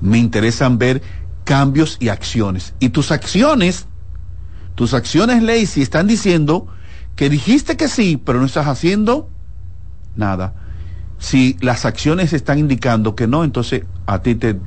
[0.00, 1.00] Me interesan ver
[1.44, 2.74] cambios y acciones.
[2.80, 3.86] Y tus acciones,
[4.74, 6.66] tus acciones, Lacey, están diciendo
[7.14, 9.30] que dijiste que sí, pero no estás haciendo
[10.16, 10.54] nada.
[11.18, 14.58] Si las acciones están indicando que no, entonces a ti te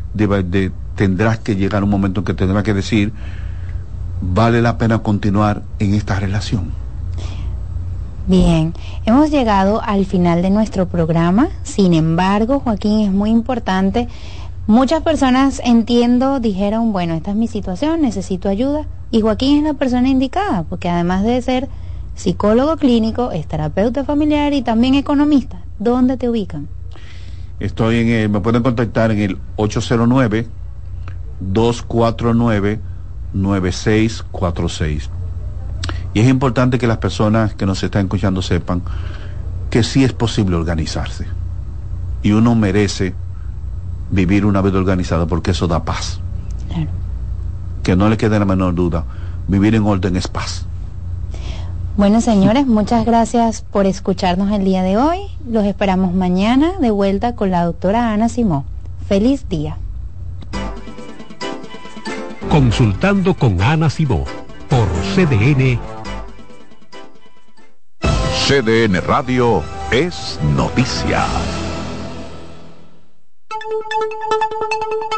[0.96, 3.14] tendrás que llegar un momento en que tendrás que decir,
[4.22, 6.72] vale la pena continuar en esta relación.
[8.28, 8.74] Bien,
[9.06, 11.50] hemos llegado al final de nuestro programa.
[11.64, 14.08] Sin embargo, Joaquín, es muy importante.
[14.68, 18.86] Muchas personas, entiendo, dijeron, bueno, esta es mi situación, necesito ayuda.
[19.10, 21.70] Y Joaquín es la persona indicada, porque además de ser
[22.14, 25.62] psicólogo clínico, es terapeuta familiar y también economista.
[25.80, 26.68] ¿Dónde te ubican?
[27.60, 30.48] Estoy en el, me pueden contactar en el 809
[31.40, 32.80] 249
[33.34, 35.10] 9646.
[36.14, 38.82] Y es importante que las personas que nos están escuchando sepan
[39.70, 41.26] que sí es posible organizarse.
[42.24, 43.14] Y uno merece
[44.12, 46.20] vivir una vida organizada porque eso da paz.
[47.84, 49.06] Que no le quede la menor duda,
[49.48, 50.66] vivir en orden es paz.
[52.00, 55.20] Bueno, señores, muchas gracias por escucharnos el día de hoy.
[55.46, 58.64] Los esperamos mañana de vuelta con la doctora Ana Simó.
[59.10, 59.78] Feliz día.
[62.50, 64.24] Consultando con Ana Simó
[64.70, 65.78] por CDN.
[68.48, 69.62] CDN Radio
[69.92, 71.26] es noticia.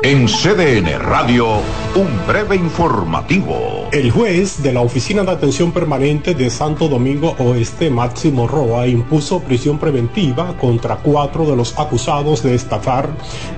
[0.04, 1.58] En CDN Radio,
[1.94, 3.88] un breve informativo.
[3.92, 9.42] El juez de la Oficina de Atención Permanente de Santo Domingo Oeste, Máximo Roa, impuso
[9.42, 13.10] prisión preventiva contra cuatro de los acusados de estafar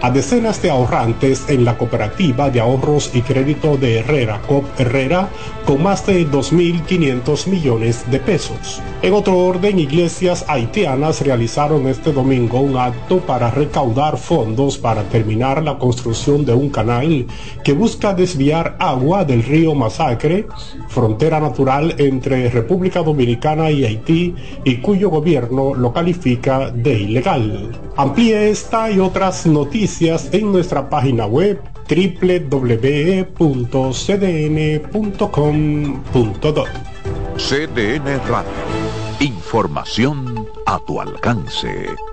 [0.01, 5.29] a decenas de ahorrantes en la cooperativa de ahorros y crédito de Herrera, COP Herrera,
[5.65, 8.81] con más de 2.500 millones de pesos.
[9.01, 15.63] En otro orden, iglesias haitianas realizaron este domingo un acto para recaudar fondos para terminar
[15.63, 17.27] la construcción de un canal
[17.63, 20.47] que busca desviar agua del río Masacre,
[20.87, 24.33] frontera natural entre República Dominicana y Haití,
[24.63, 27.71] y cuyo gobierno lo califica de ilegal.
[27.95, 33.03] Amplíe esta y otras noticias en nuestra página web www.cdn.com.do.
[37.37, 38.51] CDN Radio.
[39.19, 42.12] Información a tu alcance.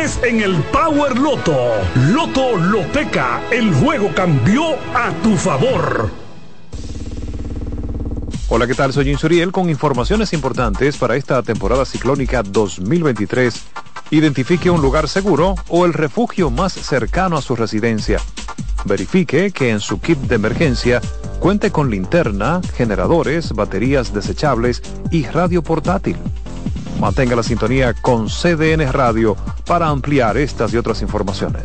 [0.01, 1.55] en el Power Loto.
[2.07, 6.09] Loto Loteca, el juego cambió a tu favor.
[8.49, 8.91] Hola, ¿qué tal?
[8.93, 13.61] Soy Insuriel con informaciones importantes para esta temporada ciclónica 2023.
[14.09, 18.19] Identifique un lugar seguro o el refugio más cercano a su residencia.
[18.85, 20.99] Verifique que en su kit de emergencia
[21.39, 26.17] cuente con linterna, generadores, baterías desechables y radio portátil.
[27.01, 31.63] Mantenga la sintonía con CDN Radio para ampliar estas y otras informaciones.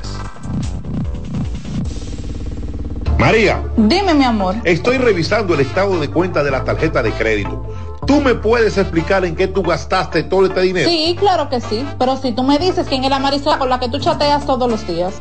[3.18, 3.62] María.
[3.76, 4.54] Dime, mi amor.
[4.64, 7.68] Estoy revisando el estado de cuenta de la tarjeta de crédito.
[8.06, 10.88] ¿Tú me puedes explicar en qué tú gastaste todo este dinero?
[10.88, 11.84] Sí, claro que sí.
[11.98, 14.70] Pero si tú me dices quién es la Marisol con la que tú chateas todos
[14.70, 15.20] los días.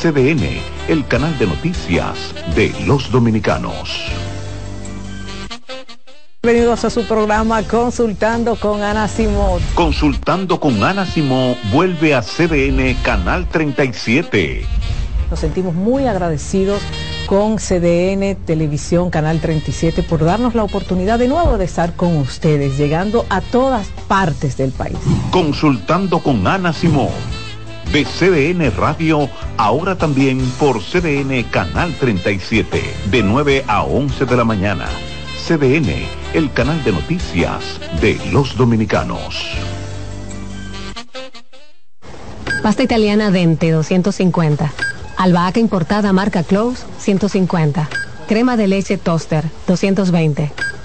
[0.00, 4.06] CDN, el canal de noticias de los dominicanos.
[6.42, 9.60] Bienvenidos a su programa Consultando con Ana Simón.
[9.74, 14.64] Consultando con Ana Simón vuelve a CDN Canal 37.
[15.28, 16.80] Nos sentimos muy agradecidos
[17.26, 22.78] con CDN Televisión Canal 37 por darnos la oportunidad de nuevo de estar con ustedes,
[22.78, 24.96] llegando a todas partes del país.
[25.30, 27.39] Consultando con Ana Simón.
[27.92, 34.44] De CDN Radio, ahora también por CDN Canal 37, de 9 a 11 de la
[34.44, 34.86] mañana.
[35.44, 39.44] CDN, el canal de noticias de los dominicanos.
[42.62, 44.72] Pasta italiana Dente 250.
[45.16, 47.88] Albahaca importada marca Close 150.
[48.28, 50.52] Crema de leche Toaster 220.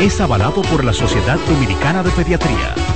[0.00, 2.95] es avalado por la Sociedad Dominicana de Pediatría.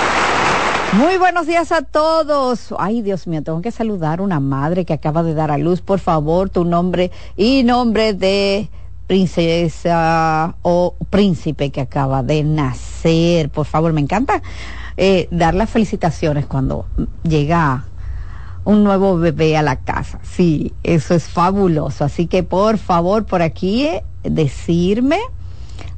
[0.93, 2.73] Muy buenos días a todos.
[2.77, 5.81] Ay, Dios mío, tengo que saludar a una madre que acaba de dar a luz.
[5.81, 8.69] Por favor, tu nombre y nombre de
[9.07, 13.49] princesa o príncipe que acaba de nacer.
[13.49, 14.41] Por favor, me encanta
[14.97, 16.85] eh, dar las felicitaciones cuando
[17.23, 17.85] llega
[18.65, 20.19] un nuevo bebé a la casa.
[20.23, 22.03] Sí, eso es fabuloso.
[22.03, 25.19] Así que por favor, por aquí eh, decirme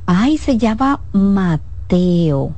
[0.05, 2.53] Ay, se llama Mateo.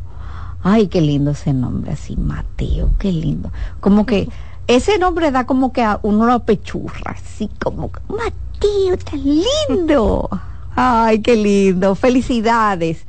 [0.68, 3.52] Ay, qué lindo ese nombre así, Mateo, qué lindo.
[3.82, 4.28] Como que
[4.66, 10.28] ese nombre da como que a uno lo pechurra, así como Mateo, tan lindo.
[10.76, 11.94] Ay, qué lindo.
[11.94, 13.06] Felicidades.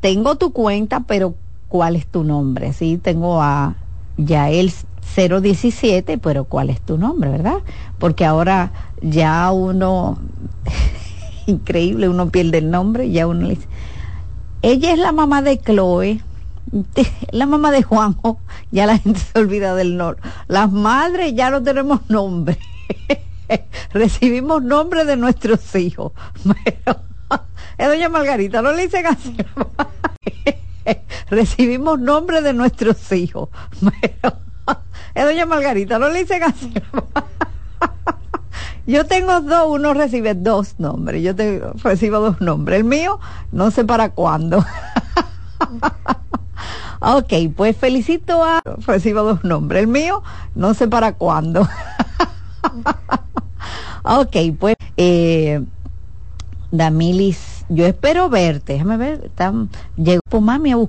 [0.00, 1.34] Tengo tu cuenta, pero
[1.68, 2.74] ¿cuál es tu nombre?
[2.74, 3.76] Sí, tengo a
[4.18, 4.70] Yael
[5.16, 7.60] 017, pero ¿cuál es tu nombre, verdad?
[7.98, 10.18] Porque ahora ya uno
[11.46, 13.68] increíble, uno pierde el nombre y ya uno le dice,
[14.60, 16.20] ella es la mamá de Chloe,
[17.30, 18.38] la mamá de Juanjo,
[18.70, 20.22] ya la gente se olvida del nombre.
[20.48, 22.58] Las madres ya no tenemos nombre.
[23.92, 26.12] Recibimos nombre de nuestros hijos.
[27.76, 29.36] Es doña Margarita, no le dicen así.
[31.28, 33.48] Recibimos nombre de nuestros hijos.
[35.12, 36.72] Es doña Margarita, no le dicen así.
[38.86, 42.78] Yo tengo dos, uno recibe dos nombres, yo te, recibo dos nombres.
[42.78, 43.18] El mío,
[43.50, 44.64] no sé para cuándo.
[47.00, 48.62] Ok, pues felicito a...
[48.86, 49.82] Recibo dos nombres.
[49.82, 50.22] El mío,
[50.54, 51.62] no sé para cuándo.
[54.04, 54.76] ok, pues...
[54.96, 55.64] Eh,
[56.74, 58.72] Damilis, yo espero verte.
[58.72, 59.30] Déjame ver.
[59.96, 60.82] Llegó mami a buscar